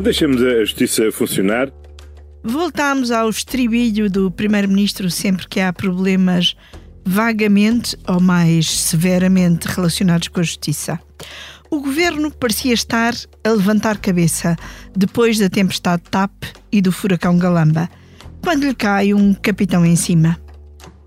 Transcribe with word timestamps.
Quando 0.00 0.04
deixamos 0.06 0.42
a 0.42 0.60
justiça 0.60 1.12
funcionar. 1.12 1.70
Voltamos 2.42 3.10
ao 3.10 3.28
estribilho 3.28 4.08
do 4.08 4.30
Primeiro-Ministro 4.30 5.10
sempre 5.10 5.46
que 5.46 5.60
há 5.60 5.74
problemas 5.74 6.56
vagamente 7.04 7.98
ou 8.08 8.18
mais 8.18 8.66
severamente 8.66 9.68
relacionados 9.68 10.28
com 10.28 10.40
a 10.40 10.42
justiça. 10.42 10.98
O 11.70 11.82
governo 11.82 12.30
parecia 12.30 12.72
estar 12.72 13.12
a 13.44 13.50
levantar 13.50 13.98
cabeça 13.98 14.56
depois 14.96 15.38
da 15.38 15.50
tempestade 15.50 16.04
TAP 16.10 16.44
e 16.72 16.80
do 16.80 16.90
furacão 16.90 17.36
Galamba, 17.36 17.86
quando 18.42 18.64
lhe 18.64 18.74
cai 18.74 19.12
um 19.12 19.34
capitão 19.34 19.84
em 19.84 19.96
cima. 19.96 20.40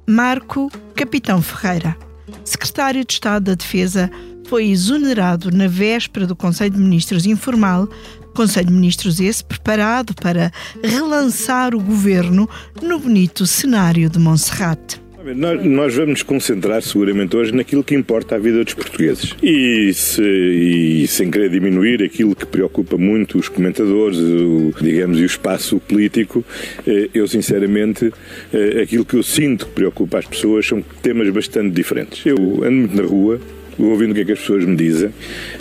Marco 0.07 0.71
Capitão 0.95 1.41
Ferreira, 1.41 1.97
secretário 2.45 3.03
de 3.03 3.13
Estado 3.13 3.45
da 3.45 3.55
Defesa, 3.55 4.11
foi 4.47 4.69
exonerado 4.69 5.49
na 5.49 5.67
véspera 5.67 6.27
do 6.27 6.35
Conselho 6.35 6.75
de 6.75 6.79
Ministros 6.79 7.25
informal, 7.25 7.89
Conselho 8.33 8.67
de 8.67 8.73
Ministros 8.73 9.19
esse 9.19 9.43
preparado 9.43 10.13
para 10.15 10.51
relançar 10.83 11.75
o 11.75 11.79
governo 11.79 12.49
no 12.81 12.99
bonito 12.99 13.45
cenário 13.45 14.09
de 14.09 14.19
Monserrate. 14.19 15.03
Nós, 15.35 15.65
nós, 15.65 15.95
vamos 15.95 16.09
nos 16.09 16.23
concentrar 16.23 16.81
seguramente 16.81 17.33
hoje 17.37 17.53
naquilo 17.55 17.81
que 17.81 17.95
importa 17.95 18.35
à 18.35 18.37
vida 18.37 18.61
dos 18.61 18.73
portugueses. 18.73 19.33
E, 19.41 19.93
se, 19.93 20.21
e 20.21 21.07
sem 21.07 21.31
querer 21.31 21.49
diminuir 21.49 22.03
aquilo 22.03 22.35
que 22.35 22.45
preocupa 22.45 22.97
muito 22.97 23.37
os 23.37 23.47
comentadores, 23.47 24.17
o, 24.19 24.73
digamos, 24.81 25.17
e 25.17 25.23
o 25.23 25.25
espaço 25.25 25.79
político, 25.79 26.43
eh, 26.85 27.09
eu 27.13 27.25
sinceramente, 27.25 28.11
eh, 28.53 28.81
aquilo 28.81 29.05
que 29.05 29.15
eu 29.15 29.23
sinto 29.23 29.67
que 29.67 29.71
preocupa 29.71 30.19
as 30.19 30.25
pessoas 30.25 30.67
são 30.67 30.83
temas 31.01 31.29
bastante 31.29 31.73
diferentes. 31.73 32.25
Eu 32.25 32.35
ando 32.61 32.71
muito 32.71 32.95
na 32.97 33.03
rua, 33.03 33.39
ouvindo 33.77 34.11
o 34.11 34.13
que 34.15 34.21
é 34.21 34.25
que 34.25 34.31
as 34.31 34.39
pessoas 34.39 34.65
me 34.65 34.75
dizem, 34.75 35.13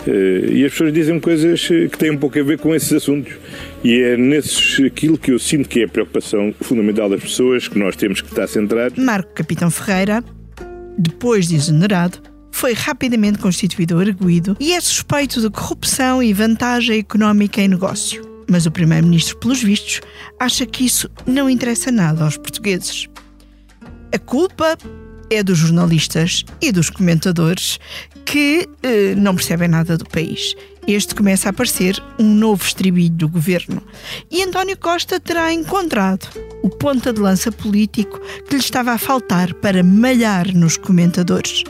eh, 0.07 0.45
e 0.51 0.65
as 0.65 0.71
pessoas 0.71 0.93
dizem 0.93 1.19
coisas 1.19 1.67
que 1.67 1.97
têm 1.97 2.11
um 2.11 2.17
pouco 2.17 2.39
a 2.39 2.43
ver 2.43 2.59
com 2.59 2.73
esses 2.73 2.91
assuntos. 2.93 3.33
E 3.83 3.99
é 4.01 4.17
nesses 4.17 4.79
aquilo 4.85 5.17
que 5.17 5.31
eu 5.31 5.39
sinto 5.39 5.67
que 5.67 5.81
é 5.81 5.85
a 5.85 5.87
preocupação 5.87 6.53
fundamental 6.61 7.09
das 7.09 7.21
pessoas 7.21 7.67
que 7.67 7.77
nós 7.77 7.95
temos 7.95 8.21
que 8.21 8.29
estar 8.29 8.47
centrados. 8.47 8.97
Marco 8.97 9.33
Capitão 9.33 9.69
Ferreira, 9.69 10.23
depois 10.97 11.47
de 11.47 11.55
exonerado, 11.55 12.19
foi 12.51 12.73
rapidamente 12.73 13.39
constituído 13.39 13.99
arguído 13.99 14.55
e 14.59 14.73
é 14.73 14.79
suspeito 14.79 15.41
de 15.41 15.49
corrupção 15.49 16.21
e 16.21 16.31
vantagem 16.31 16.99
económica 16.99 17.59
em 17.59 17.67
negócio. 17.67 18.21
Mas 18.47 18.65
o 18.65 18.71
Primeiro-Ministro, 18.71 19.37
pelos 19.37 19.61
vistos, 19.61 20.01
acha 20.39 20.65
que 20.65 20.85
isso 20.85 21.09
não 21.25 21.49
interessa 21.49 21.91
nada 21.91 22.23
aos 22.23 22.37
portugueses. 22.37 23.09
A 24.13 24.19
culpa 24.19 24.77
é 25.29 25.43
dos 25.43 25.57
jornalistas 25.57 26.45
e 26.61 26.71
dos 26.71 26.89
comentadores 26.89 27.79
que 28.25 28.67
eh, 28.81 29.15
não 29.15 29.35
percebem 29.35 29.67
nada 29.67 29.97
do 29.97 30.05
país. 30.05 30.55
Este 30.87 31.15
começa 31.15 31.47
a 31.47 31.51
aparecer 31.51 32.01
um 32.19 32.33
novo 32.33 32.63
estribilho 32.63 33.13
do 33.13 33.29
governo. 33.29 33.81
E 34.29 34.43
António 34.43 34.77
Costa 34.77 35.19
terá 35.19 35.53
encontrado 35.53 36.27
o 36.61 36.69
ponta 36.69 37.13
de 37.13 37.21
lança 37.21 37.51
político 37.51 38.19
que 38.47 38.55
lhe 38.55 38.61
estava 38.61 38.91
a 38.91 38.97
faltar 38.97 39.53
para 39.53 39.83
malhar 39.83 40.53
nos 40.53 40.75
comentadores. 40.75 41.63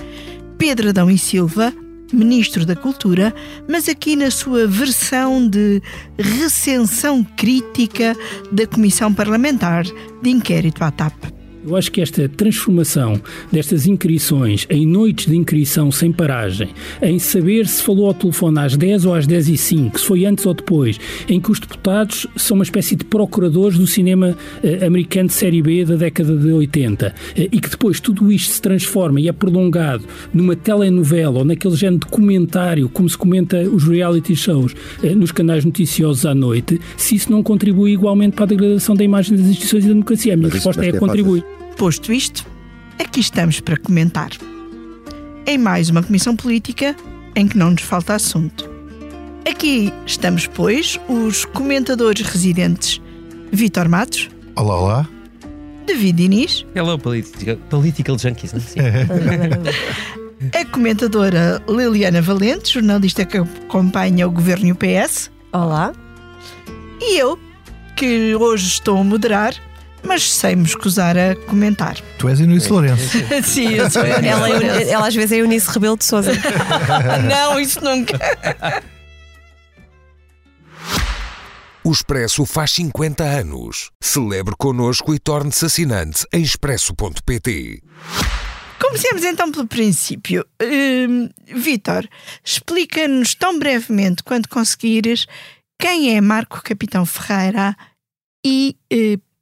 Pedro 0.57 0.89
Adão 0.89 1.11
e 1.11 1.17
Silva, 1.17 1.71
Ministro 2.11 2.65
da 2.65 2.75
Cultura, 2.75 3.33
mas 3.67 3.87
aqui 3.87 4.15
na 4.15 4.31
sua 4.31 4.67
versão 4.67 5.47
de 5.47 5.81
recensão 6.17 7.23
crítica 7.23 8.15
da 8.51 8.65
Comissão 8.65 9.13
Parlamentar 9.13 9.83
de 10.21 10.29
Inquérito 10.29 10.83
à 10.83 10.91
TAP. 10.91 11.42
Eu 11.66 11.75
acho 11.78 11.92
que 11.92 12.02
esta 12.02 12.28
transformação 12.28 13.19
destas 13.52 13.88
inquirições 13.88 14.67
em 14.69 14.86
noites 14.86 15.25
de 15.28 15.36
inquirição 15.36 15.92
sem 15.92 16.11
paragem, 16.11 16.70
em 17.02 17.17
saber 17.20 17.67
se 17.67 17.82
falou 17.82 18.08
ao 18.08 18.14
telefone 18.14 18.60
às 18.60 18.76
10 18.76 19.05
ou 19.05 19.14
às 19.14 19.26
10 19.26 19.49
e 19.49 19.58
5, 19.58 19.99
se 19.99 20.05
foi 20.05 20.26
antes 20.26 20.45
ou 20.45 20.54
depois, 20.54 20.99
em 21.27 21.39
que 21.39 21.52
os 21.52 21.60
deputados 21.60 22.27
são 22.36 22.55
uma 22.55 22.64
espécie 22.64 22.95
de 22.95 23.05
procuradores 23.05 23.77
do 23.77 23.87
cinema 23.87 24.36
eh, 24.61 24.86
americano 24.86 25.30
de 25.30 25.33
série 25.33 25.61
B 25.61 25.86
da 25.86 25.95
década 25.95 26.36
de 26.36 26.52
80 26.52 27.15
eh, 27.37 27.49
e 27.49 27.60
que 27.61 27.70
depois 27.70 27.99
tudo 27.99 28.32
isto 28.32 28.52
se 28.54 28.61
transforma 28.61 29.21
e 29.21 29.30
é 29.30 29.32
prolongado 29.32 30.04
numa 30.33 30.55
telenovela 30.55 31.39
ou 31.39 31.45
naquele 31.45 31.76
género 31.76 31.99
de 31.99 32.08
comentário, 32.08 32.89
como 32.89 33.10
se 33.10 33.17
comenta 33.17 33.61
os 33.61 33.83
reality 33.86 34.36
shows 34.36 34.76
eh, 35.02 35.16
nos 35.16 35.32
canais 35.32 35.64
noticiosos 35.64 36.26
à 36.26 36.36
noite, 36.36 36.80
se 36.98 37.16
isso 37.16 37.32
não 37.32 37.42
contribui 37.42 37.93
igualmente 37.93 38.36
para 38.36 38.43
a 38.43 38.48
degradação 38.48 38.95
da 38.95 39.04
imagem 39.04 39.37
das 39.37 39.48
instituições 39.48 39.86
e 39.86 39.87
da 39.87 39.93
democracia. 39.93 40.33
A 40.33 40.37
minha 40.37 40.49
resposta 40.49 40.86
é, 40.86 40.89
é 40.89 40.92
contribui. 40.93 41.43
Posto 41.78 42.14
isto, 42.14 42.45
aqui 43.00 43.20
estamos 43.20 43.60
para 43.60 43.78
comentar. 43.78 44.30
Em 45.45 45.58
mais 45.58 45.89
uma 45.89 46.04
comissão 46.04 46.36
política 46.36 46.95
em 47.36 47.48
que 47.48 47.58
não 47.58 47.72
nos 47.72 47.82
falta 47.82 48.14
assunto. 48.14 48.70
Aqui 49.50 49.92
estamos, 50.06 50.48
pois, 50.48 51.00
os 51.10 51.45
comentadores 51.45 52.26
residentes 52.26 53.02
Vitor 53.52 53.89
Matos. 53.89 54.30
Olá, 54.56 54.80
olá. 54.80 55.10
David 55.86 56.17
Diniz. 56.17 56.66
Hello, 56.76 56.98
political, 56.98 57.58
political 57.70 58.17
junkies. 58.17 58.54
a 60.54 60.66
comentadora 60.72 61.61
Liliana 61.67 62.22
Valente, 62.22 62.72
jornalista 62.73 63.26
que 63.26 63.38
acompanha 63.38 64.28
o 64.28 64.32
governo 64.32 64.67
e 64.67 64.72
o 64.72 64.76
PS. 64.76 65.30
Olá. 65.52 65.92
E 67.02 67.17
eu, 67.17 67.38
que 67.95 68.36
hoje 68.36 68.67
estou 68.67 69.00
a 69.00 69.04
moderar 69.04 69.54
mas 70.03 70.31
sem 70.31 70.55
me 70.55 70.65
escusar 70.65 71.17
a 71.17 71.36
comentar. 71.47 71.97
Tu 72.17 72.27
és 72.27 72.39
Eunice 72.39 72.69
Lourenço. 72.69 73.17
Sim, 73.43 73.73
eu 73.73 73.89
sou 73.89 74.05
Eunice 74.05 74.27
ela, 74.27 74.47
Lourenço. 74.47 74.89
ela 74.89 75.08
às 75.08 75.15
vezes 75.15 75.31
é 75.31 75.36
Eunice 75.37 75.69
Rebelo 75.71 75.97
de 75.97 76.05
Souza. 76.05 76.31
Não, 77.27 77.59
isso 77.59 77.81
nunca. 77.81 78.17
O 81.83 81.92
Expresso 81.92 82.45
faz 82.45 82.71
50 82.71 83.23
anos. 83.23 83.89
Celebre 84.02 84.55
connosco 84.58 85.13
e 85.13 85.19
torne-se 85.19 85.65
assinante 85.65 86.25
em 86.33 86.42
expresso.pt. 86.42 87.81
Comecemos 88.80 89.23
então 89.23 89.52
pelo 89.52 89.67
princípio. 89.67 90.45
Uh, 90.61 91.30
Vítor, 91.55 92.08
explica-nos 92.43 93.33
tão 93.36 93.59
brevemente 93.59 94.23
quanto 94.23 94.47
conseguires 94.47 95.25
quem 95.80 96.15
é 96.15 96.21
Marco 96.21 96.61
Capitão 96.63 97.05
Ferreira 97.05 97.75
e 98.45 98.77
uh, 98.92 98.95
é 98.95 99.33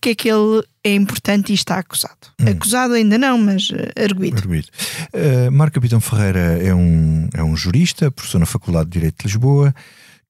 que 0.00 0.28
ele 0.28 0.62
é 0.82 0.94
importante 0.94 1.50
e 1.50 1.54
está 1.54 1.78
acusado. 1.78 2.28
Hum. 2.40 2.48
Acusado 2.48 2.94
ainda 2.94 3.18
não, 3.18 3.38
mas 3.38 3.70
uh, 3.70 4.02
arguído. 4.02 4.38
arguído. 4.38 4.68
Uh, 5.12 5.52
Marco 5.52 5.74
Capitão 5.74 6.00
Ferreira 6.00 6.58
é 6.62 6.74
um, 6.74 7.28
é 7.34 7.42
um 7.42 7.56
jurista, 7.56 8.10
professor 8.10 8.38
na 8.38 8.46
Faculdade 8.46 8.86
de 8.86 8.92
Direito 8.92 9.18
de 9.18 9.24
Lisboa, 9.24 9.74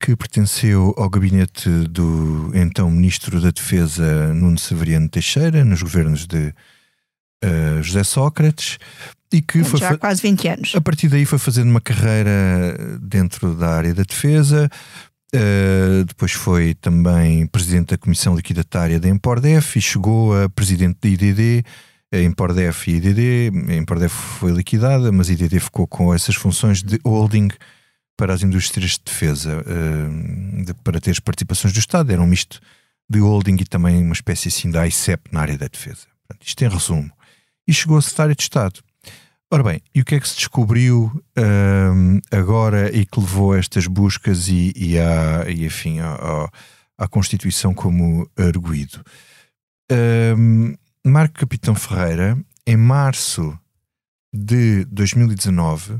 que 0.00 0.16
pertenceu 0.16 0.94
ao 0.96 1.10
gabinete 1.10 1.68
do 1.88 2.50
então 2.54 2.90
Ministro 2.90 3.40
da 3.40 3.50
Defesa 3.50 4.32
Nuno 4.34 4.58
Severiano 4.58 5.08
Teixeira, 5.08 5.64
nos 5.64 5.82
governos 5.82 6.26
de 6.26 6.54
uh, 7.44 7.82
José 7.82 8.02
Sócrates, 8.02 8.78
e 9.32 9.40
que 9.40 9.62
foi 9.62 9.78
já 9.78 9.90
há 9.90 9.98
quase 9.98 10.22
20 10.22 10.48
anos. 10.48 10.72
A 10.74 10.80
partir 10.80 11.08
daí 11.08 11.24
foi 11.24 11.38
fazendo 11.38 11.70
uma 11.70 11.80
carreira 11.80 12.98
dentro 13.00 13.54
da 13.54 13.68
área 13.68 13.94
da 13.94 14.02
defesa, 14.02 14.68
Uh, 15.34 16.04
depois 16.04 16.32
foi 16.32 16.74
também 16.74 17.46
presidente 17.46 17.90
da 17.90 17.98
Comissão 17.98 18.34
Liquidatária 18.34 18.98
da 18.98 19.08
Empordef 19.08 19.78
e 19.78 19.82
chegou 19.82 20.36
a 20.36 20.48
presidente 20.48 20.98
da 21.00 21.08
IDD. 21.08 21.64
A 22.12 22.18
Empordef 22.18 22.90
e 22.90 22.96
IDD, 22.96 23.52
a 23.68 23.74
Empordef 23.76 24.12
foi 24.12 24.50
liquidada, 24.50 25.12
mas 25.12 25.30
a 25.30 25.32
IDD 25.32 25.60
ficou 25.60 25.86
com 25.86 26.12
essas 26.12 26.34
funções 26.34 26.82
de 26.82 26.98
holding 27.04 27.48
para 28.16 28.34
as 28.34 28.42
indústrias 28.42 28.92
de 28.92 29.02
defesa, 29.04 29.62
uh, 29.62 30.64
de, 30.64 30.74
para 30.74 31.00
ter 31.00 31.12
as 31.12 31.20
participações 31.20 31.72
do 31.72 31.78
Estado. 31.78 32.12
Era 32.12 32.20
um 32.20 32.26
misto 32.26 32.60
de 33.08 33.20
holding 33.20 33.56
e 33.60 33.64
também 33.64 34.02
uma 34.02 34.12
espécie 34.12 34.48
assim 34.48 34.68
da 34.70 34.86
ICEP 34.86 35.32
na 35.32 35.40
área 35.40 35.56
da 35.56 35.68
defesa. 35.68 36.06
Portanto, 36.26 36.46
isto 36.46 36.64
em 36.64 36.68
resumo. 36.68 37.12
E 37.66 37.72
chegou 37.72 37.96
a 37.96 38.02
secretário 38.02 38.34
de 38.34 38.42
Estado. 38.42 38.80
Ora 39.52 39.64
bem, 39.64 39.82
e 39.92 40.00
o 40.00 40.04
que 40.04 40.14
é 40.14 40.20
que 40.20 40.28
se 40.28 40.36
descobriu 40.36 41.10
um, 41.36 42.20
agora 42.30 42.96
e 42.96 43.04
que 43.04 43.18
levou 43.18 43.52
a 43.52 43.58
estas 43.58 43.88
buscas 43.88 44.46
e, 44.46 44.72
e, 44.76 44.96
à, 44.96 45.50
e 45.50 45.64
enfim, 45.66 45.98
à, 45.98 46.48
à, 46.96 47.08
Constituição 47.08 47.74
como 47.74 48.30
arguído? 48.36 49.02
Um, 50.38 50.76
Marco 51.04 51.40
Capitão 51.40 51.74
Ferreira, 51.74 52.38
em 52.64 52.76
março 52.76 53.58
de 54.32 54.84
2019, 54.84 55.98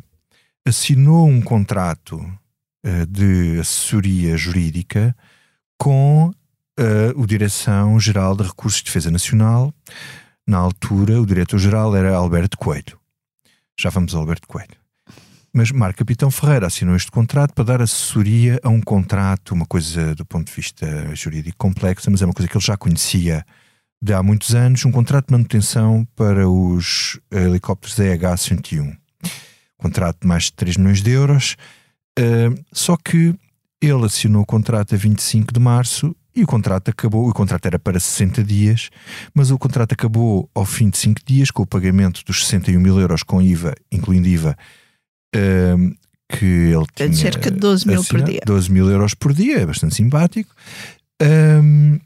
assinou 0.64 1.26
um 1.26 1.40
contrato 1.40 2.18
uh, 2.86 3.06
de 3.08 3.58
assessoria 3.58 4.36
jurídica 4.36 5.16
com 5.76 6.28
uh, 6.28 6.32
o 7.20 7.26
Direção-Geral 7.26 8.36
de 8.36 8.44
Recursos 8.44 8.78
de 8.78 8.84
Defesa 8.84 9.10
Nacional. 9.10 9.74
Na 10.46 10.58
altura, 10.58 11.20
o 11.20 11.26
diretor-geral 11.26 11.96
era 11.96 12.14
Alberto 12.14 12.56
Coelho. 12.56 12.99
Já 13.80 13.88
vamos 13.88 14.14
ao 14.14 14.20
Alberto 14.20 14.46
Coelho. 14.46 14.76
Mas 15.54 15.72
Marco 15.72 16.00
Capitão 16.00 16.30
Ferreira 16.30 16.66
assinou 16.66 16.94
este 16.94 17.10
contrato 17.10 17.54
para 17.54 17.64
dar 17.64 17.80
assessoria 17.80 18.60
a 18.62 18.68
um 18.68 18.78
contrato, 18.78 19.52
uma 19.52 19.64
coisa 19.64 20.14
do 20.14 20.22
ponto 20.26 20.48
de 20.48 20.52
vista 20.52 20.86
jurídico 21.14 21.56
complexa, 21.56 22.10
mas 22.10 22.20
é 22.20 22.26
uma 22.26 22.34
coisa 22.34 22.46
que 22.46 22.54
ele 22.54 22.64
já 22.64 22.76
conhecia 22.76 23.42
de 24.02 24.12
há 24.12 24.22
muitos 24.22 24.54
anos, 24.54 24.84
um 24.84 24.92
contrato 24.92 25.28
de 25.28 25.32
manutenção 25.32 26.06
para 26.14 26.46
os 26.46 27.18
helicópteros 27.32 27.98
EH-101. 27.98 28.98
Contrato 29.78 30.18
de 30.20 30.28
mais 30.28 30.44
de 30.44 30.52
3 30.52 30.76
milhões 30.76 31.02
de 31.02 31.10
euros. 31.12 31.56
Uh, 32.18 32.62
só 32.70 32.98
que 32.98 33.34
ele 33.80 34.04
assinou 34.04 34.42
o 34.42 34.46
contrato 34.46 34.94
a 34.94 34.98
25 34.98 35.54
de 35.54 35.58
março 35.58 36.14
e 36.34 36.42
o 36.42 36.46
contrato 36.46 36.90
acabou. 36.90 37.28
O 37.28 37.32
contrato 37.32 37.66
era 37.66 37.78
para 37.78 37.98
60 37.98 38.42
dias, 38.44 38.90
mas 39.34 39.50
o 39.50 39.58
contrato 39.58 39.92
acabou 39.92 40.48
ao 40.54 40.64
fim 40.64 40.88
de 40.90 40.98
5 40.98 41.20
dias 41.24 41.50
com 41.50 41.62
o 41.62 41.66
pagamento 41.66 42.22
dos 42.24 42.46
61 42.46 42.80
mil 42.80 42.98
euros 43.00 43.22
com 43.22 43.40
IVA, 43.42 43.74
incluindo 43.90 44.28
IVA, 44.28 44.56
ehm, 45.34 45.92
que 46.28 46.44
ele 46.44 46.82
É 46.82 46.96
tinha. 46.96 47.08
de 47.08 47.16
cerca 47.16 47.50
de 47.50 47.58
12 47.58 47.86
mil 47.86 48.04
por 48.04 48.22
dia. 48.22 48.40
12 48.46 48.70
mil 48.70 48.88
euros 48.90 49.14
por 49.14 49.32
dia, 49.32 49.58
é 49.58 49.66
bastante 49.66 49.94
simpático. 49.94 50.54
Ehm, 51.20 51.98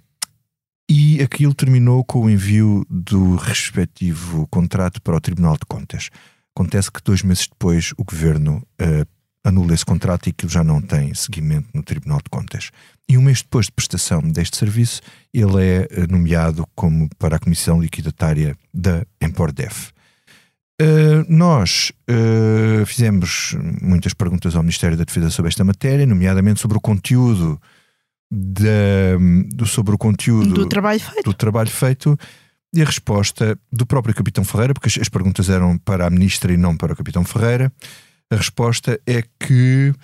e 0.89 1.23
aquilo 1.23 1.55
terminou 1.55 2.05
com 2.05 2.25
o 2.25 2.31
envio 2.31 2.85
do 2.91 3.37
respectivo 3.37 4.47
contrato 4.49 5.01
para 5.01 5.17
o 5.17 5.21
Tribunal 5.21 5.55
de 5.55 5.67
Contas. 5.67 6.11
Acontece 6.55 6.91
que 6.91 7.01
dois 7.03 7.23
meses 7.23 7.49
depois 7.49 7.93
o 7.97 8.05
governo 8.05 8.63
eh, 8.79 9.05
anula 9.43 9.75
esse 9.75 9.85
contrato 9.85 10.27
e 10.27 10.31
aquilo 10.31 10.51
já 10.53 10.63
não 10.63 10.81
tem 10.81 11.13
seguimento 11.15 11.69
no 11.75 11.83
Tribunal 11.83 12.19
de 12.19 12.31
Contas. 12.31 12.71
E 13.09 13.19
um 13.19 13.23
mês 13.23 13.43
depois 13.43 13.67
de 13.67 13.73
prestação 13.73 14.21
deste 14.23 14.57
serviço, 14.57 15.01
ele 15.33 15.63
é 15.63 15.89
eh, 15.91 16.07
nomeado 16.09 16.67
como 16.75 17.09
para 17.19 17.37
a 17.37 17.39
Comissão 17.39 17.81
Liquidatária 17.81 18.57
da 18.73 19.05
Empordef. 19.21 19.93
Uh, 20.81 21.25
nós 21.29 21.93
uh, 22.11 22.85
fizemos 22.85 23.57
muitas 23.81 24.13
perguntas 24.13 24.57
ao 24.57 24.63
Ministério 24.63 24.97
da 24.97 25.05
Defesa 25.05 25.31
sobre 25.31 25.49
esta 25.51 25.63
matéria, 25.63 26.05
nomeadamente 26.05 26.61
sobre 26.61 26.77
o 26.77 26.81
conteúdo 26.81 27.61
da, 28.29 29.17
do, 29.55 29.67
sobre 29.67 29.95
o 29.95 29.99
conteúdo 29.99 30.53
Do 30.53 30.67
trabalho 30.67 30.99
feito. 30.99 31.25
do 31.25 31.35
trabalho 31.35 31.71
feito 31.71 32.19
e 32.75 32.83
a 32.83 32.85
resposta 32.85 33.57
do 33.71 33.87
próprio 33.87 34.15
Capitão 34.15 34.45
Ferreira, 34.45 34.75
porque 34.75 34.89
as, 34.89 34.99
as 34.99 35.09
perguntas 35.09 35.49
eram 35.49 35.79
para 35.79 36.07
a 36.07 36.11
Ministra 36.11 36.53
e 36.53 36.57
não 36.57 36.77
para 36.77 36.93
o 36.93 36.97
Capitão 36.97 37.25
Ferreira, 37.25 37.73
a 38.31 38.37
resposta 38.37 39.01
é 39.07 39.23
que 39.39 39.95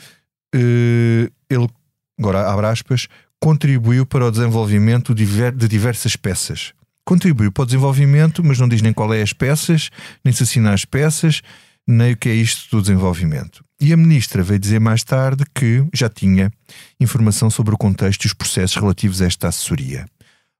eh, 0.54 1.30
ele, 1.48 1.68
agora 2.20 2.50
abre 2.50 2.66
aspas, 2.66 3.08
contribuiu 3.40 4.04
para 4.04 4.26
o 4.26 4.30
desenvolvimento 4.30 5.14
de 5.14 5.68
diversas 5.68 6.14
peças. 6.14 6.72
Contribuiu 7.04 7.50
para 7.50 7.62
o 7.62 7.66
desenvolvimento, 7.66 8.44
mas 8.44 8.58
não 8.58 8.68
diz 8.68 8.82
nem 8.82 8.92
qual 8.92 9.12
é 9.12 9.22
as 9.22 9.32
peças, 9.32 9.90
nem 10.22 10.32
se 10.32 10.42
assina 10.42 10.72
as 10.72 10.84
peças, 10.84 11.40
nem 11.88 12.12
o 12.12 12.16
que 12.16 12.28
é 12.28 12.34
isto 12.34 12.76
do 12.76 12.82
desenvolvimento. 12.82 13.64
E 13.80 13.94
a 13.94 13.96
Ministra 13.96 14.42
veio 14.42 14.60
dizer 14.60 14.78
mais 14.78 15.02
tarde 15.02 15.44
que 15.54 15.84
já 15.94 16.10
tinha 16.10 16.52
informação 17.00 17.48
sobre 17.48 17.74
o 17.74 17.78
contexto 17.78 18.24
e 18.24 18.26
os 18.26 18.34
processos 18.34 18.76
relativos 18.76 19.22
a 19.22 19.26
esta 19.26 19.48
assessoria. 19.48 20.06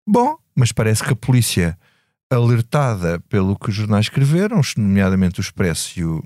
Bom, 0.08 0.36
mas 0.56 0.72
parece 0.72 1.04
que 1.04 1.12
a 1.12 1.16
polícia, 1.16 1.78
alertada 2.30 3.20
pelo 3.28 3.56
que 3.56 3.68
os 3.68 3.74
jornais 3.74 4.06
escreveram, 4.06 4.62
nomeadamente 4.76 5.38
o 5.38 5.42
Expresso 5.42 6.00
e 6.00 6.04
o, 6.04 6.24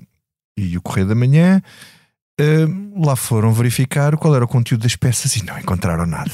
e 0.57 0.77
o 0.77 0.81
Correio 0.81 1.07
da 1.07 1.15
Manhã, 1.15 1.61
eh, 2.39 2.67
lá 2.95 3.15
foram 3.15 3.53
verificar 3.53 4.15
qual 4.17 4.35
era 4.35 4.45
o 4.45 4.47
conteúdo 4.47 4.81
das 4.81 4.95
peças 4.95 5.35
e 5.35 5.43
não 5.43 5.57
encontraram 5.57 6.05
nada. 6.05 6.31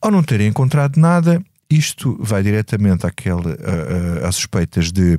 Ao 0.00 0.10
não 0.10 0.22
terem 0.22 0.48
encontrado 0.48 0.98
nada, 0.98 1.42
isto 1.68 2.16
vai 2.20 2.42
diretamente 2.42 3.06
àquele, 3.06 3.56
suspeitas 4.32 4.90
de 4.92 5.18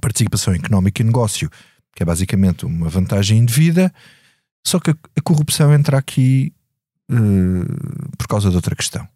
participação 0.00 0.54
económica 0.54 1.02
e 1.02 1.04
negócio, 1.04 1.50
que 1.94 2.02
é 2.02 2.06
basicamente 2.06 2.64
uma 2.64 2.88
vantagem 2.88 3.38
indevida, 3.38 3.92
só 4.66 4.78
que 4.78 4.90
a, 4.90 4.94
a 5.16 5.22
corrupção 5.22 5.72
entra 5.72 5.98
aqui 5.98 6.52
eh, 7.10 8.14
por 8.16 8.28
causa 8.28 8.50
de 8.50 8.56
outra 8.56 8.76
questão. 8.76 9.06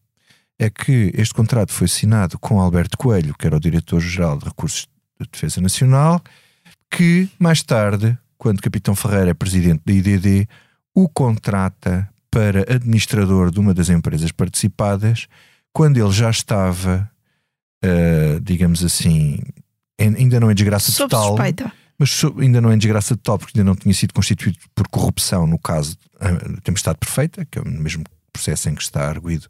É 0.58 0.69
que 0.69 1.12
este 1.14 1.32
contrato 1.32 1.73
foi 1.73 1.85
assinado 1.85 2.38
com 2.38 2.61
Alberto 2.61 2.97
Coelho, 2.99 3.35
que 3.38 3.47
era 3.47 3.56
o 3.56 3.61
diretor-geral 3.61 4.38
de 4.38 4.47
Recursos 4.47 4.88
de 5.20 5.29
Defesa 5.31 5.61
Nacional, 5.61 6.20
que 6.90 7.29
mais 7.38 7.62
tarde, 7.62 8.19
quando 8.44 8.61
Capitão 8.61 8.94
Ferreira 8.94 9.31
é 9.31 9.35
presidente 9.35 9.81
da 9.87 9.93
IDD, 9.94 10.46
o 10.94 11.08
contrata 11.08 12.06
para 12.31 12.61
administrador 12.70 13.50
de 13.50 13.58
uma 13.58 13.73
das 13.73 13.88
empresas 13.88 14.31
participadas, 14.32 15.26
quando 15.73 15.96
ele 15.96 16.11
já 16.12 16.29
estava, 16.29 17.11
eh, 17.82 18.38
digamos 18.43 18.85
assim, 18.85 19.38
em- 19.99 20.14
ainda 20.17 20.38
não 20.38 20.50
em 20.50 20.55
desgraça 20.55 20.93
Sob 20.93 21.08
total 21.11 21.29
suspeita. 21.29 21.73
mas 21.99 22.11
so- 22.11 22.35
ainda 22.38 22.61
não 22.61 22.70
é 22.70 22.75
em 22.75 22.79
desgraça 22.79 23.17
total 23.17 23.38
porque 23.38 23.58
ainda 23.58 23.69
não 23.70 23.75
tinha 23.76 23.94
sido 23.94 24.12
constituído 24.12 24.58
por 24.75 24.87
corrupção 24.88 25.47
no 25.47 25.58
caso 25.58 25.97
da 26.20 26.61
Tempestade 26.62 26.99
Perfeita, 26.99 27.47
que 27.50 27.58
é 27.58 27.62
o 27.62 27.67
mesmo 27.67 28.05
processo 28.31 28.69
em 28.69 28.75
que 28.75 28.82
está 28.82 29.08
arguído 29.08 29.47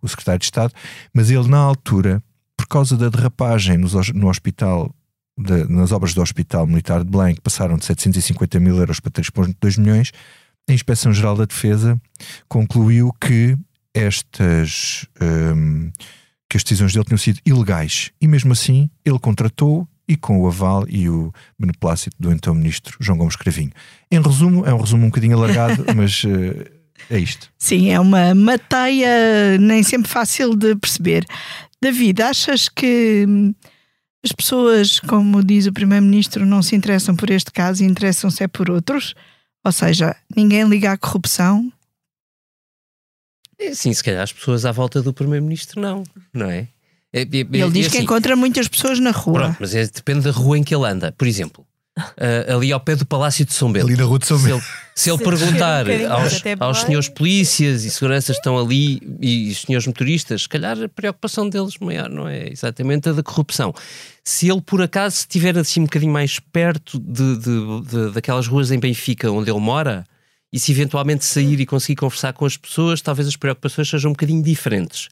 o 0.00 0.08
secretário 0.08 0.38
de 0.38 0.44
Estado, 0.44 0.72
mas 1.12 1.30
ele 1.30 1.48
na 1.48 1.58
altura, 1.58 2.22
por 2.56 2.68
causa 2.68 2.96
da 2.96 3.08
derrapagem 3.08 3.76
no 4.14 4.28
hospital, 4.28 4.94
da- 5.36 5.66
nas 5.66 5.92
obras 5.92 6.14
do 6.14 6.22
Hospital 6.22 6.66
Militar 6.66 7.04
de 7.04 7.10
Belém, 7.10 7.34
que 7.34 7.40
passaram 7.40 7.76
de 7.76 7.84
750 7.84 8.58
mil 8.60 8.76
euros 8.76 9.00
para 9.00 9.10
3,2 9.10 9.76
milhões, 9.78 10.12
a 10.68 10.72
Inspeção-Geral 10.72 11.36
da 11.36 11.44
Defesa 11.44 12.00
concluiu 12.48 13.12
que 13.20 13.56
estas, 13.94 15.06
hum, 15.20 15.90
que 16.48 16.56
as 16.56 16.62
decisões 16.62 16.92
dele 16.92 17.04
tinham 17.04 17.18
sido 17.18 17.40
ilegais 17.46 18.10
e 18.20 18.26
mesmo 18.28 18.52
assim 18.52 18.90
ele 19.04 19.18
contratou 19.18 19.88
e 20.08 20.16
com 20.16 20.40
o 20.40 20.46
aval 20.46 20.84
e 20.88 21.08
o 21.08 21.32
beneplácito 21.58 22.16
do 22.20 22.30
então 22.30 22.54
ministro 22.54 22.96
João 23.00 23.18
Gomes 23.18 23.34
Cravinho. 23.36 23.72
Em 24.10 24.20
resumo, 24.20 24.64
é 24.64 24.72
um 24.72 24.80
resumo 24.80 25.04
um 25.04 25.08
bocadinho 25.08 25.36
alargado, 25.36 25.84
mas 25.96 26.22
eh, 26.24 26.70
é 27.10 27.18
isto. 27.18 27.50
Sim, 27.58 27.90
é 27.90 27.98
uma 27.98 28.34
mateia 28.34 29.58
nem 29.58 29.82
sempre 29.82 30.08
fácil 30.10 30.54
de 30.54 30.76
perceber. 30.76 31.24
David, 31.82 32.22
achas 32.22 32.68
que 32.68 33.24
hum, 33.28 33.54
as 34.26 34.32
pessoas, 34.32 34.98
como 35.00 35.42
diz 35.42 35.66
o 35.66 35.72
Primeiro-Ministro, 35.72 36.44
não 36.44 36.60
se 36.62 36.74
interessam 36.74 37.14
por 37.14 37.30
este 37.30 37.50
caso 37.52 37.82
e 37.82 37.86
interessam-se 37.86 38.42
é 38.42 38.48
por 38.48 38.68
outros? 38.70 39.14
Ou 39.64 39.70
seja, 39.72 40.14
ninguém 40.36 40.64
liga 40.68 40.92
à 40.92 40.98
corrupção? 40.98 41.72
É, 43.58 43.72
Sim, 43.74 43.92
se 43.94 44.02
calhar 44.02 44.22
as 44.22 44.32
pessoas 44.32 44.64
à 44.64 44.72
volta 44.72 45.00
do 45.00 45.12
Primeiro-Ministro 45.12 45.80
não, 45.80 46.02
não 46.32 46.50
é? 46.50 46.68
É- 47.12 47.22
é- 47.22 47.22
é- 47.22 47.24
Ele 47.24 47.70
diz 47.70 47.86
é 47.86 47.90
que 47.90 47.96
assim, 47.96 48.04
encontra 48.04 48.36
muitas 48.36 48.68
pessoas 48.68 48.98
na 49.00 49.10
rua. 49.10 49.40
Pronto, 49.40 49.56
mas 49.60 49.74
é- 49.74 49.86
depende 49.86 50.20
da 50.22 50.30
rua 50.30 50.58
em 50.58 50.64
que 50.64 50.74
ele 50.74 50.84
anda. 50.86 51.12
Por 51.12 51.26
exemplo, 51.26 51.66
ah, 51.96 52.54
ali 52.54 52.72
ao 52.72 52.80
pé 52.80 52.94
do 52.96 53.06
Palácio 53.06 53.44
de 53.44 53.54
São 53.54 53.72
Bento. 53.72 53.86
Ali 53.86 53.96
na 53.96 54.04
Rua 54.04 54.18
de 54.18 54.26
São 54.26 54.38
Bento. 54.42 54.64
Se 54.98 55.10
ele 55.10 55.18
perguntar 55.18 55.86
um 55.86 56.10
aos, 56.10 56.42
aos 56.58 56.80
senhores 56.80 57.08
polícias 57.10 57.84
e 57.84 57.90
seguranças 57.90 58.36
que 58.36 58.40
estão 58.40 58.58
ali 58.58 58.98
e 59.20 59.50
os 59.50 59.60
senhores 59.60 59.86
motoristas, 59.86 60.42
se 60.42 60.48
calhar 60.48 60.82
a 60.82 60.88
preocupação 60.88 61.48
deles 61.50 61.76
maior 61.78 62.08
não 62.08 62.26
é 62.26 62.48
exatamente 62.50 63.10
a 63.10 63.12
da 63.12 63.22
corrupção. 63.22 63.74
Se 64.24 64.48
ele 64.50 64.62
por 64.62 64.80
acaso 64.80 65.16
estiver 65.16 65.56
assim 65.58 65.80
um 65.80 65.84
bocadinho 65.84 66.12
mais 66.12 66.38
perto 66.38 66.98
de, 66.98 67.36
de- 67.36 67.80
de- 67.82 68.12
daquelas 68.12 68.46
ruas 68.48 68.70
em 68.70 68.78
Benfica 68.78 69.30
onde 69.30 69.50
ele 69.50 69.60
mora 69.60 70.04
e 70.50 70.58
se 70.58 70.72
eventualmente 70.72 71.26
sair 71.26 71.60
e 71.60 71.66
conseguir 71.66 71.96
conversar 71.96 72.32
com 72.32 72.46
as 72.46 72.56
pessoas, 72.56 73.02
talvez 73.02 73.28
as 73.28 73.36
preocupações 73.36 73.90
sejam 73.90 74.10
um 74.10 74.14
bocadinho 74.14 74.42
diferentes. 74.42 75.08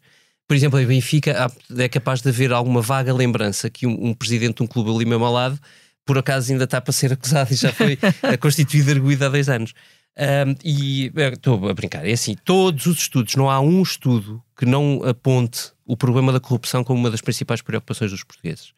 Por 0.49 0.55
exemplo, 0.57 0.81
em 0.81 0.87
Benfica 0.87 1.51
é 1.77 1.89
capaz 1.89 2.23
de 2.23 2.29
haver 2.31 2.53
alguma 2.53 2.81
vaga 2.81 3.13
lembrança 3.13 3.69
que 3.69 3.87
um, 3.87 4.09
um 4.09 4.15
presidente 4.15 4.57
de 4.57 4.63
um 4.63 4.67
clube 4.67 4.91
ali 4.91 5.05
mesmo 5.05 5.25
ao 5.27 5.33
lado 5.33 5.59
por 6.05 6.19
acaso 6.19 6.53
ainda 6.53 6.65
está 6.65 6.81
para 6.81 6.93
ser 6.93 7.13
acusado 7.13 7.53
e 7.53 7.57
já 7.57 7.73
foi 7.73 7.99
eh, 8.23 8.37
constituído 8.37 8.91
arguído 8.91 9.25
há 9.25 9.29
dois 9.29 9.49
anos. 9.49 9.73
Ahm, 10.17 10.55
e 10.65 11.11
eh, 11.17 11.29
estou 11.33 11.69
a 11.69 11.75
brincar, 11.75 12.07
é 12.07 12.13
assim: 12.13 12.37
todos 12.45 12.87
os 12.87 12.99
estudos, 12.99 13.35
não 13.37 13.51
há 13.51 13.59
um 13.61 13.83
estudo 13.83 14.43
que 14.57 14.65
não 14.67 15.03
aponte 15.05 15.73
o 15.85 15.97
problema 15.97 16.33
da 16.33 16.39
corrupção 16.41 16.85
como 16.85 17.01
uma 17.01 17.11
das 17.11 17.21
principais 17.21 17.61
preocupações 17.63 18.11
dos 18.11 18.23
portugueses. 18.23 18.73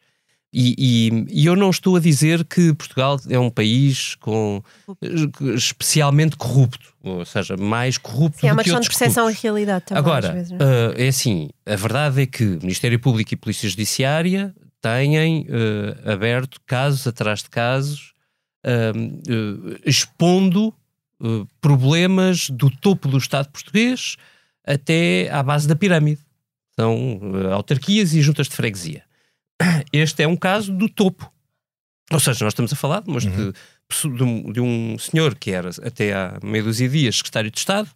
E, 0.53 0.73
e- 0.77 1.41
e 1.41 1.45
eu 1.45 1.57
não 1.57 1.69
estou 1.69 1.97
a 1.97 1.99
dizer 1.99 2.45
que 2.45 2.73
Portugal 2.73 3.19
é 3.29 3.37
um 3.37 3.49
país 3.49 4.15
com 4.15 4.63
eh, 5.03 5.53
especialmente 5.55 6.37
corrupto, 6.37 6.93
ou 7.03 7.25
seja, 7.25 7.57
mais 7.57 7.97
corrupto 7.97 8.39
Sim, 8.39 8.47
é 8.47 8.49
do 8.49 8.53
uma 8.53 8.63
que 8.63 8.69
questão 8.69 8.79
de 8.79 8.85
outros 8.85 8.97
percepção 8.97 9.23
corruptos. 9.25 9.43
e 9.43 9.47
realidade 9.47 9.85
também. 9.85 9.99
Agora, 9.99 10.31
vezes, 10.33 10.51
é? 10.97 11.05
é 11.05 11.07
assim, 11.09 11.49
a 11.65 11.75
verdade 11.75 12.21
é 12.21 12.25
que 12.25 12.43
Ministério 12.43 12.97
Público 12.99 13.33
e 13.33 13.37
Polícia 13.37 13.69
Judiciária 13.69 14.55
têm 14.81 15.47
ah, 15.49 16.13
aberto 16.13 16.59
casos 16.65 17.05
atrás 17.07 17.43
de 17.43 17.49
casos, 17.49 18.13
ah, 18.63 18.93
expondo 19.85 20.73
ah, 21.21 21.45
problemas 21.61 22.49
do 22.49 22.69
topo 22.69 23.07
do 23.07 23.17
Estado 23.17 23.49
português 23.49 24.15
até 24.65 25.29
à 25.31 25.41
base 25.41 25.67
da 25.67 25.75
pirâmide. 25.75 26.21
São 26.79 27.19
autarquias 27.51 28.13
e 28.13 28.21
juntas 28.21 28.47
de 28.47 28.55
freguesia. 28.55 29.03
Este 29.91 30.21
é 30.21 30.27
um 30.27 30.35
caso 30.35 30.71
do 30.71 30.87
topo. 30.87 31.31
Ou 32.11 32.19
seja, 32.19 32.45
nós 32.45 32.53
estamos 32.53 32.71
a 32.71 32.75
falar 32.75 33.03
mas 33.05 33.23
de, 33.23 33.53
de 34.15 34.23
um, 34.23 34.51
de 34.51 34.61
um 34.61 34.97
senhor 34.99 35.35
que 35.35 35.51
era 35.51 35.69
até 35.83 36.13
há 36.13 36.39
meia 36.43 36.63
dúzia 36.63 36.87
de 36.87 36.99
dias 36.99 37.17
secretário 37.17 37.51
de 37.51 37.57
Estado, 37.57 37.89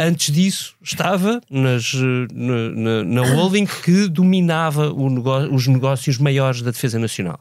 Antes 0.00 0.32
disso, 0.32 0.76
estava 0.80 1.40
nas, 1.50 1.92
eh, 1.94 2.32
na, 2.32 2.70
na, 2.70 3.04
na 3.04 3.34
holding 3.34 3.66
que 3.66 4.06
dominava 4.08 4.92
o 4.92 5.10
negó- 5.10 5.48
os 5.52 5.66
negócios 5.66 6.18
maiores 6.18 6.62
da 6.62 6.70
Defesa 6.70 7.00
Nacional. 7.00 7.40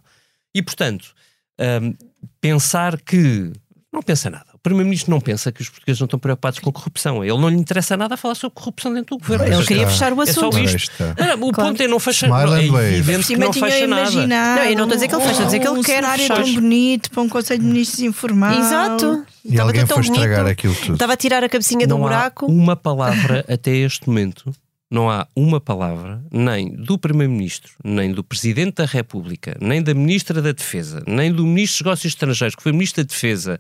E, 0.56 0.64
portanto, 0.64 1.14
hum, 1.60 1.94
pensar 2.42 3.00
que. 3.00 3.54
Não 3.94 4.02
pensa 4.02 4.30
nada. 4.32 4.47
O 4.58 4.60
Primeiro-Ministro 4.68 5.12
não 5.12 5.22
pensa 5.22 5.52
que 5.52 5.62
os 5.62 5.70
portugueses 5.70 6.00
não 6.02 6.06
estão 6.06 6.20
preocupados 6.20 6.60
com 6.60 6.70
a 6.70 6.74
corrupção. 6.74 7.24
Ele 7.24 7.38
não 7.38 7.48
lhe 7.48 7.56
interessa 7.56 7.96
nada 7.96 8.18
falar 8.18 8.34
sobre 8.36 8.56
corrupção 8.56 8.92
dentro 8.94 9.16
do 9.16 9.20
governo. 9.22 9.46
Ele 9.56 9.66
queria 9.66 9.88
fechar 9.88 10.12
o 10.12 10.22
É 10.22 10.26
só 10.26 10.48
assunto. 10.50 10.60
isto. 10.60 10.76
está. 10.92 11.16
Não, 11.38 11.48
o 11.48 11.52
Claro. 11.52 11.70
ponto 11.70 11.84
é 11.84 11.88
não 11.88 12.00
fechar. 12.00 12.28
Smile 12.28 12.54
É 12.64 12.68
and 12.68 12.72
wave. 12.72 12.96
evidente 12.96 13.28
que 13.28 13.38
não 13.38 13.54
fecha 13.54 13.88
nada. 13.88 14.28
Não, 14.28 14.64
eu 14.64 14.76
não 14.76 14.84
estou 14.84 14.84
a 14.84 14.96
dizer 14.96 15.08
que 15.08 15.16
ele 15.16 15.22
fecha, 15.22 15.32
estou 15.32 15.44
a 15.44 15.46
dizer 15.46 15.60
que 15.60 15.68
ele 15.68 15.80
um 15.80 15.84
quer 15.84 15.96
cenário 15.96 16.22
fechar. 16.24 16.44
tão 16.44 16.54
bonito 16.54 17.12
para 17.12 17.22
um 17.24 17.30
Conselho 17.30 17.60
de 17.62 17.66
Ministros 17.68 18.00
informal. 18.02 18.60
Exato. 18.60 19.26
E 19.46 19.50
Estava 19.52 19.70
alguém 19.70 19.86
tão 19.86 19.96
foi 19.98 20.04
estragar 20.06 20.38
bonito. 20.40 20.52
aquilo 20.52 20.76
tudo. 20.76 20.94
Estava 20.94 21.14
a 21.14 21.18
tirar 21.18 21.44
a 21.44 21.50
cabecinha 21.50 21.88
do 21.88 21.92
não 21.92 22.02
buraco. 22.02 22.46
há 22.46 22.50
uma 22.50 22.76
palavra 22.76 23.46
até 23.48 23.72
este 23.72 24.08
momento, 24.10 24.52
não 24.90 25.10
há 25.10 25.28
uma 25.36 25.60
palavra, 25.60 26.24
nem 26.32 26.74
do 26.74 26.98
Primeiro-Ministro, 26.98 27.74
nem 27.84 28.12
do 28.12 28.24
Presidente 28.24 28.76
da 28.76 28.86
República, 28.86 29.58
nem 29.60 29.84
da 29.84 29.94
Ministra 29.94 30.42
da 30.42 30.54
Defesa, 30.54 31.04
nem 31.06 31.32
do 31.32 31.46
Ministro 31.46 31.84
dos 31.84 31.86
Negócios 31.86 32.14
Estrangeiros, 32.14 32.56
que 32.56 32.64
foi 32.64 32.72
Ministro 32.72 33.04
da 33.04 33.08
Defesa, 33.08 33.60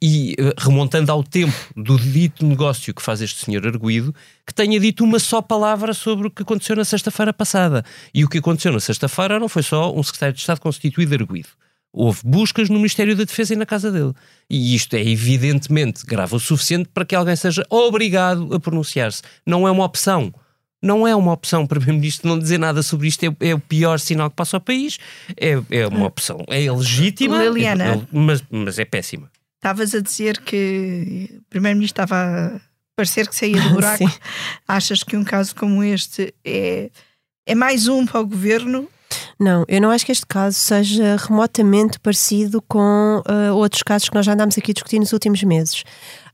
e 0.00 0.34
eh, 0.38 0.52
remontando 0.58 1.10
ao 1.10 1.24
tempo 1.24 1.56
do 1.74 1.98
dito 1.98 2.44
negócio 2.44 2.92
que 2.92 3.00
faz 3.00 3.22
este 3.22 3.44
senhor 3.44 3.66
arguído, 3.66 4.14
que 4.46 4.52
tenha 4.52 4.78
dito 4.78 5.02
uma 5.02 5.18
só 5.18 5.40
palavra 5.40 5.94
sobre 5.94 6.28
o 6.28 6.30
que 6.30 6.42
aconteceu 6.42 6.76
na 6.76 6.84
sexta-feira 6.84 7.32
passada. 7.32 7.82
E 8.12 8.22
o 8.22 8.28
que 8.28 8.38
aconteceu 8.38 8.70
na 8.70 8.80
sexta-feira 8.80 9.40
não 9.40 9.48
foi 9.48 9.62
só 9.62 9.94
um 9.94 10.02
secretário 10.02 10.34
de 10.34 10.40
Estado 10.40 10.60
constituído 10.60 11.14
arguído. 11.14 11.48
Houve 11.90 12.20
buscas 12.22 12.68
no 12.68 12.76
Ministério 12.76 13.16
da 13.16 13.24
Defesa 13.24 13.54
e 13.54 13.56
na 13.56 13.64
casa 13.64 13.90
dele. 13.90 14.12
E 14.50 14.74
isto 14.74 14.94
é 14.94 15.00
evidentemente 15.00 16.04
grave 16.04 16.36
o 16.36 16.38
suficiente 16.38 16.90
para 16.92 17.06
que 17.06 17.14
alguém 17.14 17.34
seja 17.34 17.64
obrigado 17.70 18.54
a 18.54 18.60
pronunciar-se. 18.60 19.22
Não 19.46 19.66
é 19.66 19.70
uma 19.70 19.84
opção. 19.84 20.30
Não 20.82 21.06
é 21.06 21.16
uma 21.16 21.32
opção 21.32 21.62
o 21.62 21.68
Primeiro-Ministro 21.68 22.28
não 22.28 22.38
dizer 22.38 22.58
nada 22.58 22.82
sobre 22.82 23.08
isto. 23.08 23.24
É, 23.24 23.48
é 23.50 23.54
o 23.54 23.58
pior 23.58 23.98
sinal 23.98 24.30
que 24.30 24.36
passa 24.36 24.56
ao 24.56 24.60
país. 24.60 24.98
É, 25.36 25.60
é 25.70 25.86
uma 25.86 26.06
opção. 26.06 26.38
É 26.48 26.70
legítima, 26.70 27.42
Liliana. 27.42 27.84
é- 27.84 28.06
mas, 28.12 28.42
mas 28.50 28.78
é 28.78 28.84
péssima. 28.84 29.30
Estavas 29.56 29.94
a 29.94 30.00
dizer 30.00 30.40
que 30.42 31.28
o 31.38 31.42
Primeiro-Ministro 31.50 32.02
estava 32.02 32.56
a 32.56 32.60
parecer 32.94 33.26
que 33.26 33.34
saía 33.34 33.60
do 33.60 33.70
buraco. 33.74 33.98
Sim. 34.08 34.18
Achas 34.68 35.02
que 35.02 35.16
um 35.16 35.24
caso 35.24 35.54
como 35.56 35.82
este 35.82 36.32
é, 36.44 36.90
é 37.46 37.54
mais 37.54 37.88
um 37.88 38.04
para 38.06 38.20
o 38.20 38.26
governo? 38.26 38.88
Não, 39.38 39.64
eu 39.68 39.80
não 39.80 39.90
acho 39.90 40.04
que 40.04 40.12
este 40.12 40.26
caso 40.26 40.58
seja 40.58 41.16
remotamente 41.16 41.98
parecido 42.00 42.60
com 42.62 43.22
ah, 43.26 43.52
outros 43.54 43.82
casos 43.82 44.08
que 44.08 44.14
nós 44.14 44.26
já 44.26 44.32
andámos 44.32 44.56
aqui 44.58 44.70
a 44.72 44.74
discutir 44.74 44.98
nos 44.98 45.12
últimos 45.12 45.42
meses. 45.42 45.84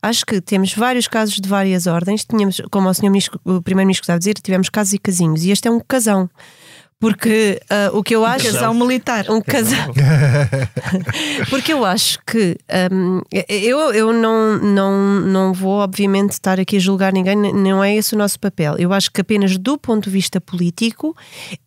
Acho 0.03 0.27
que 0.27 0.41
temos 0.41 0.75
vários 0.75 1.07
casos 1.07 1.37
de 1.37 1.49
várias 1.49 1.87
ordens. 1.87 2.25
Tínhamos, 2.25 2.61
como 2.73 2.89
o, 2.89 2.95
senhor 2.95 3.13
Primeiro-Ministro 3.63 4.03
estava 4.03 4.17
a 4.17 4.19
dizer, 4.19 4.35
tivemos 4.35 4.69
casos 4.69 4.93
e 4.95 4.99
casinhos. 4.99 5.45
E 5.45 5.53
este 5.53 5.69
é 5.69 5.71
um 5.71 5.79
casão. 5.79 6.29
Porque 7.03 7.61
ah, 7.69 7.91
o 7.93 8.01
que 8.01 8.15
eu 8.15 8.25
acho. 8.25 8.47
Casal 8.47 8.73
militar. 8.73 9.29
Um 9.29 9.41
casal. 9.41 9.93
Porque 11.51 11.73
eu 11.73 11.85
acho 11.85 12.21
que 12.25 12.57
hum, 12.93 13.21
eu, 13.49 13.93
eu 13.93 14.13
não, 14.13 14.57
não, 14.59 15.21
não 15.21 15.53
vou, 15.53 15.81
obviamente, 15.81 16.31
estar 16.31 16.61
aqui 16.61 16.77
a 16.77 16.79
julgar 16.79 17.13
ninguém, 17.13 17.35
não 17.37 17.83
é 17.83 17.97
esse 17.97 18.15
o 18.15 18.19
nosso 18.19 18.39
papel. 18.39 18.77
Eu 18.79 18.93
acho 18.93 19.11
que 19.11 19.21
apenas 19.21 19.59
do 19.59 19.77
ponto 19.77 20.05
de 20.05 20.11
vista 20.11 20.41
político 20.41 21.17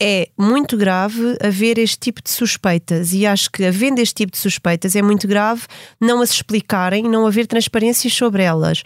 é 0.01 0.29
muito 0.37 0.77
grave 0.77 1.37
haver 1.43 1.77
este 1.79 1.99
tipo 1.99 2.23
de 2.23 2.29
suspeitas 2.29 3.11
e 3.11 3.25
acho 3.25 3.51
que 3.51 3.65
havendo 3.65 3.99
este 3.99 4.15
tipo 4.15 4.31
de 4.31 4.37
suspeitas 4.37 4.95
é 4.95 5.01
muito 5.01 5.27
grave 5.27 5.63
não 5.99 6.21
as 6.21 6.29
explicarem, 6.29 7.03
não 7.03 7.27
haver 7.27 7.45
transparências 7.45 8.13
sobre 8.13 8.41
elas. 8.41 8.83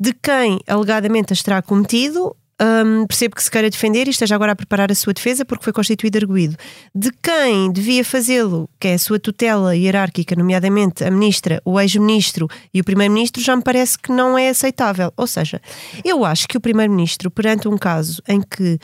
De 0.00 0.14
quem 0.14 0.60
alegadamente 0.66 1.34
as 1.34 1.42
terá 1.42 1.60
cometido, 1.60 2.34
Hum, 2.62 3.06
percebo 3.06 3.34
que 3.36 3.42
se 3.42 3.50
queira 3.50 3.70
defender 3.70 4.06
e 4.06 4.10
esteja 4.10 4.34
agora 4.34 4.52
a 4.52 4.56
preparar 4.56 4.92
a 4.92 4.94
sua 4.94 5.14
defesa 5.14 5.46
porque 5.46 5.64
foi 5.64 5.72
constituído 5.72 6.18
arguído. 6.18 6.56
De 6.94 7.10
quem 7.22 7.72
devia 7.72 8.04
fazê-lo, 8.04 8.68
que 8.78 8.88
é 8.88 8.94
a 8.94 8.98
sua 8.98 9.18
tutela 9.18 9.74
hierárquica, 9.74 10.36
nomeadamente 10.36 11.02
a 11.02 11.10
ministra, 11.10 11.62
o 11.64 11.80
ex-ministro 11.80 12.46
e 12.74 12.80
o 12.80 12.84
primeiro-ministro, 12.84 13.40
já 13.42 13.56
me 13.56 13.62
parece 13.62 13.98
que 13.98 14.12
não 14.12 14.36
é 14.36 14.50
aceitável. 14.50 15.10
Ou 15.16 15.26
seja, 15.26 15.58
eu 16.04 16.22
acho 16.22 16.46
que 16.46 16.58
o 16.58 16.60
primeiro-ministro, 16.60 17.30
perante 17.30 17.66
um 17.66 17.78
caso 17.78 18.22
em 18.28 18.42
que 18.42 18.78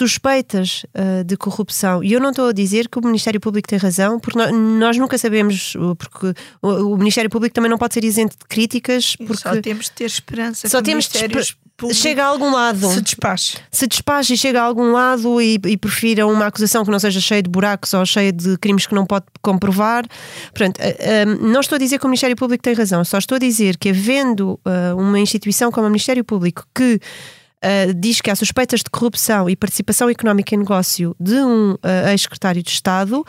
suspeitas 0.00 0.84
ah, 0.94 1.22
de 1.24 1.36
corrupção, 1.36 2.02
e 2.02 2.12
eu 2.12 2.20
não 2.20 2.30
estou 2.30 2.48
a 2.48 2.52
dizer 2.52 2.88
que 2.88 2.98
o 2.98 3.04
Ministério 3.04 3.40
Público 3.40 3.68
tem 3.68 3.78
razão, 3.78 4.18
porque 4.18 4.38
nó- 4.38 4.50
nós, 4.50 4.96
nunca 4.96 5.16
sabemos, 5.18 5.74
uh, 5.76 5.94
porque 5.96 6.32
o, 6.62 6.68
o 6.94 6.96
Ministério 6.98 7.28
Público 7.30 7.54
também 7.54 7.70
não 7.70 7.78
pode 7.78 7.94
ser 7.94 8.04
isento 8.04 8.36
de 8.38 8.44
críticas, 8.48 9.14
porque 9.16 9.42
Só 9.42 9.60
temos 9.60 9.84
de 9.86 9.92
ter 9.92 10.04
esperança 10.04 10.68
Só 10.68 10.78
que 10.78 10.84
temos 10.84 11.06
o 11.06 11.08
de 11.12 11.18
Ministério 11.18 11.40
esper- 11.40 11.56
Público 11.80 12.00
chega 12.00 12.22
a 12.22 12.26
algum 12.26 12.52
lado 12.52 12.88
se 12.88 13.00
despache. 13.00 13.58
se 13.70 13.86
despacha 13.86 14.34
e 14.34 14.36
chega 14.36 14.60
a 14.60 14.64
algum 14.64 14.92
lado 14.92 15.40
e, 15.40 15.58
e 15.66 15.76
prefira 15.76 16.26
uma 16.26 16.46
acusação 16.46 16.84
que 16.84 16.90
não 16.90 16.98
seja 16.98 17.20
cheia 17.20 17.42
de 17.42 17.50
buracos 17.50 17.92
ou 17.94 18.04
cheia 18.06 18.32
de 18.32 18.56
crimes 18.58 18.86
que 18.86 18.94
não 18.94 19.06
pode 19.06 19.26
comprovar. 19.42 20.04
Portanto, 20.54 20.78
eh, 20.80 20.96
eh, 20.98 21.24
não 21.24 21.60
estou 21.60 21.76
a 21.76 21.78
dizer 21.78 21.98
que 21.98 22.04
o 22.04 22.08
Ministério 22.08 22.36
Público 22.36 22.62
tem 22.62 22.74
razão, 22.74 23.04
só 23.04 23.18
estou 23.18 23.36
a 23.36 23.38
dizer 23.38 23.76
que 23.76 23.88
havendo 23.88 24.60
eh, 24.64 24.94
uma 24.94 25.18
instituição 25.18 25.72
como 25.72 25.86
o 25.86 25.90
Ministério 25.90 26.24
Público 26.24 26.64
que 26.74 27.00
eh, 27.62 27.92
diz 27.92 28.20
que 28.20 28.30
há 28.30 28.34
suspeitas 28.34 28.80
de 28.80 28.88
corrupção 28.90 29.48
e 29.48 29.54
participação 29.54 30.08
económica 30.08 30.54
em 30.54 30.58
negócio 30.58 31.14
de 31.20 31.34
um 31.34 31.76
eh, 31.82 32.12
ex-secretário 32.12 32.62
de 32.62 32.70
Estado, 32.70 33.24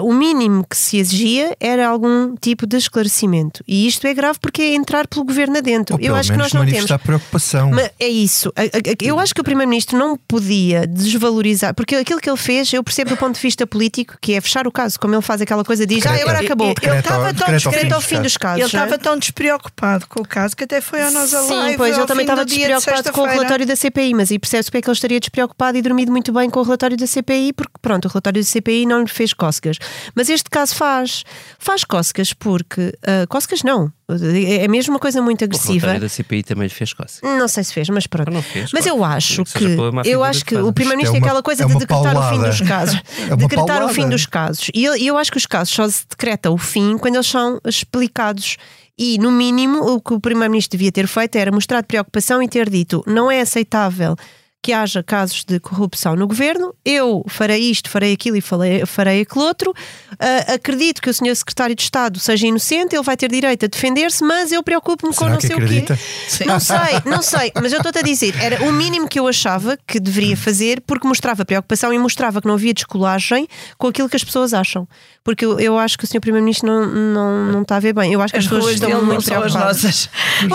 o 0.00 0.12
mínimo 0.12 0.64
que 0.68 0.76
se 0.76 0.96
exigia 0.98 1.56
era 1.60 1.88
algum 1.88 2.34
tipo 2.36 2.66
de 2.66 2.76
esclarecimento. 2.76 3.62
E 3.66 3.86
isto 3.86 4.06
é 4.06 4.14
grave 4.14 4.38
porque 4.40 4.62
é 4.62 4.74
entrar 4.74 5.06
pelo 5.08 5.24
governo 5.24 5.58
adentro. 5.58 5.96
Ou 5.96 6.00
Eu 6.00 6.06
pelo 6.06 6.16
acho 6.16 6.32
que 6.32 6.38
nós 6.38 6.52
não 6.52 6.64
temos. 6.64 6.90
preocupação. 7.02 7.70
Mas 7.70 7.90
é 7.98 8.08
isso. 8.08 8.52
A- 8.56 8.62
a- 8.62 8.64
a- 8.64 8.96
Eu 9.02 9.18
acho 9.18 9.34
que 9.34 9.40
o 9.40 9.44
Primeiro-Ministro 9.44 9.98
não 9.98 10.16
podia 10.16 10.86
desvalorizar, 10.86 11.74
porque 11.74 11.96
aquilo 11.96 12.20
que 12.20 12.30
ele 12.30 12.36
fez, 12.36 12.72
eu 12.72 12.82
percebo 12.82 13.10
do 13.10 13.16
ponto 13.16 13.34
de 13.34 13.40
vista 13.40 13.66
político, 13.66 14.16
que 14.20 14.34
é 14.34 14.40
fechar 14.40 14.66
o 14.66 14.72
caso, 14.72 14.98
como 15.00 15.14
ele 15.14 15.22
faz 15.22 15.40
aquela 15.40 15.64
coisa, 15.64 15.86
diz, 15.86 16.06
ah, 16.06 16.14
agora 16.14 16.40
acabou. 16.40 16.74
Ele 16.80 16.98
estava 16.98 17.34
tão 17.34 17.96
ao 17.96 18.00
fim 18.00 18.22
dos 18.22 18.36
casos. 18.36 18.58
Ele 18.58 18.64
é? 18.64 18.66
estava 18.66 18.98
tão 18.98 19.18
despreocupado 19.18 20.06
com 20.06 20.20
o 20.20 20.26
caso 20.26 20.56
que 20.56 20.64
até 20.64 20.80
foi 20.80 21.00
à 21.02 21.10
nossa 21.10 21.42
Sim, 21.42 21.54
live. 21.54 21.76
pois 21.76 21.96
ele 21.96 22.06
também 22.06 22.22
estava 22.24 22.44
do 22.44 22.48
dia 22.48 22.68
de 22.68 22.74
despreocupado 22.74 23.12
com 23.12 23.22
o 23.22 23.26
relatório 23.26 23.66
da 23.66 23.74
CPI, 23.76 24.14
mas 24.14 24.30
aí 24.30 24.38
percebe-se 24.38 24.70
porque 24.70 24.78
é 24.78 24.82
que 24.82 24.88
ele 24.88 24.94
estaria 24.94 25.20
despreocupado 25.20 25.76
e 25.76 25.82
dormido 25.82 26.10
muito 26.12 26.32
bem 26.32 26.48
com 26.48 26.60
o 26.60 26.62
relatório 26.62 26.96
da 26.96 27.06
CPI, 27.06 27.52
porque 27.52 27.72
pronto, 27.82 28.06
o 28.06 28.08
relatório 28.08 28.40
da 28.40 28.46
CPI 28.46 28.86
não 28.86 29.00
lhe 29.02 29.08
fez 29.08 29.32
cócegas. 29.32 29.71
Mas 30.14 30.28
este 30.28 30.48
caso 30.50 30.74
faz. 30.74 31.24
Faz 31.58 31.84
cócegas 31.84 32.32
porque. 32.32 32.92
ah, 33.06 33.26
cócegas 33.28 33.62
não. 33.62 33.92
É 34.08 34.68
mesmo 34.68 34.92
uma 34.94 34.98
coisa 35.00 35.22
muito 35.22 35.40
O 35.40 35.44
agressiva. 35.44 35.72
relatório 35.86 36.00
da 36.02 36.08
CPI 36.08 36.42
também 36.42 36.64
lhe 36.68 36.74
fez 36.74 36.92
coça. 36.92 37.20
Não 37.22 37.48
sei 37.48 37.64
se 37.64 37.72
fez, 37.72 37.88
mas 37.88 38.06
pronto. 38.06 38.30
Não 38.30 38.42
fez, 38.42 38.70
mas 38.72 38.84
eu 38.84 39.02
acho 39.02 39.42
Que 39.44 39.64
eu 40.04 40.22
acho 40.22 40.44
que 40.44 40.54
o 40.54 40.70
primeiro-ministro 40.72 41.16
é 41.16 41.18
é 41.18 41.20
uma- 41.22 41.26
aquela 41.28 41.42
coisa 41.42 41.62
é 41.64 41.66
de 41.66 41.72
decretar 41.72 42.00
o 42.16 42.20
fim 42.22 42.28
paulada. 42.36 42.48
dos 42.50 42.60
casos. 42.60 43.02
É 43.30 43.36
decretar 43.36 43.82
o 43.84 43.88
fim 43.88 43.94
paulada. 43.94 44.10
dos 44.10 44.26
casos. 44.26 44.70
E 44.74 44.84
eu, 44.84 44.94
eu 44.96 45.16
acho 45.16 45.30
que 45.32 45.38
os 45.38 45.46
casos 45.46 45.72
só 45.72 45.88
se 45.88 46.04
decreta 46.08 46.50
o 46.50 46.58
fim 46.58 46.98
quando 46.98 47.14
eles 47.14 47.26
são 47.26 47.58
explicados. 47.66 48.56
E, 48.98 49.16
no 49.18 49.32
mínimo, 49.32 49.78
o 49.94 50.00
que 50.00 50.12
o 50.12 50.20
primeiro-ministro 50.20 50.76
devia 50.76 50.92
ter 50.92 51.06
feito 51.06 51.36
era 51.36 51.50
mostrar 51.50 51.82
preocupação 51.82 52.42
e 52.42 52.48
ter 52.48 52.68
dito: 52.68 53.02
não 53.06 53.30
é 53.30 53.40
aceitável 53.40 54.14
que 54.62 54.72
haja 54.72 55.02
casos 55.02 55.44
de 55.44 55.58
corrupção 55.58 56.14
no 56.14 56.26
governo, 56.28 56.72
eu 56.84 57.24
farei 57.28 57.60
isto, 57.68 57.90
farei 57.90 58.12
aquilo 58.12 58.36
e 58.36 58.40
farei, 58.40 58.86
farei 58.86 59.22
aquilo 59.22 59.44
outro. 59.44 59.74
Ah, 60.20 60.54
acredito 60.54 61.02
que 61.02 61.10
o 61.10 61.14
senhor 61.14 61.34
secretário 61.34 61.74
de 61.74 61.82
Estado 61.82 62.20
seja 62.20 62.46
inocente, 62.46 62.94
ele 62.94 63.02
vai 63.02 63.16
ter 63.16 63.28
direito 63.28 63.64
a 63.64 63.68
defender-se, 63.68 64.22
mas 64.22 64.52
eu 64.52 64.62
preocupo-me 64.62 65.12
com 65.12 65.28
não 65.28 65.36
que 65.36 65.48
sei 65.48 65.56
acredita? 65.56 65.94
o 65.94 65.96
quê. 66.38 66.44
Não 66.44 66.60
sei, 66.60 66.76
não 67.04 67.22
sei, 67.22 67.52
mas 67.60 67.72
eu 67.72 67.78
estou-te 67.78 67.98
a 67.98 68.02
dizer, 68.02 68.36
era 68.40 68.62
o 68.64 68.72
mínimo 68.72 69.08
que 69.08 69.18
eu 69.18 69.26
achava 69.26 69.76
que 69.84 69.98
deveria 69.98 70.36
fazer, 70.36 70.80
porque 70.86 71.08
mostrava 71.08 71.44
preocupação 71.44 71.92
e 71.92 71.98
mostrava 71.98 72.40
que 72.40 72.46
não 72.46 72.54
havia 72.54 72.72
descolagem 72.72 73.48
com 73.76 73.88
aquilo 73.88 74.08
que 74.08 74.16
as 74.16 74.22
pessoas 74.22 74.54
acham. 74.54 74.86
Porque 75.24 75.44
eu, 75.44 75.58
eu 75.58 75.76
acho 75.78 75.98
que 75.98 76.04
o 76.04 76.06
senhor 76.06 76.20
Primeiro-Ministro 76.20 76.68
não, 76.68 76.86
não, 76.86 77.52
não 77.52 77.62
está 77.62 77.76
a 77.76 77.80
ver 77.80 77.92
bem. 77.94 78.12
Eu 78.12 78.22
acho 78.22 78.32
que 78.32 78.38
as, 78.38 78.44
As 78.44 78.50
pessoas 78.50 78.74
estão 78.74 79.04
muito 79.04 79.22
são 79.22 79.42
as 79.42 79.52
preocupadas. 79.52 80.08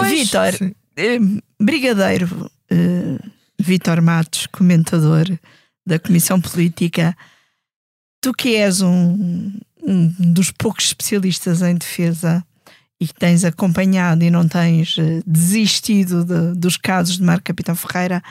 Vítor, 0.09 0.73
eh, 0.95 1.19
Brigadeiro, 1.59 2.51
eh, 2.69 3.17
Vítor 3.59 4.01
Matos, 4.01 4.47
comentador 4.47 5.25
da 5.85 5.97
Comissão 5.99 6.39
Política, 6.39 7.15
tu 8.21 8.33
que 8.33 8.55
és 8.55 8.81
um, 8.81 9.59
um 9.81 10.07
dos 10.33 10.51
poucos 10.51 10.85
especialistas 10.85 11.61
em 11.61 11.75
defesa 11.75 12.43
e 12.99 13.07
que 13.07 13.13
tens 13.13 13.43
acompanhado 13.45 14.23
e 14.23 14.31
não 14.31 14.47
tens 14.47 14.97
eh, 14.97 15.21
desistido 15.25 16.25
de- 16.25 16.59
dos 16.59 16.77
casos 16.77 17.17
de 17.17 17.23
Marco 17.23 17.43
Capitão 17.45 17.75
Ferreira, 17.75 18.21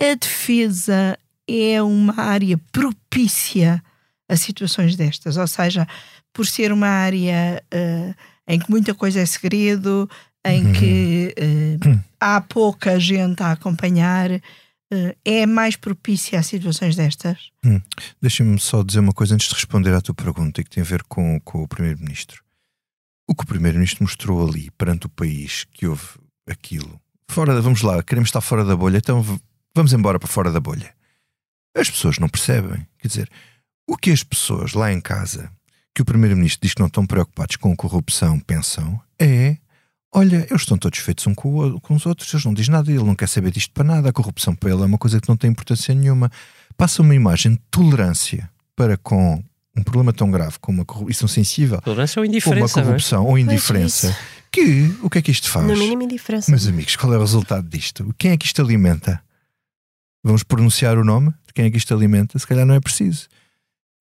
a 0.00 0.14
defesa 0.14 1.18
é 1.46 1.82
uma 1.82 2.18
área 2.20 2.58
propícia 2.72 3.82
a 4.28 4.36
situações 4.36 4.96
destas, 4.96 5.36
ou 5.36 5.46
seja, 5.46 5.86
por 6.32 6.46
ser 6.46 6.72
uma 6.72 6.86
área 6.88 7.62
eh, 7.70 8.14
em 8.46 8.58
que 8.58 8.70
muita 8.70 8.94
coisa 8.94 9.20
é 9.20 9.26
segredo, 9.26 10.08
em 10.46 10.66
Uhum. 10.66 10.72
que 10.72 11.34
eh, 11.36 11.76
há 12.20 12.40
pouca 12.40 12.98
gente 12.98 13.42
a 13.42 13.52
acompanhar, 13.52 14.30
eh, 14.30 15.16
é 15.24 15.46
mais 15.46 15.76
propícia 15.76 16.38
a 16.38 16.42
situações 16.42 16.96
destas? 16.96 17.50
Deixa-me 18.20 18.58
só 18.58 18.82
dizer 18.82 19.00
uma 19.00 19.12
coisa 19.12 19.34
antes 19.34 19.48
de 19.48 19.54
responder 19.54 19.92
à 19.94 20.00
tua 20.00 20.14
pergunta 20.14 20.60
e 20.60 20.64
que 20.64 20.70
tem 20.70 20.82
a 20.82 20.86
ver 20.86 21.02
com, 21.04 21.38
com 21.40 21.62
o 21.62 21.68
Primeiro-Ministro. 21.68 22.42
O 23.28 23.34
que 23.34 23.44
o 23.44 23.46
Primeiro-Ministro 23.46 24.02
mostrou 24.04 24.46
ali 24.48 24.70
perante 24.72 25.06
o 25.06 25.10
país 25.10 25.64
que 25.72 25.86
houve 25.86 26.06
aquilo. 26.48 26.98
Fora, 27.30 27.54
da- 27.54 27.60
vamos 27.60 27.82
lá, 27.82 28.02
queremos 28.02 28.28
estar 28.28 28.40
fora 28.40 28.64
da 28.64 28.74
bolha, 28.76 28.96
então 28.98 29.22
vamos 29.74 29.92
embora 29.92 30.18
para 30.18 30.28
fora 30.28 30.50
da 30.50 30.60
bolha. 30.60 30.94
As 31.76 31.90
pessoas 31.90 32.18
não 32.18 32.28
percebem. 32.28 32.86
Quer 32.98 33.08
dizer, 33.08 33.30
o 33.86 33.96
que 33.98 34.10
as 34.10 34.22
pessoas 34.24 34.72
lá 34.72 34.90
em 34.90 35.00
casa, 35.00 35.50
que 35.94 36.00
o 36.00 36.04
Primeiro-Ministro 36.06 36.60
diz 36.62 36.72
que 36.72 36.80
não 36.80 36.86
estão 36.86 37.06
preocupados 37.06 37.56
com 37.56 37.70
a 37.72 37.76
corrupção, 37.76 38.40
pensam 38.40 38.98
é 39.18 39.58
Olha, 40.12 40.46
eles 40.48 40.62
estão 40.62 40.78
todos 40.78 40.98
feitos 41.00 41.26
um 41.26 41.34
com, 41.34 41.78
com 41.80 41.94
os 41.94 42.06
outros, 42.06 42.32
eles 42.32 42.44
não 42.44 42.54
dizem 42.54 42.72
nada, 42.72 42.90
ele 42.90 43.04
não 43.04 43.14
quer 43.14 43.28
saber 43.28 43.50
disto 43.50 43.72
para 43.72 43.84
nada, 43.84 44.08
a 44.08 44.12
corrupção 44.12 44.54
para 44.54 44.70
ele 44.70 44.82
é 44.82 44.86
uma 44.86 44.98
coisa 44.98 45.20
que 45.20 45.28
não 45.28 45.36
tem 45.36 45.50
importância 45.50 45.94
nenhuma. 45.94 46.30
Passa 46.76 47.02
uma 47.02 47.14
imagem 47.14 47.52
de 47.52 47.60
tolerância 47.70 48.48
para 48.74 48.96
com 48.96 49.42
um 49.76 49.82
problema 49.82 50.12
tão 50.12 50.30
grave 50.30 50.58
como 50.60 50.82
a 50.82 50.84
corrupção 50.84 51.28
sensível, 51.28 51.80
Tolerância 51.82 52.20
ou 52.20 52.24
como 52.24 52.34
a 52.34 52.36
indiferença, 52.36 52.76
não 52.76 52.82
é? 52.82 52.86
corrupção 52.86 53.26
ou 53.26 53.38
indiferença, 53.38 54.16
que 54.50 54.94
o 55.02 55.10
que 55.10 55.18
é 55.18 55.22
que 55.22 55.30
isto 55.30 55.50
faz? 55.50 55.66
No 55.66 55.76
mínimo 55.76 56.02
indiferença. 56.02 56.50
Meus 56.50 56.66
amigos, 56.66 56.96
qual 56.96 57.12
é 57.12 57.16
o 57.16 57.20
resultado 57.20 57.68
disto? 57.68 58.14
Quem 58.18 58.32
é 58.32 58.36
que 58.36 58.46
isto 58.46 58.62
alimenta? 58.62 59.22
Vamos 60.24 60.42
pronunciar 60.42 60.98
o 60.98 61.04
nome 61.04 61.30
de 61.46 61.52
quem 61.52 61.66
é 61.66 61.70
que 61.70 61.76
isto 61.76 61.94
alimenta? 61.94 62.38
Se 62.38 62.46
calhar 62.46 62.66
não 62.66 62.74
é 62.74 62.80
preciso. 62.80 63.28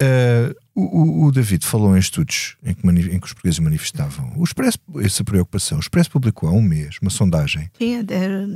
Ah, 0.02 0.54
o, 0.80 1.24
o- 1.24 1.26
o 1.26 1.32
David 1.32 1.66
falou 1.66 1.96
em 1.96 2.00
estudos 2.00 2.56
em 2.64 2.74
que, 2.74 2.88
em 2.88 3.20
que 3.20 3.26
os 3.26 3.34
portugueses 3.34 3.60
manifestavam 3.60 4.32
o 4.38 4.44
Expresso, 4.44 4.78
essa 5.02 5.24
preocupação. 5.24 5.78
O 5.78 5.82
Expresso 5.82 6.12
publicou 6.12 6.48
há 6.50 6.52
um 6.52 6.62
mês 6.62 6.98
uma 7.02 7.10
sondagem. 7.10 7.70
Sim, 7.78 7.96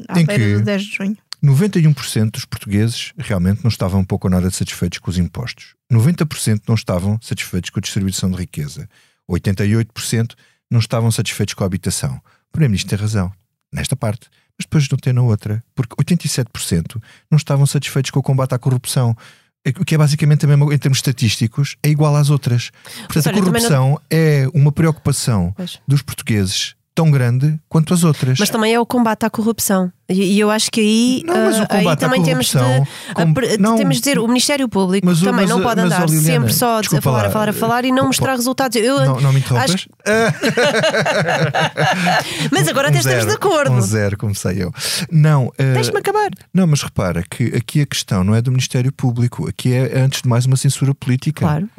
à 0.07 0.19
Em 0.19 0.25
beira 0.25 0.43
que- 0.43 0.57
do 0.57 0.63
10 0.63 0.83
de 0.83 0.95
junho. 0.95 1.17
91% 1.43 2.31
dos 2.33 2.45
portugueses 2.45 3.13
realmente 3.17 3.63
não 3.63 3.69
estavam 3.69 4.05
pouco 4.05 4.27
ou 4.27 4.31
nada 4.31 4.51
satisfeitos 4.51 4.99
com 4.99 5.09
os 5.09 5.17
impostos. 5.17 5.73
90% 5.91 6.61
não 6.67 6.75
estavam 6.75 7.17
satisfeitos 7.21 7.71
com 7.71 7.79
a 7.79 7.81
distribuição 7.81 8.29
de 8.29 8.37
riqueza. 8.37 8.87
88% 9.29 10.35
não 10.69 10.79
estavam 10.79 11.11
satisfeitos 11.11 11.53
com 11.53 11.63
a 11.63 11.67
habitação. 11.67 12.15
O 12.49 12.51
Primeiro-Ministro 12.51 12.89
tem 12.95 12.99
razão, 12.99 13.31
nesta 13.73 13.95
parte. 13.95 14.29
Mas 14.57 14.65
depois 14.65 14.87
não 14.89 14.97
tem 14.97 15.13
na 15.13 15.21
outra. 15.23 15.63
Porque 15.73 15.95
87% 15.95 17.01
não 17.31 17.37
estavam 17.37 17.65
satisfeitos 17.65 18.11
com 18.11 18.19
o 18.19 18.23
combate 18.23 18.53
à 18.53 18.59
corrupção. 18.59 19.15
O 19.80 19.86
que 19.86 19.94
é 19.94 19.98
basicamente 19.98 20.39
também, 20.39 20.74
em 20.74 20.77
termos 20.77 20.98
estatísticos, 20.98 21.75
é 21.84 21.89
igual 21.89 22.15
às 22.15 22.30
outras. 22.32 22.72
Portanto, 23.08 23.27
olha, 23.27 23.38
a 23.38 23.39
corrupção 23.39 24.01
é 24.10 24.48
uma 24.53 24.72
preocupação 24.72 25.53
Pois. 25.56 25.80
dos 25.88 26.01
portugueses 26.01 26.75
tão 26.93 27.10
grande 27.10 27.57
quanto 27.69 27.93
as 27.93 28.03
outras. 28.03 28.38
Mas 28.39 28.50
também 28.50 28.74
é 28.74 28.79
o 28.79 28.86
combate 28.86 29.25
à 29.25 29.29
corrupção. 29.29 29.89
E, 30.10 30.36
e 30.36 30.39
eu 30.41 30.51
acho 30.51 30.69
que 30.69 30.81
aí, 30.81 31.24
Não, 31.25 31.33
mas 31.45 31.57
o 31.57 31.62
aí 31.62 31.67
combate 31.67 32.03
à 32.03 32.07
também 32.10 32.21
temos 32.21 32.48
de, 32.48 32.51
corrupção, 32.57 32.88
com- 33.15 33.21
apre- 33.21 33.57
não, 33.57 33.77
temos 33.77 33.95
de 33.95 34.01
dizer, 34.01 34.19
o 34.19 34.27
Ministério 34.27 34.67
Público 34.67 35.07
mas 35.07 35.19
também 35.21 35.48
mas 35.48 35.50
não 35.50 35.62
pode 35.62 35.79
andar 35.79 36.01
Liliana, 36.05 36.25
sempre 36.25 36.53
só 36.53 36.79
a 36.79 36.83
falar, 37.01 37.21
lá, 37.21 37.27
a 37.27 37.31
falar, 37.31 37.50
a 37.50 37.53
falar 37.53 37.86
e 37.86 37.91
não 37.93 38.07
mostrar 38.07 38.36
resultados. 38.36 38.75
Eu, 38.75 39.00
Não, 39.05 39.21
não 39.21 39.31
me 39.31 39.39
interrompas? 39.39 39.88
Mas 42.51 42.67
agora 42.67 42.88
Um 42.88 42.91
até 42.91 43.00
estamos 43.00 43.24
zero, 43.24 43.27
de 43.27 43.33
acordo. 43.36 43.71
Um 43.71 43.81
zero, 43.81 44.17
comecei 44.17 44.62
eu. 44.63 44.74
Não, 45.10 45.51
eh, 45.57 45.74
Deixa-me 45.74 46.00
acabar. 46.00 46.29
não, 46.53 46.67
mas 46.67 46.81
repara 46.83 47.24
que 47.29 47.45
aqui 47.55 47.81
a 47.81 47.86
questão 47.86 48.24
não 48.24 48.36
é 48.36 48.41
do 48.41 48.51
Ministério 48.51 48.91
Público, 48.91 49.48
aqui 49.48 49.74
é 49.74 50.00
antes 50.00 50.21
de 50.21 50.29
mais 50.29 50.45
uma 50.45 50.57
censura 50.57 50.93
política. 50.93 51.41
Claro. 51.45 51.69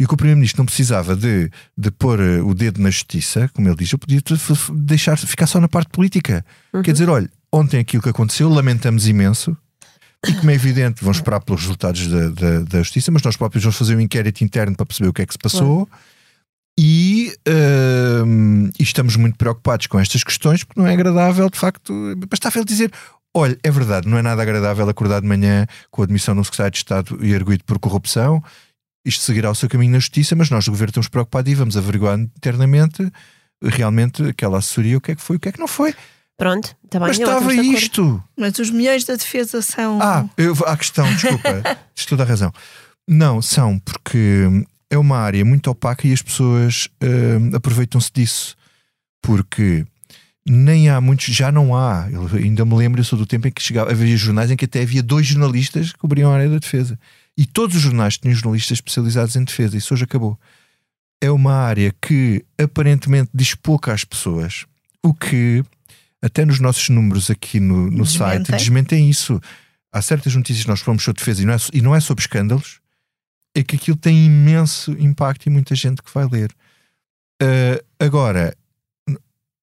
E 0.00 0.06
que 0.06 0.14
o 0.14 0.16
Primeiro-Ministro 0.16 0.62
não 0.62 0.64
precisava 0.64 1.14
de, 1.14 1.50
de 1.76 1.90
pôr 1.90 2.18
eh, 2.20 2.40
o 2.40 2.54
dedo 2.54 2.80
na 2.80 2.88
justiça, 2.88 3.50
como 3.52 3.68
ele 3.68 3.76
diz, 3.76 3.92
eu 3.92 3.98
podia 3.98 4.18
deixar 4.72 5.18
ficar 5.18 5.46
só 5.46 5.60
na 5.60 5.68
parte 5.68 5.90
política. 5.90 6.42
Uhum. 6.72 6.80
Quer 6.80 6.92
dizer, 6.92 7.10
olha, 7.10 7.30
ontem 7.52 7.80
aquilo 7.80 8.02
que 8.02 8.08
aconteceu, 8.08 8.48
lamentamos 8.48 9.06
imenso. 9.06 9.54
E 10.26 10.32
como 10.32 10.50
é 10.50 10.54
evidente, 10.54 11.02
vamos 11.02 11.18
esperar 11.18 11.40
pelos 11.40 11.60
resultados 11.60 12.06
da, 12.06 12.30
da, 12.30 12.60
da 12.60 12.78
justiça, 12.78 13.10
mas 13.10 13.22
nós 13.22 13.36
próprios 13.36 13.62
vamos 13.62 13.76
fazer 13.76 13.94
um 13.94 14.00
inquérito 14.00 14.42
interno 14.42 14.74
para 14.74 14.86
perceber 14.86 15.10
o 15.10 15.12
que 15.12 15.20
é 15.20 15.26
que 15.26 15.34
se 15.34 15.38
passou. 15.38 15.86
E, 16.78 17.34
ehm, 17.44 18.70
e 18.78 18.82
estamos 18.82 19.16
muito 19.16 19.36
preocupados 19.36 19.86
com 19.86 20.00
estas 20.00 20.24
questões, 20.24 20.64
porque 20.64 20.80
não 20.80 20.88
é 20.88 20.94
agradável, 20.94 21.50
de 21.50 21.58
facto. 21.58 21.92
Bastava 22.26 22.58
ele 22.58 22.64
dizer: 22.64 22.90
olha, 23.34 23.58
é 23.62 23.70
verdade, 23.70 24.08
não 24.08 24.16
é 24.16 24.22
nada 24.22 24.40
agradável 24.40 24.88
acordar 24.88 25.20
de 25.20 25.28
manhã 25.28 25.66
com 25.90 26.00
a 26.00 26.04
admissão 26.06 26.34
de 26.34 26.40
um 26.40 26.44
secretário 26.44 26.72
de 26.72 26.78
Estado 26.78 27.18
e 27.20 27.34
arguído 27.34 27.64
por 27.64 27.78
corrupção. 27.78 28.42
Isto 29.04 29.22
seguirá 29.22 29.50
o 29.50 29.54
seu 29.54 29.68
caminho 29.68 29.92
na 29.92 29.98
justiça, 29.98 30.36
mas 30.36 30.50
nós 30.50 30.64
do 30.64 30.70
governo 30.70 30.90
estamos 30.90 31.08
preocupados 31.08 31.50
e 31.50 31.54
vamos 31.54 31.76
averiguar 31.76 32.18
internamente 32.18 33.10
realmente 33.62 34.22
aquela 34.22 34.58
assessoria, 34.58 34.96
o 34.96 35.00
que 35.00 35.12
é 35.12 35.14
que 35.14 35.22
foi, 35.22 35.36
o 35.36 35.40
que 35.40 35.48
é 35.48 35.52
que 35.52 35.60
não 35.60 35.68
foi. 35.68 35.94
Pronto, 36.36 36.74
está 36.84 36.98
bem. 36.98 37.08
mas 37.08 37.18
eu 37.18 37.26
estava 37.26 37.54
isto. 37.54 38.24
Mas 38.36 38.58
os 38.58 38.70
milhões 38.70 39.04
da 39.04 39.14
defesa 39.14 39.60
são. 39.60 40.00
Ah, 40.00 40.26
eu, 40.36 40.54
a 40.66 40.76
questão, 40.76 41.06
desculpa, 41.12 41.62
tens 41.94 42.06
toda 42.06 42.22
a 42.22 42.26
razão. 42.26 42.50
Não, 43.06 43.42
são, 43.42 43.78
porque 43.78 44.46
é 44.88 44.96
uma 44.96 45.18
área 45.18 45.44
muito 45.44 45.70
opaca 45.70 46.06
e 46.06 46.12
as 46.12 46.22
pessoas 46.22 46.88
hum, 47.02 47.50
aproveitam-se 47.54 48.10
disso. 48.12 48.56
Porque 49.22 49.84
nem 50.48 50.88
há 50.88 50.98
muitos, 50.98 51.26
já 51.26 51.52
não 51.52 51.76
há. 51.76 52.08
Eu 52.10 52.26
ainda 52.34 52.64
me 52.64 52.74
lembro, 52.74 53.00
eu 53.00 53.04
sou 53.04 53.18
do 53.18 53.26
tempo 53.26 53.46
em 53.46 53.50
que 53.50 53.62
chegava, 53.62 53.90
havia 53.90 54.16
jornais 54.16 54.50
em 54.50 54.56
que 54.56 54.64
até 54.64 54.80
havia 54.80 55.02
dois 55.02 55.26
jornalistas 55.26 55.92
que 55.92 55.98
cobriam 55.98 56.30
a 56.30 56.36
área 56.36 56.48
da 56.48 56.58
defesa. 56.58 56.98
E 57.40 57.46
todos 57.46 57.74
os 57.74 57.80
jornais 57.80 58.18
tinham 58.18 58.34
jornalistas 58.34 58.76
especializados 58.76 59.34
em 59.34 59.42
defesa. 59.42 59.74
Isso 59.74 59.94
hoje 59.94 60.04
acabou. 60.04 60.38
É 61.22 61.30
uma 61.30 61.54
área 61.54 61.90
que 61.98 62.44
aparentemente 62.58 63.30
diz 63.32 63.54
pouco 63.54 63.90
às 63.90 64.04
pessoas, 64.04 64.66
o 65.02 65.14
que 65.14 65.64
até 66.20 66.44
nos 66.44 66.60
nossos 66.60 66.90
números 66.90 67.30
aqui 67.30 67.58
no, 67.58 67.90
no 67.90 68.04
site 68.04 68.40
Desmentem. 68.42 68.58
desmentem 68.58 69.08
isso. 69.08 69.40
Há 69.90 70.02
certas 70.02 70.34
notícias 70.34 70.64
que 70.64 70.68
nós 70.70 70.80
falamos 70.80 71.02
sobre 71.02 71.18
defesa 71.18 71.42
e 71.42 71.46
não 71.46 71.54
é, 71.54 71.56
e 71.72 71.80
não 71.80 71.96
é 71.96 72.00
sobre 72.00 72.20
escândalos, 72.20 72.78
é 73.54 73.62
que 73.62 73.74
aquilo 73.74 73.96
tem 73.96 74.26
imenso 74.26 74.92
impacto 74.98 75.46
e 75.46 75.50
muita 75.50 75.74
gente 75.74 76.02
que 76.02 76.12
vai 76.12 76.28
ler. 76.28 76.54
Ah, 77.40 77.82
agora, 77.98 78.54